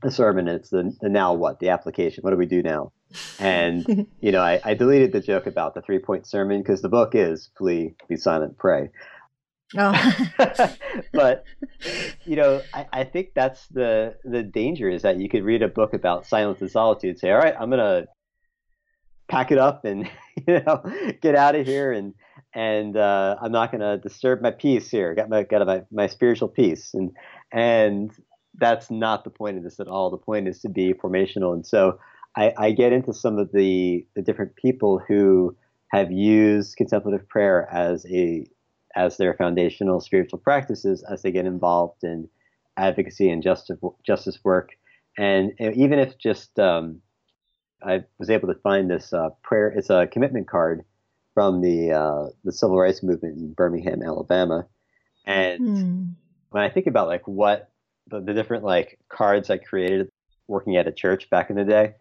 a 0.05 0.11
sermon 0.11 0.47
and 0.47 0.61
it's 0.61 0.71
the, 0.71 0.95
the 1.01 1.09
now 1.09 1.35
what 1.35 1.59
the 1.59 1.69
application 1.71 2.23
what 2.23 2.31
do 2.31 2.37
we 2.37 2.47
do 2.47 2.63
now 2.63 2.93
and 3.39 4.07
you 4.21 4.33
know, 4.33 4.43
I, 4.43 4.61
I, 4.65 4.75
deleted 4.75 5.13
the 5.13 5.21
joke 5.21 5.47
about 5.47 5.75
the 5.75 5.83
three 5.83 5.99
point 5.99 6.27
sermon 6.27 6.61
because 6.63 6.83
the 6.83 6.89
book 6.89 7.15
is 7.15 7.51
flee, 7.57 7.95
be 8.09 8.17
silent, 8.17 8.59
pray. 8.59 8.91
Oh. 9.77 10.17
but 11.13 11.45
you 12.25 12.37
know, 12.37 12.63
I, 12.73 12.87
I, 12.93 13.05
think 13.05 13.31
that's 13.35 13.67
the 13.69 14.17
the 14.25 14.43
danger 14.43 14.89
is 14.89 15.03
that 15.03 15.19
you 15.19 15.29
could 15.29 15.45
read 15.45 15.63
a 15.63 15.69
book 15.69 15.93
about 15.93 16.27
silence 16.27 16.61
and 16.61 16.71
solitude, 16.71 17.11
and 17.11 17.19
say, 17.19 17.31
all 17.31 17.39
right, 17.39 17.55
I'm 17.59 17.71
gonna 17.71 18.07
pack 19.29 19.51
it 19.51 19.59
up 19.59 19.85
and 19.85 20.09
you 20.47 20.61
know 20.61 20.83
get 21.21 21.35
out 21.35 21.55
of 21.55 21.67
here 21.67 21.93
and 21.93 22.15
and 22.55 22.97
uh, 22.97 23.37
I'm 23.41 23.53
not 23.53 23.71
gonna 23.71 23.99
disturb 23.99 24.41
my 24.41 24.51
peace 24.51 24.91
here. 24.91 25.15
Got 25.15 25.29
my 25.29 25.43
got 25.43 25.67
my, 25.67 25.83
my 25.91 26.07
spiritual 26.07 26.49
peace 26.49 26.95
and 26.95 27.13
and 27.53 28.11
that's 28.59 28.91
not 28.91 29.25
the 29.25 29.31
point 29.31 29.59
of 29.59 29.65
this 29.65 29.81
at 29.81 29.89
all. 29.89 30.11
The 30.11 30.17
point 30.17 30.49
is 30.49 30.61
to 30.61 30.69
be 30.69 30.95
formational, 30.95 31.53
and 31.53 31.67
so 31.67 31.99
I, 32.37 32.53
I 32.57 32.71
get 32.71 32.93
into 32.93 33.13
some 33.13 33.39
of 33.39 33.51
the, 33.53 34.07
the 34.15 34.23
different 34.23 34.57
people 34.57 35.01
who 35.07 35.57
have 35.93 36.13
used 36.13 36.77
contemplative 36.77 37.29
prayer 37.29 37.69
as 37.73 38.07
a 38.11 38.47
as 38.95 39.19
their 39.19 39.35
foundational 39.35 40.01
spiritual 40.01 40.39
practices 40.39 41.05
as 41.11 41.21
they 41.21 41.31
get 41.31 41.45
involved 41.45 42.03
in 42.03 42.27
advocacy 42.79 43.29
and 43.29 43.43
justice 43.43 43.79
justice 44.07 44.39
work, 44.43 44.71
and, 45.19 45.53
even 45.61 45.99
if 45.99 46.17
just 46.19 46.59
um, 46.59 47.01
I 47.83 48.05
was 48.19 48.31
able 48.31 48.49
to 48.49 48.61
find 48.61 48.91
this 48.91 49.13
uh, 49.13 49.31
prayer, 49.43 49.69
it's 49.69 49.91
a 49.91 50.07
commitment 50.07 50.49
card 50.49 50.85
from 51.35 51.61
the 51.61 51.93
uh, 51.93 52.27
the 52.45 52.53
civil 52.53 52.79
rights 52.79 53.03
movement 53.03 53.37
in 53.37 53.53
Birmingham, 53.53 54.03
Alabama, 54.03 54.67
and 55.27 55.61
mm. 55.61 56.15
when 56.51 56.63
I 56.63 56.71
think 56.71 56.87
about 56.87 57.09
like 57.09 57.27
what 57.29 57.71
the, 58.09 58.21
the 58.21 58.33
different 58.33 58.65
like 58.65 58.99
cards 59.09 59.51
I 59.51 59.59
created 59.59 60.09
working 60.49 60.77
at 60.77 60.87
a 60.87 60.93
church 60.93 61.29
back 61.29 61.51
in 61.51 61.57
the 61.57 61.65
day, 61.65 61.95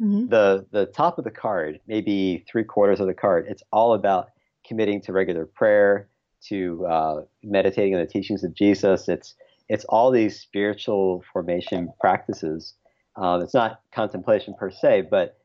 Mm-hmm. 0.00 0.28
The 0.28 0.66
the 0.70 0.86
top 0.86 1.18
of 1.18 1.24
the 1.24 1.30
card, 1.30 1.80
maybe 1.86 2.44
three 2.50 2.64
quarters 2.64 3.00
of 3.00 3.06
the 3.06 3.14
card, 3.14 3.46
it's 3.48 3.62
all 3.70 3.92
about 3.92 4.30
committing 4.66 5.02
to 5.02 5.12
regular 5.12 5.44
prayer, 5.44 6.08
to 6.48 6.86
uh, 6.86 7.22
meditating 7.42 7.94
on 7.94 8.00
the 8.00 8.06
teachings 8.06 8.42
of 8.42 8.54
Jesus. 8.54 9.08
It's 9.08 9.34
it's 9.68 9.84
all 9.86 10.10
these 10.10 10.40
spiritual 10.40 11.22
formation 11.32 11.92
practices. 12.00 12.74
Um, 13.16 13.42
it's 13.42 13.54
not 13.54 13.80
contemplation 13.92 14.54
per 14.58 14.70
se, 14.70 15.08
but 15.10 15.38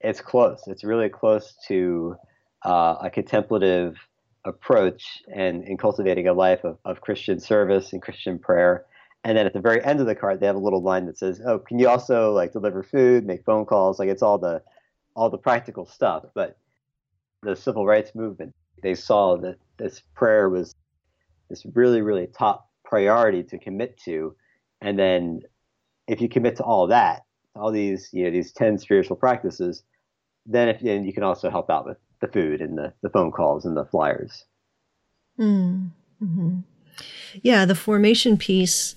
it's 0.00 0.20
close. 0.20 0.62
It's 0.66 0.84
really 0.84 1.08
close 1.08 1.56
to 1.68 2.16
uh, 2.64 2.96
a 3.02 3.10
contemplative 3.10 3.96
approach 4.44 5.22
and 5.34 5.64
in 5.64 5.76
cultivating 5.76 6.26
a 6.26 6.32
life 6.32 6.64
of, 6.64 6.78
of 6.84 7.00
Christian 7.00 7.38
service 7.38 7.92
and 7.92 8.00
Christian 8.00 8.38
prayer. 8.38 8.86
And 9.22 9.36
then 9.36 9.46
at 9.46 9.52
the 9.52 9.60
very 9.60 9.84
end 9.84 10.00
of 10.00 10.06
the 10.06 10.14
card, 10.14 10.40
they 10.40 10.46
have 10.46 10.56
a 10.56 10.60
little 10.60 10.82
line 10.82 11.04
that 11.06 11.18
says, 11.18 11.40
"Oh, 11.44 11.58
can 11.58 11.78
you 11.78 11.88
also 11.88 12.32
like 12.32 12.52
deliver 12.52 12.82
food, 12.82 13.26
make 13.26 13.44
phone 13.44 13.66
calls? 13.66 13.98
Like 13.98 14.08
it's 14.08 14.22
all 14.22 14.38
the 14.38 14.62
all 15.14 15.28
the 15.28 15.38
practical 15.38 15.84
stuff, 15.84 16.24
but 16.34 16.56
the 17.42 17.54
civil 17.54 17.86
rights 17.86 18.14
movement, 18.14 18.54
they 18.82 18.94
saw 18.94 19.36
that 19.38 19.56
this 19.78 20.02
prayer 20.14 20.48
was 20.48 20.74
this 21.48 21.66
really, 21.74 22.00
really 22.00 22.26
top 22.26 22.70
priority 22.84 23.42
to 23.42 23.58
commit 23.58 23.98
to. 24.04 24.34
And 24.80 24.98
then 24.98 25.42
if 26.10 26.20
you 26.20 26.28
commit 26.28 26.56
to 26.56 26.64
all 26.64 26.88
that, 26.88 27.22
all 27.54 27.70
these, 27.70 28.10
you 28.12 28.24
know, 28.24 28.30
these 28.30 28.52
10 28.52 28.78
spiritual 28.78 29.16
practices, 29.16 29.84
then 30.44 30.68
if 30.68 30.80
then 30.80 31.04
you 31.04 31.12
can 31.12 31.22
also 31.22 31.50
help 31.50 31.70
out 31.70 31.86
with 31.86 31.98
the 32.20 32.26
food 32.26 32.60
and 32.60 32.76
the, 32.76 32.92
the 33.02 33.10
phone 33.10 33.30
calls 33.30 33.64
and 33.64 33.76
the 33.76 33.84
flyers. 33.84 34.44
Mm, 35.38 35.90
mm-hmm. 36.22 36.58
Yeah, 37.42 37.64
the 37.64 37.76
formation 37.76 38.36
piece 38.36 38.96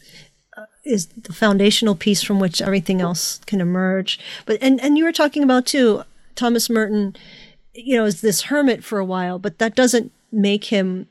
uh, 0.58 0.66
is 0.84 1.06
the 1.06 1.34
foundational 1.34 1.96
piece 1.96 2.24
from 2.24 2.40
which 2.40 2.62
everything 2.62 3.00
else 3.00 3.40
can 3.46 3.62
emerge. 3.62 4.20
But 4.46 4.58
and 4.62 4.82
and 4.82 4.98
you 4.98 5.04
were 5.04 5.12
talking 5.12 5.44
about 5.44 5.68
too, 5.68 6.04
Thomas 6.36 6.70
Merton, 6.70 7.16
you 7.76 7.96
know, 7.96 8.06
is 8.06 8.22
this 8.22 8.44
hermit 8.44 8.84
for 8.84 8.98
a 8.98 9.06
while, 9.06 9.38
but 9.38 9.60
that 9.60 9.76
doesn't 9.76 10.12
make 10.32 10.66
him 10.66 11.08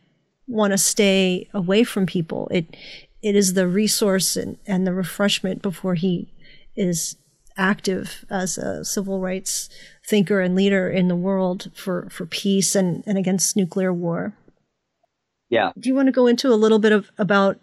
want 0.48 0.72
to 0.72 0.78
stay 0.78 1.48
away 1.54 1.84
from 1.84 2.06
people. 2.06 2.48
It 2.50 2.76
it 3.22 3.36
is 3.36 3.54
the 3.54 3.68
resource 3.68 4.36
and, 4.36 4.58
and 4.66 4.86
the 4.86 4.92
refreshment 4.92 5.62
before 5.62 5.94
he 5.94 6.28
is 6.76 7.16
active 7.56 8.24
as 8.30 8.56
a 8.58 8.84
civil 8.84 9.20
rights 9.20 9.68
thinker 10.06 10.40
and 10.40 10.54
leader 10.54 10.90
in 10.90 11.08
the 11.08 11.16
world 11.16 11.70
for, 11.74 12.08
for 12.10 12.26
peace 12.26 12.74
and, 12.74 13.04
and 13.06 13.18
against 13.18 13.56
nuclear 13.56 13.92
war. 13.92 14.34
Yeah. 15.48 15.72
Do 15.78 15.88
you 15.88 15.94
want 15.94 16.06
to 16.06 16.12
go 16.12 16.26
into 16.26 16.48
a 16.48 16.56
little 16.56 16.78
bit 16.78 16.92
of 16.92 17.10
about 17.18 17.60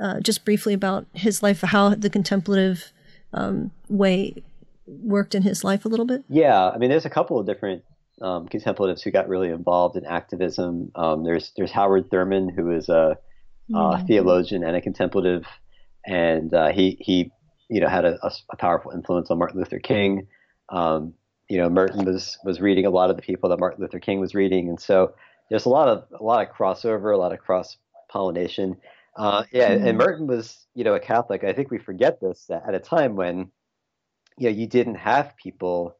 uh, 0.00 0.20
just 0.20 0.44
briefly 0.44 0.74
about 0.74 1.06
his 1.12 1.42
life, 1.42 1.60
how 1.60 1.90
the 1.90 2.10
contemplative 2.10 2.92
um, 3.32 3.70
way 3.88 4.42
worked 4.86 5.34
in 5.34 5.42
his 5.42 5.62
life 5.62 5.84
a 5.84 5.88
little 5.88 6.06
bit? 6.06 6.24
Yeah, 6.28 6.70
I 6.70 6.78
mean, 6.78 6.90
there's 6.90 7.04
a 7.04 7.10
couple 7.10 7.38
of 7.38 7.46
different 7.46 7.82
um, 8.22 8.48
contemplatives 8.48 9.02
who 9.02 9.10
got 9.10 9.28
really 9.28 9.50
involved 9.50 9.96
in 9.96 10.04
activism. 10.06 10.90
Um, 10.94 11.24
there's 11.24 11.52
there's 11.56 11.70
Howard 11.70 12.10
Thurman, 12.10 12.48
who 12.48 12.70
is 12.70 12.88
a, 12.88 13.18
mm-hmm. 13.70 14.06
theologian 14.06 14.64
and 14.64 14.76
a 14.76 14.80
contemplative, 14.80 15.44
and 16.04 16.52
uh, 16.54 16.72
he 16.72 16.96
he 17.00 17.32
you 17.68 17.80
know 17.80 17.88
had 17.88 18.04
a, 18.04 18.18
a, 18.22 18.56
powerful 18.56 18.92
influence 18.92 19.30
on 19.30 19.38
Martin 19.38 19.58
Luther 19.58 19.78
King. 19.78 20.28
Um, 20.68 21.14
you 21.48 21.58
know, 21.58 21.68
Merton 21.68 22.04
was 22.04 22.38
was 22.44 22.60
reading 22.60 22.86
a 22.86 22.90
lot 22.90 23.10
of 23.10 23.16
the 23.16 23.22
people 23.22 23.50
that 23.50 23.60
Martin 23.60 23.82
Luther 23.82 24.00
King 24.00 24.20
was 24.20 24.34
reading, 24.34 24.68
and 24.68 24.80
so 24.80 25.14
there's 25.50 25.64
a 25.64 25.70
lot 25.70 25.88
of 25.88 26.04
a 26.18 26.22
lot 26.22 26.46
of 26.46 26.54
crossover, 26.54 27.12
a 27.12 27.16
lot 27.16 27.32
of 27.32 27.40
cross 27.40 27.76
pollination. 28.08 28.76
Uh, 29.16 29.44
yeah, 29.52 29.70
mm-hmm. 29.70 29.86
and 29.86 29.98
Merton 29.98 30.26
was 30.26 30.66
you 30.74 30.84
know 30.84 30.94
a 30.94 31.00
Catholic. 31.00 31.44
I 31.44 31.52
think 31.52 31.70
we 31.70 31.78
forget 31.78 32.20
this 32.20 32.50
at 32.50 32.74
a 32.74 32.80
time 32.80 33.16
when 33.16 33.50
you 34.38 34.50
know 34.50 34.56
you 34.56 34.66
didn't 34.66 34.96
have 34.96 35.34
people 35.36 35.96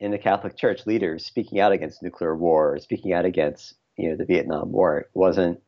in 0.00 0.10
the 0.10 0.18
Catholic 0.18 0.56
Church 0.56 0.86
leaders 0.86 1.26
speaking 1.26 1.60
out 1.60 1.72
against 1.72 2.02
nuclear 2.02 2.36
war, 2.36 2.78
speaking 2.78 3.12
out 3.12 3.24
against 3.24 3.74
you 3.96 4.10
know 4.10 4.16
the 4.16 4.24
Vietnam 4.24 4.72
War. 4.72 5.00
It 5.00 5.06
wasn't 5.14 5.60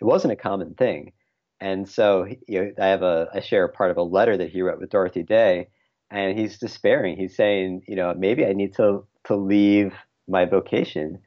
it 0.00 0.04
wasn't 0.04 0.32
a 0.32 0.36
common 0.36 0.74
thing. 0.74 1.12
And 1.60 1.88
so 1.88 2.26
you 2.48 2.62
know, 2.62 2.72
I 2.80 2.86
have 2.86 3.02
a 3.02 3.28
I 3.34 3.40
share 3.40 3.68
part 3.68 3.90
of 3.90 3.96
a 3.96 4.02
letter 4.02 4.36
that 4.36 4.50
he 4.50 4.62
wrote 4.62 4.80
with 4.80 4.90
Dorothy 4.90 5.22
Day, 5.22 5.68
and 6.10 6.38
he's 6.38 6.58
despairing. 6.58 7.16
He's 7.16 7.36
saying, 7.36 7.82
you 7.86 7.96
know, 7.96 8.14
maybe 8.16 8.46
I 8.46 8.52
need 8.52 8.74
to 8.76 9.04
to 9.24 9.36
leave 9.36 9.92
my 10.26 10.44
vocation. 10.46 11.18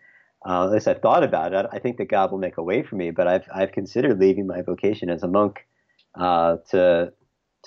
Uh, 0.46 0.66
at 0.66 0.72
least 0.72 0.88
I've 0.88 1.02
thought 1.02 1.24
about 1.24 1.54
it. 1.54 1.68
I 1.72 1.80
think 1.80 1.98
that 1.98 2.10
God 2.10 2.32
will 2.32 2.40
make 2.40 2.58
a 2.58 2.64
way 2.64 2.84
for 2.84 2.96
me, 2.96 3.12
but 3.12 3.28
I've 3.28 3.48
I've 3.54 3.72
considered 3.72 4.20
leaving 4.20 4.48
my 4.48 4.62
vocation 4.62 5.10
as 5.10 5.24
a 5.24 5.28
monk 5.28 5.68
uh, 6.20 6.58
to 6.72 7.14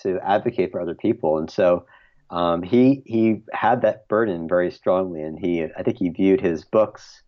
to 0.01 0.19
advocate 0.21 0.73
for 0.73 0.81
other 0.81 0.95
people. 0.95 1.39
And 1.39 1.51
so 1.51 1.87
um, 2.31 2.63
he 2.63 3.03
he 3.07 3.43
had 3.53 3.83
that 3.83 4.09
burden 4.09 4.49
very 4.49 4.73
strongly, 4.73 5.23
and 5.23 5.39
he 5.39 5.65
I 5.65 5.83
think 5.85 5.99
he 5.99 6.09
viewed 6.09 6.41
his 6.41 6.65
books 6.65 7.23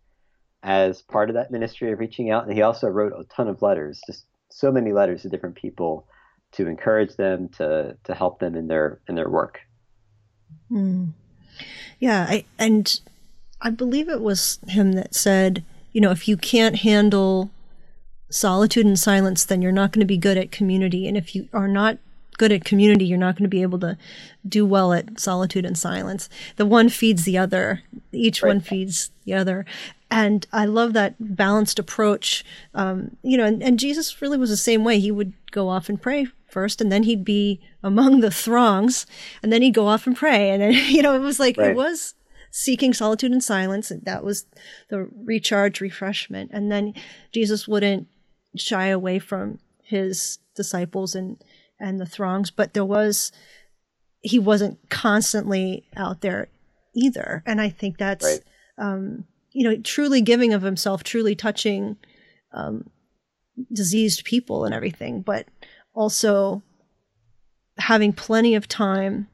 as 0.63 1.01
part 1.01 1.29
of 1.29 1.35
that 1.35 1.51
ministry 1.51 1.91
of 1.91 1.99
reaching 1.99 2.29
out. 2.31 2.45
And 2.45 2.53
he 2.53 2.61
also 2.61 2.87
wrote 2.87 3.13
a 3.13 3.23
ton 3.33 3.47
of 3.47 3.61
letters, 3.61 4.01
just 4.05 4.25
so 4.49 4.71
many 4.71 4.91
letters 4.91 5.21
to 5.21 5.29
different 5.29 5.55
people 5.55 6.07
to 6.51 6.67
encourage 6.67 7.15
them 7.15 7.49
to 7.49 7.95
to 8.03 8.15
help 8.15 8.39
them 8.39 8.55
in 8.55 8.67
their 8.67 8.99
in 9.07 9.15
their 9.15 9.29
work. 9.29 9.59
Mm. 10.71 11.11
Yeah, 11.99 12.25
I, 12.29 12.45
and 12.57 12.99
I 13.61 13.69
believe 13.69 14.09
it 14.09 14.21
was 14.21 14.59
him 14.67 14.93
that 14.93 15.13
said, 15.13 15.63
you 15.91 16.01
know, 16.01 16.11
if 16.11 16.27
you 16.27 16.37
can't 16.37 16.77
handle 16.77 17.51
solitude 18.31 18.85
and 18.85 18.97
silence, 18.97 19.43
then 19.43 19.61
you're 19.61 19.71
not 19.71 19.91
going 19.91 20.01
to 20.01 20.05
be 20.05 20.17
good 20.17 20.37
at 20.37 20.51
community. 20.51 21.07
And 21.07 21.17
if 21.17 21.35
you 21.35 21.49
are 21.51 21.67
not 21.67 21.97
good 22.39 22.51
at 22.51 22.65
community, 22.65 23.05
you're 23.05 23.19
not 23.19 23.35
going 23.35 23.43
to 23.43 23.49
be 23.49 23.61
able 23.61 23.79
to 23.79 23.95
do 24.47 24.65
well 24.65 24.93
at 24.93 25.19
solitude 25.19 25.65
and 25.65 25.77
silence. 25.77 26.27
The 26.55 26.65
one 26.65 26.89
feeds 26.89 27.25
the 27.25 27.37
other. 27.37 27.83
Each 28.11 28.41
right. 28.41 28.49
one 28.49 28.61
feeds 28.61 29.11
the 29.25 29.35
other 29.35 29.65
and 30.11 30.47
I 30.51 30.65
love 30.65 30.93
that 30.93 31.15
balanced 31.19 31.77
approach. 31.77 32.43
Um, 32.73 33.17
you 33.21 33.37
know, 33.37 33.45
and, 33.45 33.61
and, 33.61 33.77
Jesus 33.77 34.21
really 34.21 34.37
was 34.37 34.49
the 34.49 34.57
same 34.57 34.83
way. 34.83 34.99
He 34.99 35.11
would 35.11 35.33
go 35.51 35.69
off 35.69 35.87
and 35.87 36.01
pray 36.01 36.27
first, 36.47 36.81
and 36.81 36.91
then 36.91 37.03
he'd 37.03 37.23
be 37.23 37.61
among 37.83 38.21
the 38.21 38.31
throngs, 38.31 39.05
and 39.43 39.53
then 39.53 39.61
he'd 39.61 39.73
go 39.73 39.87
off 39.87 40.07
and 40.07 40.15
pray, 40.15 40.49
and 40.49 40.61
then 40.61 40.71
you 40.87 41.01
know, 41.01 41.15
it 41.15 41.19
was 41.19 41.39
like 41.39 41.57
right. 41.57 41.71
it 41.71 41.75
was 41.75 42.15
seeking 42.51 42.93
solitude 42.93 43.31
and 43.31 43.43
silence, 43.43 43.91
and 43.91 44.03
that 44.05 44.23
was 44.23 44.45
the 44.89 45.07
recharge, 45.23 45.79
refreshment, 45.79 46.49
and 46.51 46.71
then 46.71 46.93
Jesus 47.31 47.67
wouldn't 47.67 48.07
shy 48.55 48.87
away 48.87 49.19
from 49.19 49.59
his 49.83 50.39
disciples 50.55 51.13
and 51.15 51.41
and 51.79 51.99
the 51.99 52.05
throngs, 52.05 52.51
but 52.51 52.73
there 52.73 52.85
was 52.85 53.31
he 54.21 54.37
wasn't 54.37 54.89
constantly 54.89 55.85
out 55.95 56.21
there 56.21 56.49
either, 56.95 57.43
and 57.45 57.61
I 57.61 57.69
think 57.69 57.97
that's. 57.97 58.25
Right. 58.25 58.41
Um, 58.77 59.25
you 59.51 59.67
know, 59.67 59.77
truly 59.81 60.21
giving 60.21 60.53
of 60.53 60.61
himself, 60.61 61.03
truly 61.03 61.35
touching 61.35 61.97
um, 62.53 62.89
diseased 63.73 64.23
people 64.23 64.65
and 64.65 64.73
everything, 64.73 65.21
but 65.21 65.47
also 65.93 66.63
having 67.77 68.13
plenty 68.13 68.55
of 68.55 68.67
time 68.67 69.27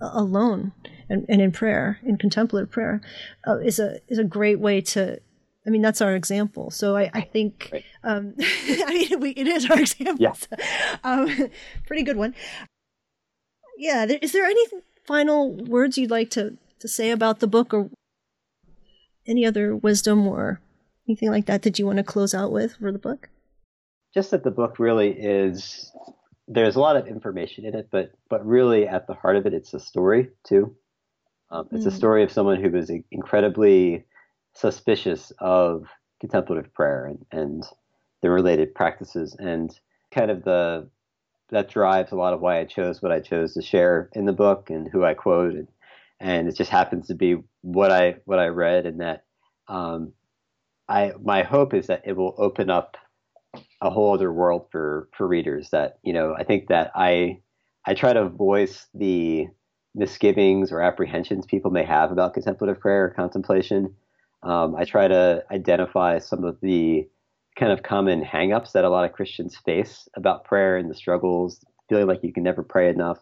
alone 0.00 0.72
and, 1.08 1.24
and 1.28 1.40
in 1.40 1.52
prayer, 1.52 2.00
in 2.04 2.16
contemplative 2.16 2.70
prayer, 2.70 3.00
uh, 3.46 3.58
is 3.58 3.78
a 3.78 4.00
is 4.08 4.18
a 4.18 4.24
great 4.24 4.58
way 4.58 4.80
to. 4.80 5.20
I 5.66 5.70
mean, 5.70 5.82
that's 5.82 6.00
our 6.00 6.14
example. 6.14 6.70
So 6.70 6.96
I, 6.96 7.10
I 7.14 7.20
think, 7.20 7.70
right. 7.72 7.84
um, 8.02 8.34
I 8.40 9.06
mean, 9.10 9.20
we, 9.20 9.30
it 9.30 9.46
is 9.46 9.70
our 9.70 9.78
example. 9.78 10.16
Yeah. 10.18 10.32
So, 10.32 10.48
um, 11.04 11.50
pretty 11.86 12.02
good 12.02 12.16
one. 12.16 12.34
Yeah. 13.78 14.06
Is 14.20 14.32
there 14.32 14.44
any 14.44 14.64
final 15.06 15.54
words 15.54 15.98
you'd 15.98 16.10
like 16.10 16.30
to 16.30 16.56
to 16.80 16.88
say 16.88 17.10
about 17.10 17.38
the 17.38 17.46
book, 17.46 17.72
or 17.72 17.90
any 19.26 19.46
other 19.46 19.76
wisdom 19.76 20.26
or 20.26 20.60
anything 21.08 21.30
like 21.30 21.46
that 21.46 21.62
that 21.62 21.78
you 21.78 21.86
want 21.86 21.98
to 21.98 22.02
close 22.02 22.34
out 22.34 22.50
with 22.50 22.76
for 22.76 22.90
the 22.90 22.98
book? 22.98 23.28
Just 24.12 24.32
that 24.32 24.42
the 24.42 24.50
book 24.50 24.78
really 24.78 25.10
is 25.10 25.92
there's 26.48 26.76
a 26.76 26.80
lot 26.80 26.96
of 26.96 27.06
information 27.06 27.64
in 27.64 27.74
it, 27.74 27.88
but 27.90 28.12
but 28.28 28.44
really 28.44 28.86
at 28.86 29.06
the 29.06 29.14
heart 29.14 29.36
of 29.36 29.46
it, 29.46 29.54
it's 29.54 29.74
a 29.74 29.80
story 29.80 30.28
too. 30.44 30.74
Um, 31.50 31.68
it's 31.70 31.84
mm. 31.84 31.88
a 31.88 31.92
story 31.92 32.22
of 32.22 32.32
someone 32.32 32.62
who 32.62 32.70
was 32.70 32.90
incredibly 33.10 34.04
suspicious 34.54 35.32
of 35.38 35.86
contemplative 36.20 36.72
prayer 36.74 37.06
and, 37.06 37.26
and 37.32 37.64
the 38.22 38.30
related 38.30 38.74
practices, 38.74 39.36
and 39.38 39.78
kind 40.12 40.30
of 40.30 40.44
the 40.44 40.88
that 41.50 41.68
drives 41.68 42.12
a 42.12 42.16
lot 42.16 42.32
of 42.32 42.40
why 42.40 42.60
I 42.60 42.64
chose 42.64 43.02
what 43.02 43.12
I 43.12 43.20
chose 43.20 43.52
to 43.54 43.62
share 43.62 44.08
in 44.14 44.24
the 44.24 44.32
book 44.32 44.70
and 44.70 44.88
who 44.88 45.04
I 45.04 45.12
quote 45.12 45.52
and 45.52 45.68
and 46.22 46.48
it 46.48 46.56
just 46.56 46.70
happens 46.70 47.08
to 47.08 47.14
be 47.14 47.36
what 47.62 47.90
I 47.90 48.16
what 48.24 48.38
I 48.38 48.46
read, 48.46 48.86
and 48.86 49.00
that 49.00 49.24
um, 49.68 50.12
I 50.88 51.12
my 51.22 51.42
hope 51.42 51.74
is 51.74 51.88
that 51.88 52.02
it 52.06 52.16
will 52.16 52.34
open 52.38 52.70
up 52.70 52.96
a 53.82 53.90
whole 53.90 54.14
other 54.14 54.32
world 54.32 54.68
for 54.70 55.08
for 55.16 55.26
readers. 55.26 55.70
That 55.70 55.98
you 56.02 56.12
know, 56.12 56.34
I 56.38 56.44
think 56.44 56.68
that 56.68 56.92
I 56.94 57.40
I 57.84 57.94
try 57.94 58.12
to 58.12 58.28
voice 58.28 58.86
the 58.94 59.48
misgivings 59.96 60.70
or 60.70 60.80
apprehensions 60.80 61.44
people 61.44 61.70
may 61.72 61.84
have 61.84 62.12
about 62.12 62.34
contemplative 62.34 62.80
prayer 62.80 63.06
or 63.06 63.10
contemplation. 63.10 63.94
Um, 64.42 64.74
I 64.74 64.84
try 64.84 65.08
to 65.08 65.44
identify 65.50 66.18
some 66.18 66.44
of 66.44 66.60
the 66.60 67.08
kind 67.56 67.72
of 67.72 67.82
common 67.82 68.24
hangups 68.24 68.72
that 68.72 68.84
a 68.84 68.88
lot 68.88 69.04
of 69.04 69.12
Christians 69.12 69.56
face 69.56 70.08
about 70.16 70.44
prayer 70.44 70.76
and 70.76 70.90
the 70.90 70.94
struggles, 70.94 71.64
feeling 71.88 72.06
like 72.06 72.24
you 72.24 72.32
can 72.32 72.42
never 72.42 72.62
pray 72.62 72.88
enough, 72.88 73.18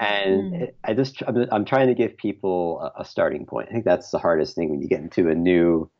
and 0.00 0.52
mm. 0.54 0.72
I 0.84 0.94
just 0.94 1.22
I'm, 1.26 1.46
I'm, 1.52 1.64
trying 1.64 1.88
to 1.88 1.94
give 1.94 2.16
people 2.16 2.80
a, 2.80 3.02
a, 3.02 3.04
starting 3.04 3.44
point. 3.44 3.68
I 3.68 3.72
think 3.72 3.84
that's 3.84 4.10
the 4.10 4.18
hardest 4.18 4.54
thing 4.54 4.70
when 4.70 4.80
you 4.80 4.88
get 4.88 5.00
into 5.00 5.28
a 5.28 5.34
new 5.34 5.90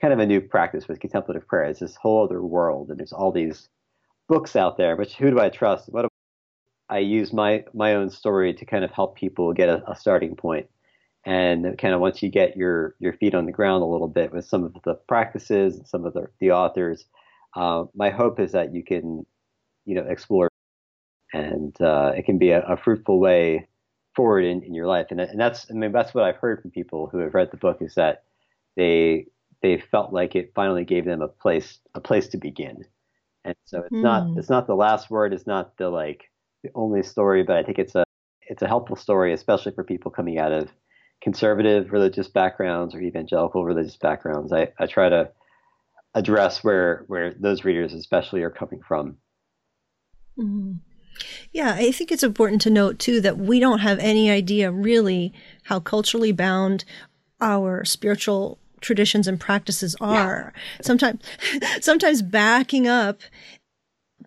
kind 0.00 0.12
of 0.12 0.18
a 0.18 0.26
new 0.26 0.40
practice 0.40 0.88
with 0.88 1.00
contemplative 1.00 1.46
prayer. 1.46 1.64
It's 1.64 1.80
this 1.80 1.94
whole 1.94 2.24
other 2.24 2.42
world, 2.42 2.90
and 2.90 2.98
there's 2.98 3.12
all 3.12 3.30
these 3.30 3.68
books 4.28 4.56
out 4.56 4.76
there. 4.76 4.96
But 4.96 5.12
who 5.12 5.30
do 5.30 5.38
I 5.38 5.48
trust? 5.48 5.88
What 5.92 6.02
do 6.02 6.08
I 6.88 6.98
use 6.98 7.32
my 7.32 7.64
my 7.72 7.94
own 7.94 8.10
story 8.10 8.52
to 8.54 8.64
kind 8.64 8.84
of 8.84 8.90
help 8.90 9.16
people 9.16 9.52
get 9.52 9.68
a, 9.68 9.88
a 9.90 9.94
starting 9.94 10.34
point, 10.34 10.68
and 11.26 11.76
kind 11.76 11.92
of 11.92 12.00
once 12.00 12.22
you 12.22 12.30
get 12.30 12.56
your 12.56 12.94
your 12.98 13.12
feet 13.12 13.34
on 13.34 13.44
the 13.44 13.52
ground 13.52 13.82
a 13.82 13.86
little 13.86 14.08
bit 14.08 14.32
with 14.32 14.46
some 14.46 14.64
of 14.64 14.74
the 14.84 14.94
practices 14.94 15.76
and 15.76 15.86
some 15.86 16.06
of 16.06 16.14
the 16.14 16.28
the 16.40 16.52
authors, 16.52 17.04
uh, 17.54 17.84
my 17.94 18.08
hope 18.10 18.40
is 18.40 18.52
that 18.52 18.74
you 18.74 18.82
can 18.82 19.26
you 19.84 19.94
know 19.94 20.06
explore 20.08 20.48
and 21.32 21.78
uh, 21.80 22.12
it 22.16 22.24
can 22.24 22.38
be 22.38 22.50
a, 22.50 22.62
a, 22.62 22.76
fruitful 22.76 23.18
way 23.18 23.66
forward 24.14 24.44
in, 24.44 24.62
in 24.62 24.74
your 24.74 24.86
life. 24.86 25.08
And, 25.10 25.20
and 25.20 25.38
that's, 25.38 25.66
I 25.70 25.74
mean, 25.74 25.92
that's 25.92 26.14
what 26.14 26.24
I've 26.24 26.36
heard 26.36 26.62
from 26.62 26.70
people 26.70 27.08
who 27.08 27.18
have 27.18 27.34
read 27.34 27.50
the 27.50 27.56
book 27.56 27.78
is 27.80 27.94
that 27.96 28.24
they, 28.76 29.26
they 29.62 29.78
felt 29.78 30.12
like 30.12 30.34
it 30.34 30.52
finally 30.54 30.84
gave 30.84 31.04
them 31.04 31.22
a 31.22 31.28
place, 31.28 31.78
a 31.94 32.00
place 32.00 32.28
to 32.28 32.38
begin. 32.38 32.84
And 33.44 33.54
so 33.64 33.80
it's 33.80 33.92
mm. 33.92 34.02
not, 34.02 34.24
hmm. 34.24 34.38
it's 34.38 34.48
not 34.48 34.66
the 34.66 34.74
last 34.74 35.10
word. 35.10 35.32
It's 35.32 35.46
not 35.46 35.76
the 35.76 35.88
like 35.88 36.30
the 36.62 36.70
only 36.74 37.02
story, 37.02 37.42
but 37.42 37.56
I 37.56 37.62
think 37.62 37.78
it's 37.78 37.94
a, 37.94 38.04
it's 38.48 38.62
a 38.62 38.68
helpful 38.68 38.96
story, 38.96 39.32
especially 39.32 39.72
for 39.72 39.84
people 39.84 40.10
coming 40.10 40.38
out 40.38 40.52
of 40.52 40.68
conservative 41.22 41.92
religious 41.92 42.28
backgrounds 42.28 42.94
or 42.94 43.00
evangelical 43.00 43.64
religious 43.64 43.96
backgrounds. 43.96 44.52
I, 44.52 44.72
I 44.78 44.86
try 44.86 45.08
to 45.08 45.30
address 46.14 46.62
where, 46.62 47.04
where 47.08 47.34
those 47.34 47.64
readers 47.64 47.92
especially 47.92 48.42
are 48.42 48.50
coming 48.50 48.80
from. 48.86 49.16
Mm. 50.38 50.80
Yeah, 51.52 51.74
I 51.74 51.92
think 51.92 52.12
it's 52.12 52.22
important 52.22 52.60
to 52.62 52.70
note 52.70 52.98
too 52.98 53.20
that 53.22 53.38
we 53.38 53.58
don't 53.60 53.78
have 53.78 53.98
any 53.98 54.30
idea 54.30 54.70
really 54.70 55.32
how 55.64 55.80
culturally 55.80 56.32
bound 56.32 56.84
our 57.40 57.84
spiritual 57.84 58.58
traditions 58.80 59.26
and 59.26 59.40
practices 59.40 59.96
are. 60.00 60.52
Yeah. 60.54 60.82
Sometimes, 60.82 61.22
sometimes 61.80 62.22
backing 62.22 62.86
up 62.86 63.20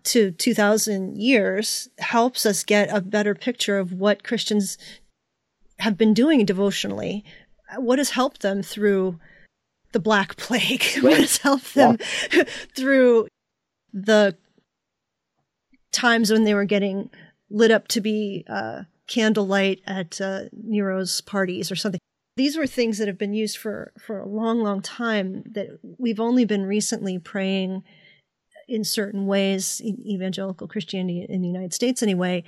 to 0.04 0.30
2000 0.32 1.16
years 1.16 1.88
helps 1.98 2.46
us 2.46 2.64
get 2.64 2.94
a 2.94 3.00
better 3.00 3.34
picture 3.34 3.78
of 3.78 3.92
what 3.92 4.24
Christians 4.24 4.78
have 5.80 5.98
been 5.98 6.14
doing 6.14 6.44
devotionally. 6.44 7.24
What 7.76 7.98
has 7.98 8.10
helped 8.10 8.42
them 8.42 8.62
through 8.62 9.18
the 9.92 10.00
Black 10.00 10.36
Plague? 10.36 10.84
Right. 10.96 11.02
what 11.02 11.18
has 11.18 11.38
helped 11.38 11.74
them 11.74 11.98
yeah. 12.32 12.44
through 12.76 13.28
the 13.92 14.36
times 15.92 16.30
when 16.30 16.44
they 16.44 16.54
were 16.54 16.64
getting 16.64 17.10
lit 17.50 17.70
up 17.70 17.88
to 17.88 18.00
be 18.00 18.44
uh, 18.48 18.82
candlelight 19.08 19.80
at 19.86 20.20
uh, 20.20 20.44
Nero's 20.52 21.20
parties 21.20 21.70
or 21.70 21.76
something. 21.76 22.00
These 22.36 22.56
were 22.56 22.66
things 22.66 22.98
that 22.98 23.08
have 23.08 23.18
been 23.18 23.34
used 23.34 23.58
for, 23.58 23.92
for 23.98 24.20
a 24.20 24.28
long, 24.28 24.62
long 24.62 24.80
time 24.80 25.42
that 25.46 25.78
we've 25.98 26.20
only 26.20 26.44
been 26.44 26.64
recently 26.64 27.18
praying 27.18 27.82
in 28.68 28.84
certain 28.84 29.26
ways, 29.26 29.80
in 29.80 29.98
evangelical 30.06 30.68
Christianity 30.68 31.26
in 31.28 31.42
the 31.42 31.48
United 31.48 31.74
States 31.74 32.02
anyway. 32.02 32.44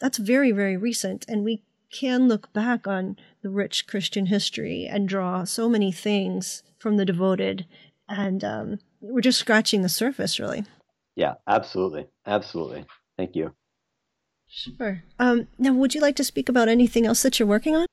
That's 0.00 0.18
very, 0.18 0.52
very 0.52 0.76
recent. 0.76 1.24
And 1.28 1.44
we 1.44 1.62
can 1.94 2.28
look 2.28 2.52
back 2.52 2.86
on 2.86 3.16
the 3.42 3.50
rich 3.50 3.86
Christian 3.86 4.26
history 4.26 4.86
and 4.86 5.08
draw 5.08 5.44
so 5.44 5.68
many 5.68 5.92
things 5.92 6.62
from 6.78 6.96
the 6.96 7.04
devoted. 7.04 7.66
And 8.08 8.42
um, 8.42 8.78
we're 9.00 9.20
just 9.20 9.38
scratching 9.38 9.82
the 9.82 9.88
surface, 9.88 10.40
really. 10.40 10.64
Yeah, 11.14 11.34
absolutely. 11.46 12.08
Absolutely. 12.26 12.84
Thank 13.16 13.36
you. 13.36 13.54
Sure. 14.48 15.02
Um, 15.18 15.46
now, 15.58 15.72
would 15.72 15.94
you 15.94 16.00
like 16.00 16.16
to 16.16 16.24
speak 16.24 16.48
about 16.48 16.68
anything 16.68 17.06
else 17.06 17.22
that 17.22 17.38
you're 17.38 17.48
working 17.48 17.76
on? 17.76 17.86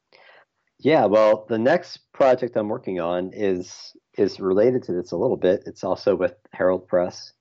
Yeah, 0.79 1.05
well, 1.05 1.45
the 1.47 1.59
next 1.59 1.99
project 2.11 2.55
I'm 2.57 2.69
working 2.69 2.99
on 2.99 3.31
is 3.33 3.93
is 4.17 4.39
related 4.39 4.83
to 4.83 4.93
this 4.93 5.11
a 5.11 5.17
little 5.17 5.37
bit. 5.37 5.63
It's 5.65 5.83
also 5.83 6.15
with 6.15 6.33
Herald 6.53 6.87
Press, 6.87 7.33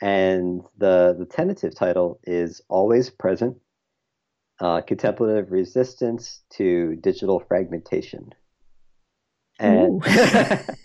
and 0.00 0.62
the 0.78 1.14
the 1.18 1.26
tentative 1.26 1.74
title 1.74 2.18
is 2.24 2.62
"Always 2.68 3.10
Present: 3.10 3.58
uh, 4.60 4.80
Contemplative 4.82 5.50
Resistance 5.52 6.42
to 6.54 6.96
Digital 6.96 7.40
Fragmentation." 7.40 8.32
And 9.58 10.02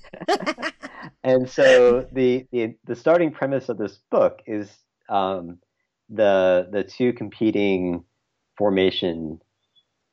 and 1.24 1.50
so 1.50 2.08
the, 2.12 2.48
the 2.52 2.76
the 2.86 2.96
starting 2.96 3.32
premise 3.32 3.70
of 3.70 3.78
this 3.78 4.00
book 4.10 4.42
is 4.46 4.70
um, 5.10 5.60
the 6.10 6.68
the 6.72 6.84
two 6.84 7.14
competing 7.14 8.06
formation 8.58 9.42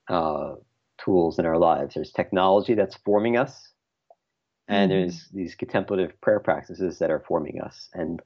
uh, 0.08 0.54
tools 0.98 1.38
in 1.38 1.46
our 1.46 1.58
lives. 1.58 1.94
There's 1.94 2.12
technology 2.12 2.74
that's 2.74 2.96
forming 3.04 3.36
us, 3.36 3.72
and 4.66 4.90
mm-hmm. 4.90 5.00
there's 5.00 5.28
these 5.32 5.54
contemplative 5.54 6.20
prayer 6.20 6.40
practices 6.40 6.98
that 6.98 7.10
are 7.10 7.24
forming 7.26 7.60
us, 7.60 7.88
and 7.94 8.20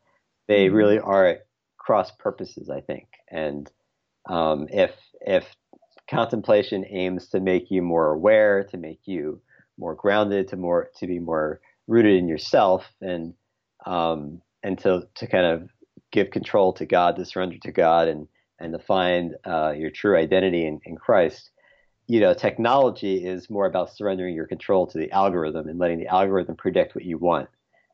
they 0.49 0.67
mm-hmm. 0.67 0.77
really 0.77 0.99
are 0.99 1.39
cross 1.79 2.11
purposes, 2.13 2.71
I 2.71 2.81
think. 2.81 3.09
And 3.31 3.71
um, 4.27 4.67
if 4.71 4.93
if 5.21 5.45
contemplation 6.09 6.85
aims 6.89 7.29
to 7.29 7.41
make 7.41 7.71
you 7.71 7.83
more 7.83 8.13
aware, 8.13 8.65
to 8.65 8.77
make 8.77 9.01
you 9.05 9.41
more 9.79 9.95
grounded, 9.95 10.49
to 10.49 10.57
more 10.57 10.91
to 10.99 11.07
be 11.07 11.19
more 11.19 11.61
rooted 11.87 12.17
in 12.17 12.29
yourself 12.29 12.85
and 13.01 13.35
um, 13.87 14.41
and 14.63 14.79
to 14.81 15.09
to 15.17 15.27
kind 15.27 15.47
of 15.47 15.69
give 16.11 16.31
control 16.31 16.73
to 16.75 16.87
God, 16.87 17.17
to 17.17 17.25
surrender 17.25 17.59
to 17.63 17.73
God, 17.73 18.09
and 18.09 18.29
and 18.59 18.73
to 18.73 18.79
find 18.79 19.35
uh, 19.45 19.73
your 19.77 19.91
true 19.91 20.17
identity 20.17 20.67
in, 20.67 20.81
in 20.85 20.97
Christ. 20.97 21.51
You 22.07 22.21
know, 22.21 22.35
technology 22.35 23.25
is 23.25 23.49
more 23.49 23.67
about 23.67 23.95
surrendering 23.95 24.35
your 24.35 24.47
control 24.47 24.87
to 24.89 24.99
the 24.99 25.11
algorithm 25.11 25.69
and 25.69 25.79
letting 25.79 25.99
the 25.99 26.09
algorithm 26.09 26.57
predict 26.57 26.95
what 26.95 27.05
you 27.05 27.19
want, 27.19 27.49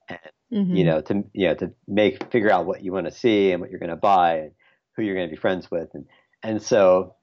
and 0.09 0.18
mm-hmm. 0.53 0.74
you 0.74 0.85
know 0.85 1.01
to 1.03 1.24
you 1.33 1.49
know 1.49 1.55
to 1.55 1.72
make 1.87 2.31
figure 2.31 2.51
out 2.51 2.66
what 2.66 2.83
you 2.83 2.93
want 2.93 3.07
to 3.07 3.12
see 3.12 3.53
and 3.53 3.61
what 3.61 3.70
you're 3.70 3.81
going 3.81 3.91
to 3.91 3.97
buy 3.97 4.39
and 4.39 4.53
who 4.97 5.03
you're 5.03 5.14
going 5.14 5.29
to 5.29 5.35
be 5.35 5.41
friends 5.41 5.70
with, 5.70 5.89
and 5.95 6.07
and 6.43 6.62
so 6.62 7.14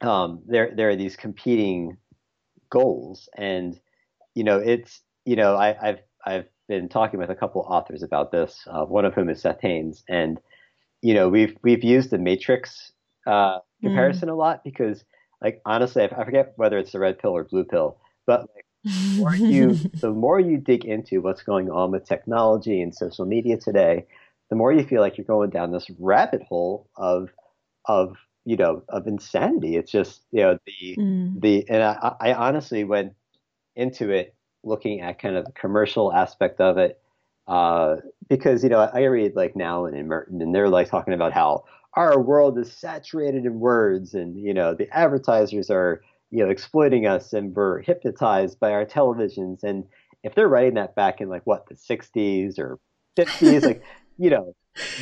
um, 0.00 0.42
there 0.46 0.72
there 0.74 0.90
are 0.90 0.96
these 0.96 1.16
competing 1.16 1.96
goals, 2.70 3.28
and 3.36 3.78
you 4.34 4.44
know 4.44 4.58
it's 4.58 5.02
you 5.26 5.36
know, 5.36 5.56
I, 5.56 5.74
have 5.82 5.98
I've 6.24 6.46
been 6.68 6.88
talking 6.88 7.20
with 7.20 7.30
a 7.30 7.34
couple 7.34 7.60
authors 7.68 8.02
about 8.02 8.30
this. 8.30 8.66
Uh, 8.66 8.84
one 8.84 9.04
of 9.04 9.12
whom 9.12 9.28
is 9.28 9.42
Seth 9.42 9.60
Haines, 9.60 10.02
and 10.08 10.40
you 11.02 11.12
know, 11.12 11.28
we've 11.28 11.54
we've 11.62 11.84
used 11.84 12.10
the 12.10 12.18
Matrix 12.18 12.92
uh, 13.26 13.58
comparison 13.82 14.28
mm. 14.28 14.32
a 14.32 14.34
lot 14.36 14.64
because, 14.64 15.04
like, 15.42 15.60
honestly, 15.66 16.04
I 16.04 16.24
forget 16.24 16.54
whether 16.56 16.78
it's 16.78 16.92
the 16.92 17.00
red 17.00 17.18
pill 17.18 17.32
or 17.36 17.44
blue 17.44 17.64
pill, 17.64 17.98
but 18.26 18.48
like, 18.54 18.64
the 18.84 19.18
more 19.18 19.34
you 19.34 19.74
the 20.00 20.12
more 20.12 20.40
you 20.40 20.56
dig 20.56 20.84
into 20.84 21.20
what's 21.20 21.42
going 21.42 21.70
on 21.70 21.90
with 21.90 22.06
technology 22.06 22.80
and 22.80 22.94
social 22.94 23.26
media 23.26 23.58
today, 23.58 24.06
the 24.48 24.56
more 24.56 24.72
you 24.72 24.84
feel 24.84 25.02
like 25.02 25.18
you're 25.18 25.26
going 25.26 25.50
down 25.50 25.72
this 25.72 25.90
rabbit 25.98 26.42
hole 26.42 26.88
of 26.96 27.30
of 27.86 28.16
you 28.46 28.56
know 28.56 28.82
of 28.88 29.06
insanity. 29.06 29.76
It's 29.76 29.90
just 29.90 30.22
you 30.30 30.42
know 30.42 30.58
the 30.64 30.96
mm. 30.96 31.40
the 31.40 31.68
and 31.68 31.82
I, 31.82 32.14
I 32.20 32.32
honestly 32.32 32.84
went 32.84 33.12
into 33.74 34.10
it 34.10 34.34
looking 34.62 35.00
at 35.00 35.20
kind 35.20 35.36
of 35.36 35.44
the 35.44 35.52
commercial 35.52 36.12
aspect 36.12 36.60
of 36.60 36.78
it. 36.78 36.98
Uh, 37.46 37.96
because 38.28 38.62
you 38.62 38.70
know 38.70 38.78
I 38.80 39.04
read 39.04 39.36
like 39.36 39.54
Nouwen 39.54 39.98
and 39.98 40.08
Merton, 40.08 40.40
and 40.40 40.54
they're 40.54 40.68
like 40.68 40.88
talking 40.88 41.12
about 41.12 41.32
how 41.32 41.64
our 41.94 42.20
world 42.20 42.58
is 42.58 42.72
saturated 42.72 43.44
in 43.44 43.60
words, 43.60 44.14
and 44.14 44.36
you 44.36 44.54
know 44.54 44.74
the 44.74 44.88
advertisers 44.96 45.68
are 45.68 46.00
you 46.30 46.44
know 46.44 46.50
exploiting 46.50 47.06
us, 47.06 47.32
and 47.32 47.54
we're 47.54 47.82
hypnotized 47.82 48.60
by 48.60 48.72
our 48.72 48.86
televisions. 48.86 49.64
And 49.64 49.84
if 50.22 50.34
they're 50.34 50.48
writing 50.48 50.74
that 50.74 50.94
back 50.94 51.20
in 51.20 51.28
like 51.28 51.42
what 51.44 51.68
the 51.68 51.74
'60s 51.74 52.58
or 52.58 52.78
'50s, 53.16 53.62
like 53.62 53.82
you 54.18 54.30
know 54.30 54.54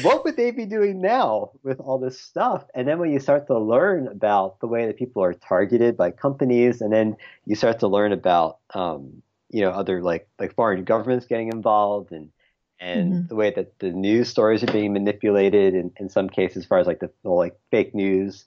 what 0.03 0.25
would 0.25 0.37
they 0.37 0.51
be 0.51 0.67
doing 0.67 1.01
now 1.01 1.51
with 1.63 1.81
all 1.81 1.99
this 1.99 2.21
stuff? 2.21 2.65
And 2.75 2.87
then 2.87 2.99
when 2.99 3.11
you 3.11 3.19
start 3.19 3.49
to 3.49 3.59
learn 3.59 4.07
about 4.07 4.61
the 4.61 4.69
way 4.69 4.87
that 4.87 4.97
people 4.97 5.23
are 5.23 5.35
targeted 5.35 5.97
by 5.97 6.13
companies, 6.13 6.81
and 6.81 6.93
then 6.93 7.17
you 7.45 7.57
start 7.57 7.81
to 7.81 7.89
learn 7.89 8.13
about 8.13 8.59
um, 8.75 9.23
you 9.51 9.61
know 9.61 9.71
other 9.71 10.03
like 10.03 10.29
like 10.39 10.55
foreign 10.55 10.85
governments 10.85 11.27
getting 11.27 11.49
involved 11.49 12.13
and 12.13 12.31
and 12.81 13.13
mm-hmm. 13.13 13.27
the 13.29 13.35
way 13.35 13.53
that 13.55 13.79
the 13.79 13.91
news 13.91 14.29
stories 14.29 14.63
are 14.63 14.73
being 14.73 14.93
manipulated 14.93 15.75
in, 15.75 15.93
in 15.99 16.09
some 16.09 16.29
cases 16.29 16.59
as 16.59 16.67
far 16.67 16.79
as 16.79 16.87
like 16.87 16.99
the, 17.01 17.11
the 17.23 17.31
like 17.31 17.57
fake 17.71 17.95
news 17.95 18.47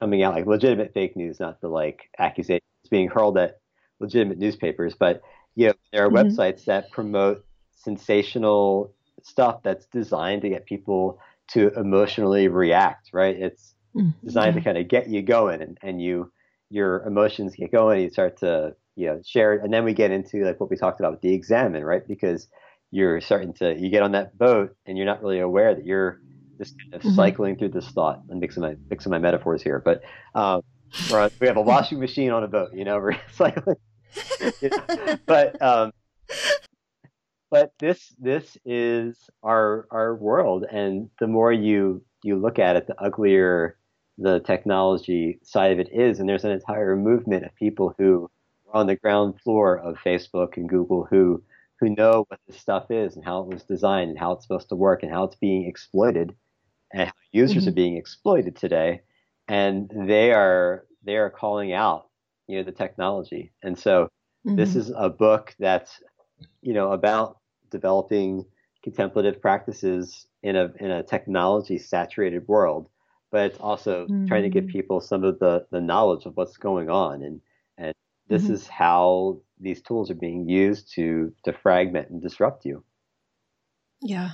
coming 0.00 0.22
out 0.22 0.34
like 0.34 0.46
legitimate 0.46 0.92
fake 0.94 1.16
news 1.16 1.40
not 1.40 1.60
the 1.60 1.68
like 1.68 2.10
accusations 2.18 2.62
being 2.90 3.08
hurled 3.08 3.36
at 3.38 3.60
legitimate 3.98 4.38
newspapers 4.38 4.94
but 4.94 5.20
you 5.56 5.66
know 5.66 5.72
there 5.92 6.04
are 6.04 6.10
mm-hmm. 6.10 6.28
websites 6.28 6.64
that 6.66 6.90
promote 6.92 7.44
sensational 7.74 8.94
stuff 9.24 9.62
that's 9.62 9.86
designed 9.86 10.42
to 10.42 10.48
get 10.48 10.66
people 10.66 11.18
to 11.48 11.68
emotionally 11.78 12.48
react 12.48 13.10
right 13.12 13.36
it's 13.36 13.74
mm-hmm. 13.94 14.10
designed 14.24 14.54
to 14.54 14.60
kind 14.60 14.78
of 14.78 14.86
get 14.86 15.08
you 15.08 15.22
going 15.22 15.60
and, 15.60 15.78
and 15.82 16.00
you 16.00 16.30
your 16.70 17.02
emotions 17.02 17.54
get 17.56 17.72
going 17.72 18.02
you 18.02 18.10
start 18.10 18.38
to 18.38 18.74
you 18.96 19.06
know 19.06 19.20
share 19.24 19.54
it. 19.54 19.62
and 19.62 19.72
then 19.72 19.84
we 19.84 19.92
get 19.92 20.10
into 20.10 20.44
like 20.44 20.60
what 20.60 20.70
we 20.70 20.76
talked 20.76 21.00
about 21.00 21.12
with 21.12 21.20
the 21.20 21.32
Examen 21.32 21.84
right 21.84 22.06
because 22.06 22.48
you're 22.90 23.20
starting 23.20 23.52
to 23.54 23.78
you 23.78 23.90
get 23.90 24.02
on 24.02 24.12
that 24.12 24.36
boat 24.38 24.76
and 24.86 24.96
you're 24.96 25.06
not 25.06 25.22
really 25.22 25.40
aware 25.40 25.74
that 25.74 25.84
you're 25.84 26.20
just 26.58 26.78
kind 26.80 26.94
of 26.94 27.00
mm-hmm. 27.00 27.14
cycling 27.14 27.56
through 27.56 27.70
this 27.70 27.88
thought 27.88 28.22
and 28.28 28.40
mixing 28.40 28.62
my 28.62 28.76
mixing 28.88 29.10
my 29.10 29.18
metaphors 29.18 29.62
here 29.62 29.80
but 29.84 30.02
um 30.34 30.62
we 31.40 31.46
have 31.46 31.56
a 31.56 31.62
washing 31.62 31.98
machine 31.98 32.30
on 32.30 32.44
a 32.44 32.48
boat 32.48 32.72
you 32.72 32.84
know 32.84 32.98
we're 33.00 33.16
cycling 33.32 33.76
you 34.60 34.70
know? 34.70 35.18
but 35.26 35.60
um 35.60 35.92
but 37.54 37.72
this 37.78 38.12
this 38.18 38.58
is 38.64 39.30
our 39.44 39.86
our 39.90 40.16
world 40.16 40.64
and 40.70 41.08
the 41.20 41.26
more 41.28 41.52
you 41.52 42.02
you 42.24 42.36
look 42.36 42.58
at 42.58 42.74
it 42.74 42.86
the 42.88 43.00
uglier 43.00 43.78
the 44.18 44.40
technology 44.40 45.38
side 45.44 45.72
of 45.72 45.78
it 45.78 45.88
is 45.92 46.18
and 46.18 46.28
there's 46.28 46.44
an 46.44 46.50
entire 46.50 46.96
movement 46.96 47.44
of 47.44 47.54
people 47.54 47.94
who 47.96 48.28
are 48.66 48.80
on 48.80 48.86
the 48.88 48.96
ground 48.96 49.40
floor 49.40 49.78
of 49.78 49.96
Facebook 50.04 50.56
and 50.56 50.68
Google 50.68 51.06
who 51.08 51.42
who 51.78 51.90
know 51.90 52.24
what 52.28 52.40
this 52.46 52.58
stuff 52.58 52.90
is 52.90 53.14
and 53.14 53.24
how 53.24 53.42
it 53.42 53.48
was 53.48 53.62
designed 53.62 54.10
and 54.10 54.18
how 54.18 54.32
it's 54.32 54.44
supposed 54.44 54.68
to 54.68 54.76
work 54.76 55.02
and 55.02 55.12
how 55.12 55.24
it's 55.24 55.36
being 55.36 55.66
exploited 55.66 56.34
and 56.92 57.08
how 57.08 57.14
users 57.32 57.62
mm-hmm. 57.62 57.68
are 57.68 57.72
being 57.72 57.96
exploited 57.96 58.56
today. 58.56 59.02
And 59.48 59.90
they 59.94 60.32
are 60.32 60.86
they 61.04 61.16
are 61.16 61.30
calling 61.30 61.72
out, 61.72 62.08
you 62.46 62.56
know, 62.58 62.64
the 62.64 62.72
technology. 62.72 63.52
And 63.62 63.78
so 63.78 64.08
mm-hmm. 64.46 64.56
this 64.56 64.74
is 64.74 64.90
a 64.96 65.10
book 65.10 65.54
that's, 65.58 66.02
you 66.62 66.72
know, 66.72 66.92
about 66.92 67.38
developing 67.74 68.46
contemplative 68.84 69.40
practices 69.40 70.26
in 70.42 70.54
a 70.56 70.72
in 70.78 70.90
a 70.90 71.02
technology 71.02 71.78
saturated 71.78 72.46
world, 72.46 72.88
but 73.32 73.46
it's 73.46 73.58
also 73.58 74.04
mm-hmm. 74.04 74.26
trying 74.26 74.44
to 74.44 74.50
give 74.50 74.64
mm. 74.64 74.72
people 74.72 75.00
some 75.00 75.24
of 75.24 75.38
the 75.40 75.66
the 75.70 75.80
knowledge 75.80 76.26
of 76.26 76.36
what's 76.36 76.56
going 76.56 76.88
on 76.88 77.22
and 77.22 77.40
and 77.76 77.94
this 78.28 78.44
mm-hmm. 78.44 78.54
is 78.54 78.68
how 78.68 79.40
these 79.58 79.80
tools 79.82 80.10
are 80.10 80.20
being 80.26 80.48
used 80.48 80.92
to 80.92 81.32
to 81.44 81.52
fragment 81.52 82.10
and 82.10 82.22
disrupt 82.22 82.64
you. 82.64 82.84
Yeah, 84.00 84.32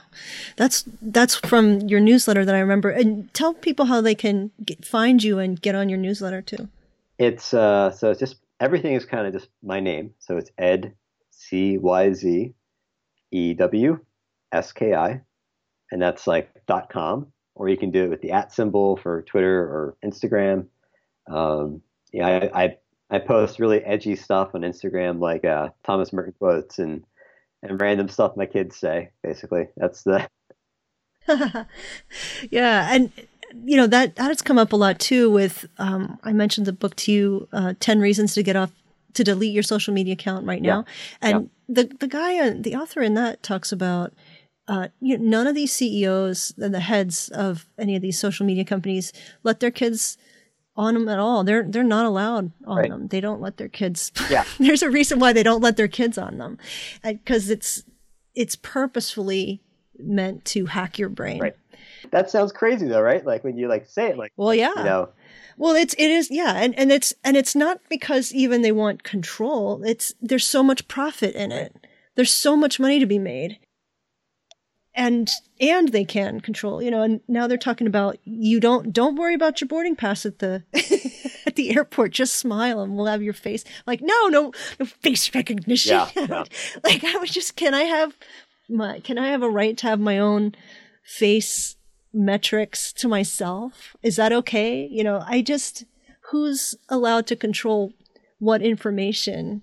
that's 0.56 0.84
that's 1.00 1.36
from 1.36 1.80
your 1.82 2.00
newsletter 2.00 2.44
that 2.44 2.54
I 2.54 2.58
remember. 2.58 2.90
And 2.90 3.32
tell 3.32 3.54
people 3.54 3.86
how 3.86 4.00
they 4.00 4.16
can 4.16 4.50
get, 4.64 4.84
find 4.84 5.22
you 5.22 5.38
and 5.38 5.62
get 5.62 5.76
on 5.76 5.88
your 5.88 5.98
newsletter 5.98 6.42
too. 6.42 6.68
It's 7.18 7.54
uh, 7.54 7.92
so 7.92 8.10
it's 8.10 8.18
just 8.18 8.36
everything 8.58 8.94
is 8.94 9.04
kind 9.04 9.28
of 9.28 9.32
just 9.32 9.48
my 9.62 9.78
name. 9.78 10.14
So 10.18 10.38
it's 10.38 10.50
Ed 10.58 10.94
C 11.30 11.78
Y 11.78 12.12
Z 12.12 12.54
E 13.32 13.54
W 13.54 13.98
S 14.52 14.72
K 14.72 14.94
I, 14.94 15.20
and 15.90 16.00
that's 16.00 16.26
like 16.26 16.50
dot 16.66 16.90
com. 16.90 17.32
Or 17.54 17.68
you 17.68 17.76
can 17.76 17.90
do 17.90 18.04
it 18.04 18.10
with 18.10 18.22
the 18.22 18.32
at 18.32 18.52
symbol 18.52 18.96
for 18.96 19.22
Twitter 19.22 19.60
or 19.60 19.96
Instagram. 20.04 20.66
Um, 21.30 21.82
yeah, 22.12 22.48
I, 22.54 22.64
I 22.64 22.76
I 23.10 23.18
post 23.18 23.58
really 23.58 23.84
edgy 23.84 24.16
stuff 24.16 24.54
on 24.54 24.62
Instagram, 24.62 25.20
like 25.20 25.44
uh, 25.44 25.70
Thomas 25.84 26.12
Merton 26.12 26.34
quotes 26.38 26.78
and 26.78 27.04
and 27.62 27.80
random 27.80 28.08
stuff 28.08 28.36
my 28.36 28.46
kids 28.46 28.76
say. 28.76 29.10
Basically, 29.22 29.68
that's 29.76 30.02
the. 30.04 30.26
yeah, 32.50 32.94
and 32.94 33.12
you 33.64 33.76
know 33.76 33.86
that 33.86 34.16
that 34.16 34.28
has 34.28 34.42
come 34.42 34.58
up 34.58 34.72
a 34.72 34.76
lot 34.76 34.98
too. 34.98 35.30
With 35.30 35.66
um, 35.78 36.18
I 36.22 36.32
mentioned 36.32 36.66
the 36.66 36.72
book 36.72 36.96
to 36.96 37.12
you, 37.12 37.48
uh, 37.52 37.74
Ten 37.80 38.00
Reasons 38.00 38.34
to 38.34 38.42
Get 38.42 38.56
Off 38.56 38.70
to 39.14 39.24
Delete 39.24 39.52
Your 39.52 39.62
Social 39.62 39.94
Media 39.94 40.14
Account 40.14 40.46
Right 40.46 40.62
Now, 40.62 40.84
yeah. 41.22 41.28
and 41.28 41.50
yeah. 41.68 41.74
the 41.82 41.96
the 42.00 42.08
guy, 42.08 42.38
uh, 42.38 42.54
the 42.56 42.76
author 42.76 43.00
in 43.02 43.14
that 43.14 43.42
talks 43.42 43.72
about. 43.72 44.12
Uh, 44.68 44.86
you 45.00 45.18
know, 45.18 45.24
none 45.24 45.46
of 45.48 45.56
these 45.56 45.72
CEOs 45.72 46.54
and 46.58 46.72
the 46.72 46.78
heads 46.78 47.28
of 47.30 47.66
any 47.76 47.96
of 47.96 48.02
these 48.02 48.20
social 48.20 48.46
media 48.46 48.64
companies 48.64 49.12
let 49.42 49.58
their 49.58 49.72
kids 49.72 50.16
on 50.76 50.94
them 50.94 51.08
at 51.08 51.18
all. 51.18 51.44
They're 51.44 51.64
they're 51.64 51.82
not 51.82 52.06
allowed 52.06 52.52
on 52.64 52.76
right. 52.76 52.90
them. 52.90 53.08
They 53.08 53.20
don't 53.20 53.40
let 53.40 53.56
their 53.56 53.68
kids. 53.68 54.12
Yeah. 54.30 54.44
there's 54.60 54.82
a 54.82 54.90
reason 54.90 55.18
why 55.18 55.32
they 55.32 55.42
don't 55.42 55.60
let 55.60 55.76
their 55.76 55.88
kids 55.88 56.16
on 56.16 56.38
them, 56.38 56.58
because 57.02 57.50
it's 57.50 57.82
it's 58.34 58.54
purposefully 58.56 59.60
meant 59.98 60.44
to 60.46 60.66
hack 60.66 60.98
your 60.98 61.08
brain. 61.08 61.40
Right. 61.40 61.56
That 62.12 62.30
sounds 62.30 62.52
crazy 62.52 62.86
though, 62.86 63.00
right? 63.00 63.24
Like 63.24 63.44
when 63.44 63.58
you 63.58 63.68
like 63.68 63.86
say 63.86 64.08
it, 64.08 64.16
like 64.16 64.32
well, 64.36 64.54
yeah, 64.54 64.72
you 64.76 64.84
know. 64.84 65.08
Well, 65.60 65.74
it's 65.74 65.94
it 65.98 66.10
is 66.10 66.30
yeah, 66.30 66.54
and 66.56 66.74
and 66.78 66.90
it's 66.90 67.12
and 67.22 67.36
it's 67.36 67.54
not 67.54 67.82
because 67.90 68.32
even 68.32 68.62
they 68.62 68.72
want 68.72 69.02
control. 69.02 69.84
It's 69.84 70.14
there's 70.18 70.46
so 70.46 70.62
much 70.62 70.88
profit 70.88 71.34
in 71.34 71.52
it. 71.52 71.76
There's 72.16 72.32
so 72.32 72.56
much 72.56 72.80
money 72.80 72.98
to 72.98 73.04
be 73.04 73.18
made 73.18 73.58
and 74.94 75.30
and 75.60 75.90
they 75.90 76.04
can 76.04 76.40
control 76.40 76.82
you 76.82 76.90
know 76.90 77.02
and 77.02 77.20
now 77.28 77.46
they're 77.46 77.56
talking 77.56 77.86
about 77.86 78.18
you 78.24 78.58
don't 78.58 78.92
don't 78.92 79.16
worry 79.16 79.34
about 79.34 79.60
your 79.60 79.68
boarding 79.68 79.94
pass 79.94 80.26
at 80.26 80.40
the 80.40 80.64
at 81.46 81.54
the 81.54 81.70
airport 81.76 82.10
just 82.10 82.36
smile 82.36 82.80
and 82.80 82.96
we'll 82.96 83.06
have 83.06 83.22
your 83.22 83.32
face 83.32 83.64
like 83.86 84.00
no 84.02 84.26
no 84.26 84.52
no 84.80 84.86
face 84.86 85.32
recognition 85.34 85.92
yeah, 85.92 86.10
yeah. 86.28 86.44
like 86.82 87.04
i 87.04 87.16
was 87.18 87.30
just 87.30 87.54
can 87.54 87.72
i 87.72 87.82
have 87.82 88.16
my 88.68 88.98
can 89.00 89.16
i 89.16 89.28
have 89.28 89.42
a 89.42 89.50
right 89.50 89.76
to 89.78 89.86
have 89.86 90.00
my 90.00 90.18
own 90.18 90.52
face 91.04 91.76
metrics 92.12 92.92
to 92.92 93.08
myself 93.08 93.96
is 94.02 94.16
that 94.16 94.32
okay 94.32 94.86
you 94.90 95.04
know 95.04 95.22
i 95.26 95.40
just 95.40 95.84
who's 96.30 96.74
allowed 96.88 97.26
to 97.26 97.36
control 97.36 97.92
what 98.38 98.62
information 98.62 99.62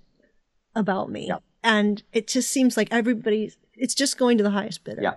about 0.75 1.11
me 1.11 1.27
yeah. 1.27 1.37
and 1.63 2.03
it 2.13 2.27
just 2.27 2.49
seems 2.49 2.77
like 2.77 2.87
everybody 2.91 3.51
it's 3.77 3.95
just 3.95 4.17
going 4.17 4.37
to 4.37 4.43
the 4.43 4.51
highest 4.51 4.83
bidder. 4.83 5.01
Yeah. 5.01 5.13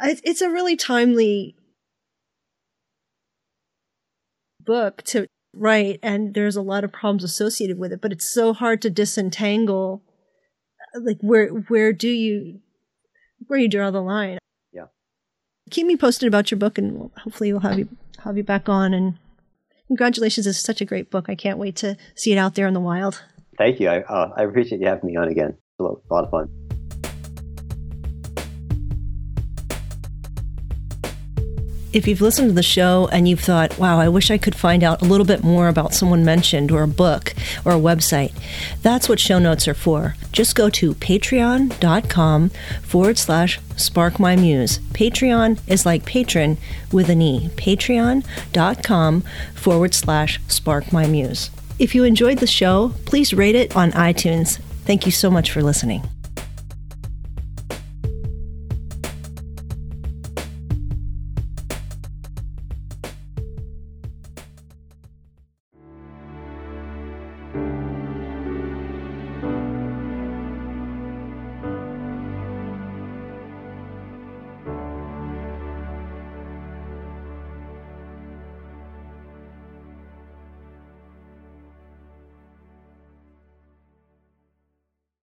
It's 0.00 0.40
a 0.40 0.48
really 0.48 0.76
timely 0.76 1.56
book 4.60 5.02
to 5.06 5.26
write, 5.52 5.98
and 6.02 6.34
there's 6.34 6.54
a 6.54 6.62
lot 6.62 6.84
of 6.84 6.92
problems 6.92 7.24
associated 7.24 7.78
with 7.78 7.92
it, 7.92 8.00
but 8.00 8.12
it's 8.12 8.26
so 8.26 8.52
hard 8.52 8.80
to 8.82 8.90
disentangle. 8.90 10.02
Uh, 10.94 11.00
like, 11.02 11.18
where, 11.20 11.48
where 11.48 11.92
do 11.92 12.08
you, 12.08 12.60
where 13.48 13.58
you 13.58 13.68
draw 13.68 13.90
the 13.90 14.00
line? 14.00 14.38
Keep 15.70 15.86
me 15.86 15.96
posted 15.96 16.26
about 16.26 16.50
your 16.50 16.58
book, 16.58 16.78
and 16.78 17.10
hopefully 17.18 17.52
we'll 17.52 17.60
have 17.60 17.78
you, 17.78 17.88
have 18.24 18.36
you 18.36 18.44
back 18.44 18.68
on. 18.68 18.94
And 18.94 19.18
congratulations. 19.86 20.46
It's 20.46 20.60
such 20.60 20.80
a 20.80 20.84
great 20.84 21.10
book. 21.10 21.26
I 21.28 21.34
can't 21.34 21.58
wait 21.58 21.76
to 21.76 21.96
see 22.14 22.32
it 22.32 22.38
out 22.38 22.54
there 22.54 22.66
in 22.66 22.74
the 22.74 22.80
wild. 22.80 23.22
Thank 23.56 23.80
you. 23.80 23.88
I, 23.88 24.00
uh, 24.02 24.32
I 24.36 24.44
appreciate 24.44 24.80
you 24.80 24.86
having 24.86 25.10
me 25.10 25.16
on 25.16 25.28
again. 25.28 25.50
It's 25.50 25.80
a 25.80 26.14
lot 26.14 26.24
of 26.24 26.30
fun. 26.30 26.77
If 31.90 32.06
you've 32.06 32.20
listened 32.20 32.48
to 32.48 32.54
the 32.54 32.62
show 32.62 33.08
and 33.10 33.26
you've 33.26 33.40
thought, 33.40 33.78
wow, 33.78 33.98
I 33.98 34.08
wish 34.08 34.30
I 34.30 34.36
could 34.36 34.54
find 34.54 34.84
out 34.84 35.00
a 35.00 35.06
little 35.06 35.24
bit 35.24 35.42
more 35.42 35.68
about 35.68 35.94
someone 35.94 36.22
mentioned 36.22 36.70
or 36.70 36.82
a 36.82 36.88
book 36.88 37.32
or 37.64 37.72
a 37.72 37.80
website, 37.80 38.34
that's 38.82 39.08
what 39.08 39.18
show 39.18 39.38
notes 39.38 39.66
are 39.66 39.74
for. 39.74 40.14
Just 40.30 40.54
go 40.54 40.68
to 40.68 40.94
patreon.com 40.94 42.50
forward 42.82 43.16
slash 43.16 43.58
spark 43.76 44.20
my 44.20 44.36
muse. 44.36 44.80
Patreon 44.92 45.60
is 45.66 45.86
like 45.86 46.04
patron 46.04 46.58
with 46.92 47.08
an 47.08 47.22
E. 47.22 47.48
Patreon.com 47.56 49.22
forward 49.54 49.94
slash 49.94 50.40
spark 50.46 50.92
my 50.92 51.06
muse. 51.06 51.50
If 51.78 51.94
you 51.94 52.04
enjoyed 52.04 52.38
the 52.38 52.46
show, 52.46 52.92
please 53.06 53.32
rate 53.32 53.54
it 53.54 53.74
on 53.74 53.92
iTunes. 53.92 54.58
Thank 54.84 55.06
you 55.06 55.12
so 55.12 55.30
much 55.30 55.52
for 55.52 55.62
listening. 55.62 56.02